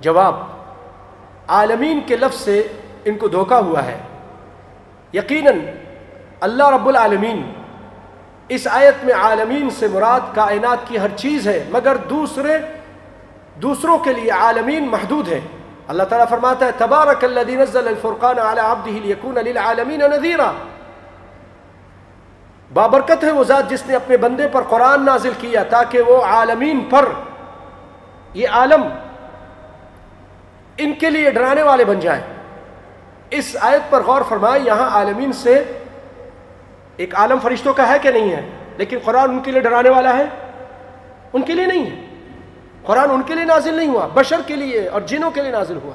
جواب 0.00 0.55
عالمین 1.48 2.00
کے 2.06 2.16
لفظ 2.16 2.40
سے 2.40 2.68
ان 3.04 3.18
کو 3.18 3.28
دھوکا 3.28 3.58
ہوا 3.58 3.84
ہے۔ 3.84 3.98
یقیناً 5.12 5.58
اللہ 6.40 6.68
رب 6.68 6.88
العالمین 6.88 7.52
اس 8.48 8.68
آیت 8.70 9.04
میں 9.04 9.14
عالمین 9.14 9.70
سے 9.70 9.88
مراد 9.88 10.20
کائنات 10.34 10.78
کی 10.88 10.98
ہر 10.98 11.08
چیز 11.16 11.48
ہے، 11.48 11.64
مگر 11.70 11.96
دوسرے، 11.96 12.58
دوسروں 13.54 13.98
کے 13.98 14.12
لیے 14.12 14.30
عالمین 14.30 14.88
محدود 14.88 15.28
ہے۔ 15.28 15.40
اللہ 15.88 16.02
تعالیٰ 16.02 16.28
فرماتا 16.28 16.66
ہے، 16.66 16.70
تبارک 16.78 17.24
الذي 17.24 17.54
نزل 17.54 17.88
الفرقان 17.88 18.38
على 18.38 18.60
عبده 18.60 18.98
ليكون 19.02 19.34
للعالمین 19.34 20.00
نذیرا۔ 20.00 20.52
بابرکت 22.74 23.24
ہے 23.24 23.30
وہ 23.30 23.44
ذات 23.44 23.70
جس 23.70 23.86
نے 23.86 23.96
اپنے 23.96 24.16
بندے 24.16 24.48
پر 24.48 24.62
قرآن 24.62 25.04
نازل 25.04 25.32
کیا 25.38 25.62
تاکہ 25.62 26.00
وہ 26.00 26.22
عالمین 26.22 26.88
پر 26.90 27.08
یہ 28.34 28.48
عالم 28.48 28.82
ان 30.78 30.92
کے 30.92 31.10
لیے 31.10 31.30
ڈرانے 31.30 31.62
والے 31.62 31.84
بن 31.84 32.00
جائیں۔ 32.00 32.22
اس 33.30 33.56
آیت 33.60 33.90
پر 33.90 34.02
غور 34.02 34.22
فرمائے 34.28 34.60
یہاں 34.64 34.90
عالمین 34.90 35.32
سے 35.32 35.64
ایک 36.96 37.14
عالم 37.14 37.38
فرشتوں 37.42 37.74
کا 37.74 37.88
ہے 37.88 37.98
کہ 37.98 38.10
نہیں 38.10 38.30
ہے، 38.30 38.50
لیکن 38.76 38.98
قرآن 39.04 39.30
ان 39.30 39.40
کے 39.40 39.50
لیے 39.50 39.60
ڈرانے 39.60 39.90
والا 39.90 40.16
ہے؟ 40.16 40.24
ان 41.32 41.42
کے 41.42 41.52
لیے 41.52 41.66
نہیں 41.66 41.86
ہے۔ 41.86 42.06
قرآن 42.82 43.10
ان 43.10 43.22
کے 43.22 43.34
لیے 43.34 43.44
نازل 43.44 43.74
نہیں 43.74 43.88
ہوا، 43.88 44.08
بشر 44.14 44.40
کے 44.46 44.56
لیے 44.56 44.88
اور 44.88 45.00
جنوں 45.00 45.30
کے 45.30 45.42
لیے 45.42 45.50
نازل 45.50 45.78
ہوا۔ 45.84 45.94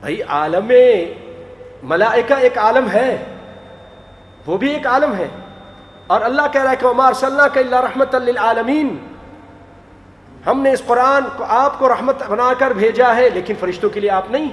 بھائی، 0.00 0.22
عالم 0.22 0.72
ملائکہ 1.82 2.34
ایک 2.34 2.58
عالم 2.58 2.90
ہے، 2.90 3.24
وہ 4.46 4.58
بھی 4.58 4.70
ایک 4.70 4.86
عالم 4.86 5.14
ہے۔ 5.14 5.28
اور 6.06 6.20
اللہ 6.20 6.42
کہہ 6.52 6.62
رہا 6.62 6.70
ہے 6.70 6.76
کہ 6.76 6.86
عمار 6.86 7.12
صلی 7.12 7.30
اللہ 7.30 7.42
کا 7.42 7.60
اللہ 7.60 7.76
رحمت 7.76 8.14
للعالمین 8.14 9.13
ہم 10.46 10.60
نے 10.60 10.72
اس 10.72 10.82
قرآن 10.86 11.22
کو 11.36 11.44
آپ 11.48 11.78
کو 11.78 11.88
رحمت 11.88 12.22
بنا 12.28 12.52
کر 12.58 12.70
بھیجا 12.70 13.16
ہے، 13.16 13.28
لیکن 13.28 13.54
فرشتوں 13.60 13.90
کے 13.90 14.00
لیے 14.00 14.10
آپ 14.10 14.30
نہیں۔ 14.30 14.48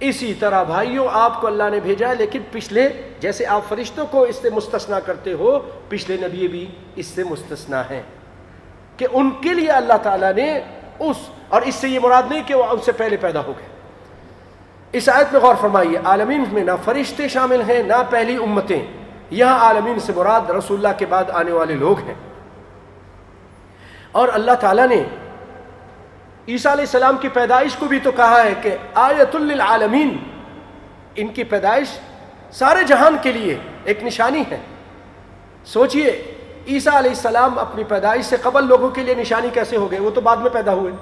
اسی 0.00 0.34
طرح 0.34 0.62
بھائیوں، 0.62 1.08
آپ 1.12 1.40
کو 1.40 1.46
اللہ 1.46 1.62
نے 1.70 1.80
بھیجا 1.80 2.08
ہے، 2.08 2.14
لیکن 2.14 2.40
پچھلے 2.52 2.88
جیسے 3.20 3.46
آپ 3.46 3.60
فرشتوں 3.68 4.06
کو 4.06 4.22
اس 4.22 4.36
سے 4.36 4.50
مستثنا 4.50 5.00
کرتے 5.00 5.32
ہو، 5.32 5.58
پچھلے 5.88 6.16
نبی 6.16 6.48
بھی 6.48 6.66
اس 6.96 7.06
سے 7.06 7.24
مستثنا 7.24 7.82
ہیں 7.90 8.02
کہ 8.96 9.06
ان 9.12 9.30
کے 9.30 9.54
لیے 9.54 9.68
اللہ 9.68 9.98
تعالیٰ 10.02 10.32
نے 10.32 10.60
اس 10.98 11.16
اور 11.48 11.62
اس 11.62 11.74
سے 11.74 11.88
یہ 11.88 12.00
مراد 12.00 12.22
نہیں 12.30 12.42
کہ 12.46 12.54
وہ 12.54 12.64
ان 12.64 12.78
سے 12.84 12.92
پہلے 12.92 13.16
پیدا 13.16 13.40
ہو 13.40 13.52
گئے۔ 13.58 13.66
اس 14.92 15.08
آیت 15.08 15.32
میں 15.32 15.40
غور 15.40 15.54
فرمائیے، 15.60 15.98
عالمین 16.04 16.44
میں 16.52 16.64
نہ 16.64 16.70
فرشتے 16.84 17.28
شامل 17.28 17.70
ہیں، 17.70 17.82
نہ 17.82 18.02
پہلی 18.10 18.36
امتیں۔ 18.36 18.86
یہاں 19.30 19.58
عالمین 19.58 20.00
سے 20.00 20.12
مراد 20.16 20.50
رسول 20.50 20.86
اللہ 20.86 20.98
کے 20.98 21.06
بعد 21.06 21.24
آنے 21.32 21.52
والے 21.52 21.74
لوگ 21.74 21.98
ہیں۔ 21.98 22.14
اور 24.16 24.28
اللہ 24.32 24.52
تعالیٰ 24.60 24.86
نے 24.86 25.02
عیسیٰ 26.48 26.72
علیہ 26.72 26.84
السلام 26.84 27.16
کی 27.16 27.28
پیدائش 27.28 27.76
کو 27.76 27.86
بھی 27.86 27.98
تو 27.98 28.10
کہا 28.10 28.42
ہے 28.42 28.54
کہ 28.62 28.76
آیت 28.94 29.36
للعالمین، 29.36 30.16
ان 31.16 31.28
کی 31.28 31.44
پیدائش 31.44 31.88
سارے 32.52 32.84
جہان 32.84 33.16
کے 33.22 33.32
لیے 33.32 33.58
ایک 33.84 34.02
نشانی 34.04 34.42
ہے۔ 34.50 34.60
سوچئے، 35.64 36.34
عیسیٰ 36.68 36.94
علیہ 36.94 37.10
السلام 37.10 37.58
اپنی 37.58 37.84
پیدائش 37.84 38.24
سے 38.24 38.36
قبل 38.42 38.66
لوگوں 38.66 38.88
کے 38.88 39.02
لیے 39.02 39.14
نشانی 39.14 39.48
کیسے 39.54 39.76
ہو 39.76 39.90
گئے؟ 39.90 40.00
وہ 40.00 40.10
تو 40.10 40.20
بعد 40.20 40.36
میں 40.36 40.50
پیدا 40.50 40.72
ہوئے۔ 40.72 40.92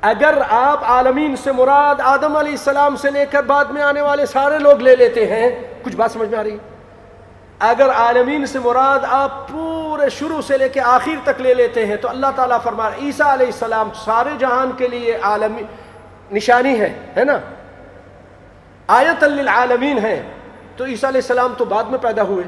اگر 0.00 0.42
آپ 0.50 0.84
عالمین 0.84 1.36
سے 1.36 1.52
مراد 1.52 2.00
آدم 2.00 2.36
علیہ 2.36 2.52
السلام 2.52 2.96
سے 2.96 3.10
لے 3.10 3.26
کر 3.26 3.42
بعد 3.42 3.64
میں 3.64 3.82
آنے 3.82 4.00
والے 4.00 4.26
سارے 4.26 4.58
لوگ 4.58 4.76
لے 4.76 4.96
لیتے 4.96 5.26
ہیں، 5.26 5.50
کچھ 5.82 5.96
بات 5.96 6.10
سمجھ 6.10 6.28
میں 6.28 6.38
آ 6.38 6.42
رہی 6.42 6.52
ہے؟ 6.52 6.69
اگر 7.60 7.90
عالمین 7.90 8.46
سے 8.46 8.58
مراد 8.58 8.98
آپ 9.08 9.48
پورے 9.48 10.10
شروع 10.10 10.42
سے 10.42 10.58
لے 10.58 10.68
کے 10.68 10.80
آخر 10.80 11.32
تک 11.32 11.40
لے 11.40 11.54
لیتے 11.54 11.86
ہیں 11.86 11.96
تو 11.96 12.08
اللہ 12.08 12.26
تعالیٰ 12.36 12.60
فرما 12.62 12.88
عیسیٰ 12.88 13.26
علیہ 13.26 13.46
السلام 13.46 13.88
سارے 14.04 14.30
جہان 14.38 14.70
کے 14.76 14.88
لیے 14.88 15.18
عالمی 15.22 15.62
نشانی 16.32 16.80
ہے 16.80 16.98
ہے 17.16 17.24
نا؟ 17.24 17.38
آیت 18.86 19.24
للعالمین 19.24 19.98
ہے۔ 19.98 20.30
تو 20.76 20.84
عیسیٰ 20.84 21.10
علیہ 21.10 21.20
السلام 21.20 21.54
تو 21.58 21.64
بعد 21.64 21.84
میں 21.84 21.98
پیدا 21.98 22.22
ہوئے۔ 22.22 22.44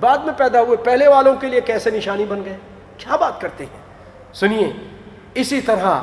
بعد 0.00 0.18
میں 0.18 0.34
پیدا 0.36 0.60
ہوئے، 0.60 0.76
پہلے 0.76 1.08
والوں 1.08 1.34
کے 1.34 1.46
لیے 1.46 1.60
کیسے 1.60 1.90
نشانی 1.90 2.24
بن 2.24 2.44
گئے؟ 2.44 2.56
کیا 2.96 3.16
بات 3.16 3.40
کرتے 3.40 3.64
ہیں؟ 3.64 3.80
سنیے، 4.32 4.72
اسی 5.34 5.60
طرح 5.60 6.00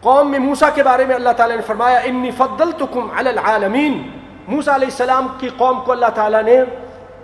قوم 0.00 0.30
میں 0.30 0.38
موسا 0.38 0.70
کے 0.70 0.82
بارے 0.82 1.04
میں 1.04 1.14
اللہ 1.14 1.30
تعالیٰ 1.36 1.56
نے 1.56 1.62
فرمایا، 1.62 1.98
انی 1.98 2.30
فضلتکم 2.30 3.08
علی 3.16 3.28
العالمین. 3.28 4.10
موسا 4.48 4.74
علیہ 4.74 4.86
السلام 4.86 5.26
کی 5.40 5.48
قوم 5.56 5.80
کو 5.80 5.92
اللہ 5.92 6.06
تعالیٰ 6.14 6.42
نے 6.42 6.60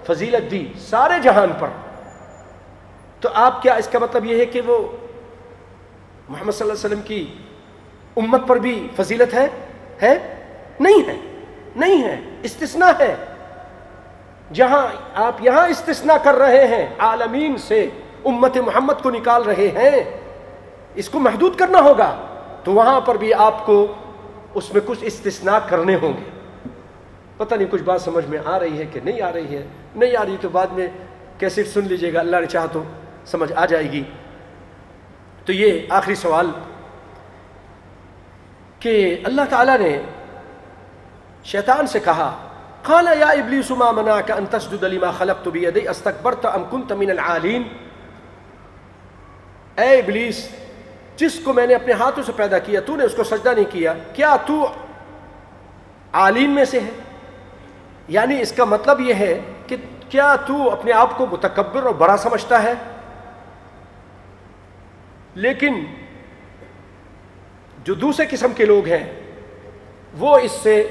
فضیلت 0.08 0.50
دی 0.50 0.68
سارے 0.78 1.14
جہان 1.22 1.52
پر۔ 1.58 1.68
تو 3.20 3.28
آپ 3.34 3.62
کیا 3.62 3.74
اس 3.74 3.88
کا 3.88 3.98
مطلب 3.98 4.24
یہ 4.24 4.40
ہے 4.40 4.46
کہ 4.46 4.60
وہ 4.60 4.88
محمد 6.28 6.52
صلی 6.52 6.70
اللہ 6.70 6.72
علیہ 6.72 6.86
وسلم 6.86 7.00
کی 7.00 7.34
امت 8.16 8.40
پر 8.46 8.56
بھی 8.56 8.88
فضیلت 8.96 9.34
ہے؟ 9.34 9.48
ہے؟ 10.02 10.44
نہیں 10.80 11.08
ہے۔ 11.08 11.44
نہیں 11.76 12.02
ہے۔ 12.02 12.20
استثناء 12.42 12.90
ہے۔ 12.98 13.14
جہاں 14.52 14.88
آپ 15.14 15.36
یہاں 15.40 15.66
استثناء 15.68 16.16
کر 16.24 16.34
رہے 16.34 16.66
ہیں، 16.66 16.86
عالمین 16.98 17.56
سے 17.56 17.88
امت 18.24 18.56
محمد 18.56 19.02
کو 19.02 19.10
نکال 19.10 19.42
رہے 19.42 19.68
ہیں، 19.68 20.20
اس 20.94 21.08
کو 21.08 21.18
محدود 21.18 21.56
کرنا 21.56 21.80
ہوگا۔ 21.80 22.26
تو 22.64 22.72
وہاں 22.72 23.00
پر 23.00 23.14
بھی 23.14 23.34
آپ 23.34 23.66
کو 23.66 23.86
اس 24.54 24.74
میں 24.74 24.82
کچھ 24.86 24.98
استثناء 25.02 25.58
کرنے 25.68 25.94
ہوں 25.94 26.12
گے۔ 26.12 26.37
پتہ 27.38 27.54
نہیں 27.54 27.68
کچھ 27.70 27.82
بات 27.82 28.02
سمجھ 28.02 28.26
میں 28.26 28.38
آ 28.44 28.58
رہی 28.58 28.78
ہے 28.78 28.84
کہ 28.84 29.00
نہیں 29.04 29.22
آ 29.22 29.32
رہی 29.32 29.56
ہے۔ 29.56 29.66
نہیں 29.94 30.16
آ 30.16 30.24
رہی 30.24 30.36
تو 30.40 30.48
بعد 30.48 30.66
میں 30.66 30.88
کیسے 31.38 31.64
سن 31.64 31.84
لیجیے 31.84 32.12
گا؟ 32.12 32.20
اللہ 32.20 32.36
نے 32.36 32.46
چاہ 32.46 32.66
تو 32.72 32.82
سمجھ 33.26 33.52
آ 33.52 33.66
جائے 33.66 33.92
گی۔ 33.92 34.02
تو 35.44 35.52
یہ 35.52 35.80
آخری 35.88 36.14
سوال 36.14 36.50
کہ 38.80 39.20
اللہ 39.24 39.42
تعالیٰ 39.50 39.78
نے 39.78 40.02
شیطان 41.44 41.86
سے 41.86 42.00
کہا، 42.00 42.48
قال 42.82 43.06
یا 43.20 43.26
ابلیس 43.26 43.70
ما 43.70 43.90
منعك 43.90 44.30
ان 44.30 44.46
تسجد 44.46 44.82
لما 44.82 45.10
خلقت 45.10 45.48
بيدي 45.48 45.88
استكبرت 45.88 46.46
ام 46.46 46.64
كنت 46.70 46.92
من 46.92 47.10
العالين 47.10 47.62
اے 49.76 49.98
ابلیس، 49.98 50.48
جس 51.16 51.40
کو 51.44 51.52
میں 51.52 51.66
نے 51.66 51.74
اپنے 51.74 51.92
ہاتھوں 51.92 52.22
سے 52.22 52.32
پیدا 52.36 52.58
کیا، 52.58 52.80
تو 52.80 52.96
نے 52.96 53.04
اس 53.04 53.14
کو 53.14 53.24
سجدہ 53.24 53.48
نہیں 53.48 53.72
کیا۔ 53.72 53.94
کیا 54.12 54.36
تو 54.46 54.72
عالین 56.12 56.50
میں 56.50 56.64
سے 56.64 56.80
ہے؟ 56.80 56.90
یعنی 58.08 58.40
اس 58.40 58.52
کا 58.52 58.64
مطلب 58.64 59.00
یہ 59.00 59.14
ہے 59.14 59.40
کہ 59.66 59.76
کیا 60.08 60.36
تو 60.36 60.70
اپنے 60.70 60.92
آپ 60.92 61.18
کو 61.18 61.26
متکبر 61.26 61.82
اور 61.82 61.94
بڑا 61.94 62.16
سمجھتا 62.16 62.62
ہے؟ 62.62 62.72
لیکن 65.34 65.84
جو 67.84 67.94
دوسرے 67.94 68.26
قسم 68.30 68.52
کے 68.56 68.64
لوگ 68.64 68.86
ہیں، 68.86 69.14
وہ 70.18 70.38
اس 70.38 70.52
سے 70.52 70.88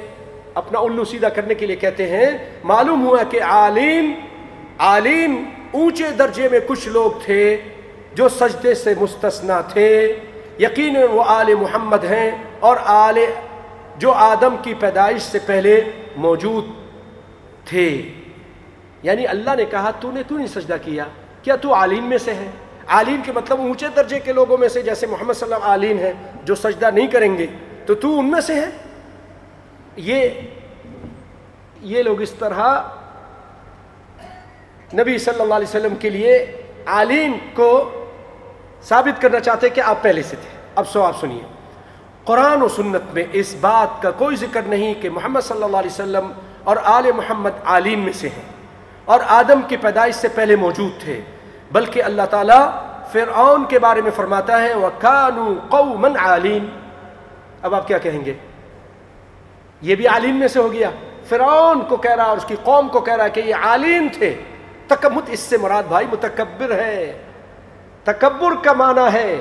اپنا 0.53 0.79
الو 0.79 1.03
سیدھا 1.03 1.29
کرنے 1.29 1.53
کے 1.53 1.65
لیے 1.65 1.75
کہتے 1.75 2.09
ہیں، 2.09 2.37
معلوم 2.63 3.07
ہوا 3.07 3.23
کہ 3.23 3.43
عالین 3.43 4.13
عالین 4.77 5.45
اونچے 5.71 6.11
درجے 6.19 6.49
میں 6.51 6.59
کچھ 6.67 6.87
لوگ 6.87 7.11
تھے 7.25 7.57
جو 8.13 8.29
سجدے 8.29 8.73
سے 8.73 8.93
مستثنا 9.01 9.61
تھے۔ 9.61 10.19
یقیناً 10.59 11.03
وہ 11.11 11.23
آل 11.27 11.53
محمد 11.55 12.03
ہیں 12.03 12.31
اور 12.59 12.77
آل 12.85 13.17
جو 13.97 14.11
آدم 14.11 14.55
کی 14.61 14.73
پیدائش 14.73 15.21
سے 15.21 15.39
پہلے 15.45 15.81
موجود 16.15 16.65
تھے۔ 17.67 18.13
یعنی 19.03 19.27
اللہ 19.27 19.55
نے 19.57 19.65
کہا، 19.65 19.91
تو 19.91 20.11
نے 20.11 20.23
کیوں 20.27 20.39
نہیں 20.39 20.47
سجدہ 20.47 20.75
کیا۔ 20.85 21.05
کیا 21.43 21.55
تو 21.55 21.73
عالین 21.73 22.03
میں 22.03 22.17
سے 22.17 22.33
ہے؟ 22.33 22.51
عالین 22.87 23.21
کے 23.25 23.31
مطلب 23.31 23.61
اونچے 23.61 23.87
درجے 23.95 24.19
کے 24.19 24.33
لوگوں 24.33 24.57
میں 24.57 24.67
سے 24.67 24.81
جیسے 24.81 25.07
محمد 25.07 25.33
صلی 25.33 25.43
اللہ 25.43 25.55
علیہ 25.55 25.89
عالین 25.89 25.99
ہے 25.99 26.13
جو 26.43 26.55
سجدہ 26.55 26.89
نہیں 26.93 27.07
کریں 27.07 27.37
گے، 27.37 27.45
تو 27.85 27.95
تو 27.95 28.19
ان 28.19 28.31
میں 28.31 28.41
سے 28.41 28.55
ہے؟ 28.55 28.65
یہ 29.95 30.29
یہ 31.81 32.03
لوگ 32.03 32.21
اس 32.21 32.31
طرح 32.31 32.81
نبی 34.93 35.17
صلی 35.17 35.41
اللہ 35.41 35.53
علیہ 35.53 35.67
وسلم 35.67 35.95
کے 35.95 36.09
لیے 36.09 36.61
عالین 36.85 37.33
کو 37.53 37.89
ثابت 38.83 39.21
کرنا 39.21 39.39
چاہتے 39.39 39.69
کہ 39.69 39.81
آپ 39.81 40.01
پہلے 40.01 40.23
سے 40.23 40.35
تھے۔ 40.41 40.57
اب 40.75 40.89
سو 40.89 41.03
آپ 41.03 41.21
سنیے۔ 41.21 41.41
قرآن 42.23 42.61
و 42.61 42.67
سنت 42.67 43.01
میں 43.13 43.23
اس 43.33 43.55
بات 43.61 44.01
کا 44.01 44.11
کوئی 44.11 44.35
ذکر 44.35 44.61
نہیں 44.61 44.93
کہ 45.01 45.09
محمد 45.09 45.41
صلی 45.41 45.63
اللہ 45.63 45.77
علیہ 45.77 45.91
وسلم 45.91 46.31
اور 46.67 46.77
آل 46.83 47.11
محمد 47.15 47.49
عالین 47.65 47.99
میں 47.99 48.13
سے 48.13 48.29
ہیں۔ 48.29 48.51
اور 49.05 49.19
آدم 49.27 49.61
کی 49.67 49.77
پیدائش 49.77 50.15
سے 50.15 50.27
پہلے 50.27 50.55
موجود 50.55 51.01
تھے، 51.01 51.21
بلکہ 51.71 52.03
اللہ 52.03 52.21
تعالیٰ 52.29 52.71
فرعون 53.11 53.65
کے 53.65 53.79
بارے 53.79 54.01
میں 54.01 54.11
فرماتا 54.11 54.61
ہے، 54.61 54.73
وَكَانُوا 54.73 55.53
قَوْمًا 55.69 56.25
عَالِينَ۔ 56.25 56.65
اب 57.61 57.75
آپ 57.75 57.87
کیا 57.87 57.97
کہیں 57.97 58.25
گے؟ 58.25 58.33
یہ 59.81 59.95
بھی 59.95 60.07
عالین 60.07 60.35
میں 60.35 60.47
سے 60.47 60.59
ہو 60.59 60.73
گیا۔ 60.73 60.89
فرعون 61.29 61.81
کو 61.81 61.97
کہہ 61.97 62.15
رہا 62.15 62.23
اور 62.23 62.37
اس 62.37 62.45
کی 62.45 62.55
قوم 62.63 62.87
کو 62.87 62.99
کہہ 62.99 63.15
رہا 63.15 63.27
کہ 63.27 63.39
یہ 63.39 63.55
عالین 63.55 64.07
تھے۔ 64.13 64.41
تکمت 64.87 65.23
اس 65.27 65.39
سے 65.39 65.57
مراد 65.57 65.83
بھائی 65.83 66.07
متکبر 66.11 66.71
ہے۔ 66.71 67.17
تکبر 68.03 68.51
کا 68.63 68.73
معنی 68.73 69.13
ہے، 69.13 69.39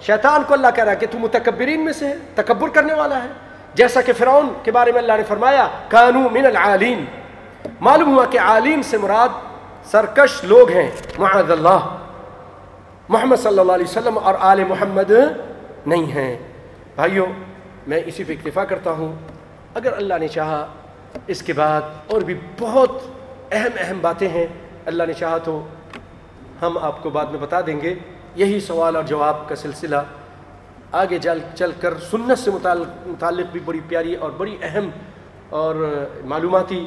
شیطان 0.00 0.42
کو 0.46 0.54
اللہ 0.54 0.66
کہہ 0.74 0.84
رہا 0.84 0.94
کہ 0.94 1.06
تو 1.10 1.18
متکبرین 1.18 1.84
میں 1.84 1.92
سے 1.92 2.06
ہے 2.08 2.14
تکبر 2.34 2.68
کرنے 2.68 2.94
والا 2.94 3.24
ہے۔ 3.24 3.49
جیسا 3.74 4.00
کہ 4.00 4.12
فرعون 4.12 4.48
کے 4.62 4.72
بارے 4.72 4.92
میں 4.92 5.00
اللہ 5.00 5.12
نے 5.12 5.22
فرمایا، 5.22 5.68
کانو 5.88 6.28
من 6.28 6.46
العالین. 6.46 7.04
معلوم 7.80 8.16
ہوا 8.16 8.24
کہ 8.24 8.40
عالین 8.40 8.82
سے 8.82 8.98
مراد 8.98 9.28
سرکش 9.84 10.44
لوگ 10.44 10.70
ہیں، 10.70 10.90
معاذ 11.18 11.50
اللہ۔ 11.50 11.96
محمد 13.08 13.36
صلی 13.36 13.58
اللہ 13.58 13.72
علیہ 13.72 13.84
وسلم 13.84 14.18
اور 14.18 14.34
آل 14.40 14.64
محمد 14.64 15.12
نہیں 15.86 16.04
ہیں۔ 16.04 16.38
بھائیوں 16.94 17.26
میں 17.86 18.00
اسی 18.06 18.24
پہ 18.24 18.32
اکتفا 18.32 18.64
کرتا 18.64 18.90
ہوں۔ 18.90 19.12
اگر 19.74 19.92
اللہ 19.92 20.14
نے 20.20 20.28
چاہا 20.28 20.66
اس 21.26 21.42
کے 21.42 21.52
بعد 21.52 21.80
اور 22.06 22.20
بھی 22.20 22.34
بہت 22.58 22.90
اہم 23.50 23.70
اہم 23.78 23.98
باتیں 24.00 24.28
ہیں، 24.28 24.46
اللہ 24.86 25.02
نے 25.06 25.12
چاہا 25.12 25.38
تو 25.38 25.66
ہم 26.62 26.78
آپ 26.78 27.02
کو 27.02 27.10
بعد 27.10 27.26
میں 27.26 27.40
بتا 27.40 27.60
دیں 27.60 27.80
گے۔ 27.80 27.94
یہی 28.34 28.60
سوال 28.60 28.96
اور 28.96 29.04
جواب 29.04 29.48
کا 29.48 29.56
سلسلہ 29.56 29.96
آگے 30.92 31.18
جل، 31.18 31.38
چل 31.54 31.70
کر 31.80 31.94
سنت 32.10 32.38
سے 32.38 32.50
متعلق 32.50 33.52
بھی 33.52 33.60
بڑی 33.64 33.80
پیاری 33.88 34.14
اور 34.14 34.30
بڑی 34.30 34.56
اہم 34.62 34.88
اور 35.50 35.74
معلوماتی 36.24 36.84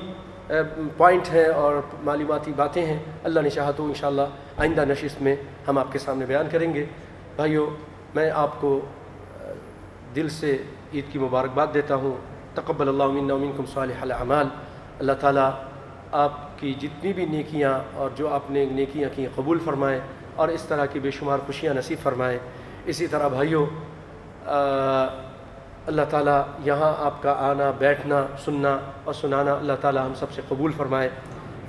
پوائنٹ 0.97 1.29
ہیں 1.33 1.45
اور 1.45 1.75
معلوماتی 2.03 2.51
باتیں 2.55 2.85
ہیں۔ 2.85 2.99
اللہ 3.23 3.39
نے 3.39 3.49
چاہا 3.49 3.71
تو 3.71 3.85
انشاءاللہ 3.85 4.27
آئندہ 4.57 4.85
نشست 4.85 5.21
میں 5.21 5.35
ہم 5.67 5.77
آپ 5.77 5.91
کے 5.91 5.99
سامنے 5.99 6.25
بیان 6.25 6.47
کریں 6.51 6.73
گے۔ 6.73 6.85
بھائیو، 7.35 7.69
میں 8.15 8.29
آپ 8.35 8.61
کو 8.61 8.79
دل 10.15 10.29
سے 10.29 10.57
عید 10.93 11.11
کی 11.11 11.19
مبارکباد 11.19 11.67
دیتا 11.73 11.95
ہوں۔ 11.95 12.15
تقبل 12.55 12.87
اللہ 12.87 13.07
منا 13.07 13.35
منکم 13.35 13.65
صالح 13.73 14.01
العمال 14.01 14.47
اللہ 14.99 15.11
تعالیٰ 15.19 15.49
آپ 16.11 16.59
کی 16.59 16.73
جتنی 16.73 17.13
بھی 17.13 17.25
نیکیاں 17.25 17.79
اور 17.93 18.09
جو 18.15 18.33
آپ 18.33 18.51
نے 18.51 18.65
نیکیاں 18.65 19.09
کی 19.15 19.25
قبول 19.35 19.59
فرمائیں 19.59 19.99
اور 20.35 20.47
اس 20.47 20.63
طرح 20.63 20.85
کی 20.85 20.99
بے 20.99 21.11
شمار 21.11 21.39
خوشیاں 21.45 21.73
نصیب 21.73 22.03
فرمائیں 22.03 22.37
اسی 22.85 23.07
طرح 23.07 23.27
بھائیوں 23.27 23.65
اللہ 25.87 26.01
تعالیٰ 26.09 26.41
یہاں 26.65 26.93
آپ 26.97 27.23
کا 27.23 27.31
آنا، 27.31 27.71
بیٹھنا، 27.77 28.27
سننا 28.45 28.79
اور 29.03 29.13
سنانا 29.13 29.53
اللہ 29.53 29.73
تعالیٰ 29.81 30.05
ہم 30.05 30.13
سب 30.13 30.31
سے 30.31 30.41
قبول 30.47 30.71
فرمائے۔ 30.77 31.09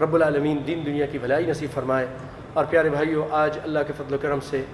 رب 0.00 0.14
العالمین 0.14 0.62
دین 0.66 0.86
دنیا 0.86 1.06
کی 1.06 1.18
بھلائی 1.18 1.46
نصیب 1.46 1.70
فرمائے۔ 1.74 2.06
اور 2.52 2.64
پیارے 2.70 2.88
بھائیوں 2.88 3.24
آج 3.30 3.58
اللہ 3.64 3.78
کے 3.86 3.92
فضل 3.96 4.14
و 4.14 4.18
کرم 4.20 4.40
سے 4.40 4.64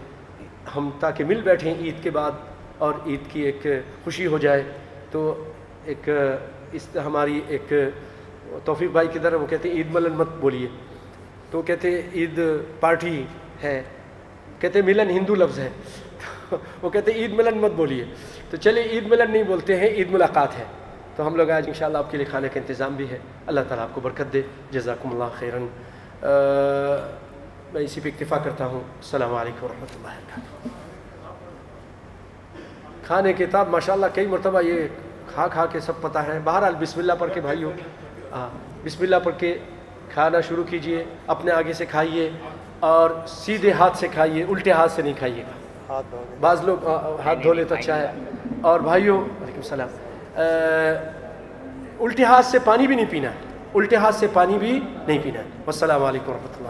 ہم 0.76 0.90
تاکہ 1.01 1.24
مل 1.24 1.40
بیٹھیں 1.40 1.74
عید 1.80 2.03
کے 2.03 2.11
بعد 2.11 2.30
اور 2.78 2.94
عید 3.07 3.20
کی 3.28 3.40
ایک 3.40 3.66
خوشی 4.05 4.26
ہو 4.26 4.38
جائے۔ 4.38 4.62
تو 5.11 5.53
ایک، 5.84 6.09
اس 6.72 6.96
ہماری 7.07 7.40
ایک 7.46 7.72
توفیق 8.64 8.90
بھائی 8.90 9.09
کی 9.09 9.18
طرح 9.18 9.36
وہ 9.36 9.46
کہتے 9.46 9.68
ہیں، 9.68 9.76
عید 9.76 9.86
ملن 9.90 10.12
مت 10.12 10.28
بولیے۔ 10.40 10.68
تو 11.51 11.62
کہتے 11.62 12.01
عید 12.14 12.40
پارٹی 12.80 13.24
ہے۔ 13.62 13.82
کہتے 14.59 14.82
ملن 14.82 15.11
ہندو 15.11 15.34
لفظ 15.34 15.59
ہے۔ 15.59 15.70
وہ 16.82 16.90
کہتے 16.90 17.12
عید 17.12 17.32
ملن 17.32 17.59
مت 17.59 17.70
بولیے. 17.70 18.05
تو 18.51 18.57
چلیے 18.57 18.82
عید 18.82 19.07
ملن 19.07 19.30
نہیں 19.30 19.42
بولتے 19.42 19.76
ہیں، 19.76 19.88
عید 19.88 20.11
ملاقات 20.11 20.59
ہے۔ 20.59 20.64
تو 21.16 21.26
ہم 21.26 21.36
لوگ 21.36 21.51
آج 21.51 21.64
انشاءاللہ 21.66 21.98
آپ 21.98 22.11
کے 22.11 22.16
لیے 22.16 22.26
کھانے 22.26 22.48
کا 22.48 22.61
انتظام 22.61 22.96
بھی 22.96 23.11
ہے۔ 23.11 23.18
اللہ 23.46 23.61
تعالیٰ 23.68 23.84
آپ 23.84 23.94
کو 23.94 24.01
برکت 24.01 24.32
دے۔ 24.32 24.42
جزاکم 24.70 25.12
اللہ 25.12 25.38
خیرن۔ 25.38 25.66
میں 27.72 27.80
اسی 27.80 28.01
پہ 28.01 28.09
اکتفا 28.09 28.38
کرتا 28.38 28.66
ہوں۔ 28.66 28.80
السلام 28.80 29.34
علیکم 29.34 29.64
ورحمۃ 29.64 29.86
اللہ 29.94 30.07
وبرکاتہ۔ 30.07 30.68
کھانے 33.07 33.32
کے 33.32 33.46
تاب 33.46 33.68
ماشاء 33.68 33.92
اللہ 33.92 34.07
کئی 34.14 34.26
مرتبہ 34.26 34.61
یہ 34.61 34.88
کھا 35.34 35.46
کھا 35.48 35.66
کے 35.66 35.80
سب 35.80 35.92
پتہ 36.01 36.18
ہے۔ 36.18 36.38
بہرحال 36.44 36.74
بسم 36.80 37.01
اللہ 37.01 37.12
پڑھ 37.18 37.30
کے 37.34 37.40
بھائی 37.40 37.64
ہو 37.64 37.72
ہاں 38.32 38.48
بسم 38.84 39.03
اللہ 39.03 39.16
پڑھ 39.24 39.34
کے 39.38 39.59
کھانا 40.12 40.40
شروع 40.40 40.64
کیجیے، 40.64 41.05
اپنے 41.26 41.53
آگے 41.53 41.72
سے 41.72 41.86
کھائیے 41.86 42.30
اور 42.80 43.11
سیدھے 43.26 43.72
ہاتھ 43.72 43.96
سے 43.96 44.09
کھائیے، 44.09 44.44
الٹے 44.44 44.72
ہاتھ 44.72 44.92
سے 44.92 45.03
نہیں 45.03 45.18
کھائیے 45.18 45.42
گا۔ 45.42 45.59
بعض 46.41 46.64
لوگ 46.64 46.86
ہاتھ 47.24 47.38
دھو 47.43 47.53
لے 47.53 47.64
تو 47.64 47.74
اچھا 47.74 47.97
ہے۔ 47.97 48.12
اور 48.61 48.80
بھائیوں 48.80 49.20
وعلیکم 49.20 49.57
السلام۔ 49.57 49.88
الٹے 52.01 52.24
ہاتھ 52.24 52.47
سے 52.47 52.59
پانی 52.59 52.86
بھی 52.86 52.97
نہیں 52.97 53.07
پینا۔ 53.11 53.28
ہے 53.28 53.34
الٹے 53.74 53.97
ہاتھ 53.97 54.14
سے 54.14 54.26
پانی 54.32 54.59
بھی 54.59 54.80
نہیں 55.07 55.18
پینا۔ 55.22 55.41
ہے 55.41 55.45
السلام 55.66 56.05
علیکم 56.05 56.32
ورحمۃ 56.32 56.59
اللہ۔ 56.59 56.68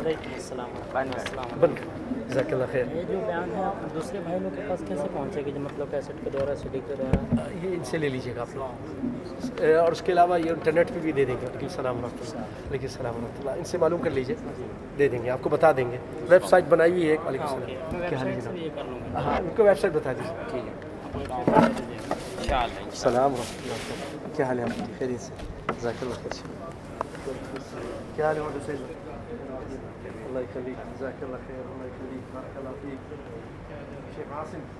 السلام 2.31 2.51
السلام 2.51 2.51
جزاک 2.51 2.53
اللہ 2.53 2.67
خیر. 2.73 2.87
یہ 2.97 3.03
جو 3.09 3.19
بیان 3.27 3.51
ہے 3.55 3.89
دوسرے 3.95 4.21
بھائی 4.25 4.39
لوگ 4.41 4.55
کے 4.57 4.63
پاس 4.69 4.81
کیسے 4.89 5.07
پہنچے 5.13 5.41
گی 5.47 5.53
جو 5.53 5.61
مطلب 5.61 5.91
کیسٹ 5.91 6.25
کے 6.25 6.31
دوارا 6.31 6.55
سی 6.57 6.69
ڈی 6.73 6.81
کے 6.87 6.95
دوارا 6.99 7.49
یہ 7.63 7.75
ان 7.77 7.85
سے 7.85 7.99
لے 7.99 8.09
لیجیے 8.09 8.35
گا 8.37 8.41
آپ 8.41 8.55
لوگ. 8.57 9.65
اور 9.83 9.93
اس 9.93 10.03
کے 10.03 10.13
علاوہ 10.13 10.41
یہ 10.41 10.51
انٹرنیٹ 10.51 10.89
پہ 10.95 10.99
بھی 11.03 11.13
دے 11.13 11.25
دیں 11.25 11.37
گے. 11.41 11.47
وعلیکم 11.47 11.67
السلام 11.67 11.97
ورحمۃ 11.97 12.19
اللہ 12.21 12.41
وعلیکم 12.67 12.87
السلام 12.87 13.15
ورحمۃ 13.15 13.39
اللہ 13.41 13.51
ان 13.59 13.65
سے 13.71 13.79
معلوم 13.79 14.01
کر 14.03 14.11
لیجیے. 14.11 14.37
دے 14.99 15.09
دیں 15.09 15.23
گے. 15.25 15.31
آپ 15.31 15.43
کو 15.43 15.49
بتا 15.57 15.73
دیں 15.77 15.91
گے. 15.91 15.99
ویب 16.29 16.45
سائٹ 16.49 16.65
بنائی 16.69 16.93
ہوئی 16.93 17.05
ہے 17.07 17.11
ایک. 17.11 17.21
وعلیکم 17.27 17.45
السلام. 17.45 17.99
میں 17.99 18.09
کیا 18.09 18.19
حال 18.19 18.27
ہے 18.27 18.35
ویب 18.35 18.41
سائٹ 18.41 18.45
سے 18.45 18.51
جناب 18.51 18.55
بھی 18.55 18.65
یہ 18.65 18.71
کر 18.77 18.85
لوں 18.91 19.01
گا. 19.01 19.21
ہاں 19.21 19.39
ان 19.39 19.49
کو 19.57 19.65
ویب 19.65 19.79
سائٹ 19.81 19.93
بتا 19.95 20.13
دیجیے. 20.13 20.35
ٹھیک 20.51 20.65
ہے. 20.67 20.75
السلام 22.53 23.33
ورحمۃ 23.33 23.63
اللہ 23.63 24.37
کیا 24.37 24.47
حال 24.47 24.59
ہے 24.59 24.65
آپ؟ 24.65 24.77
کی 24.77 24.93
خیریت 24.99 25.21
سے. 25.21 25.33
جزاک 25.79 26.03
اللہ 26.03 26.17
خیر. 26.23 26.33
کیا 28.17 28.27
حال 28.27 28.37
ہے 28.37 28.43
اللہ 30.31 30.41
يخليك 30.41 30.79
بارك 32.41 32.57
الله 32.61 32.73
فيك. 32.83 32.99
شيخ 34.17 34.33
عاصم. 34.33 34.80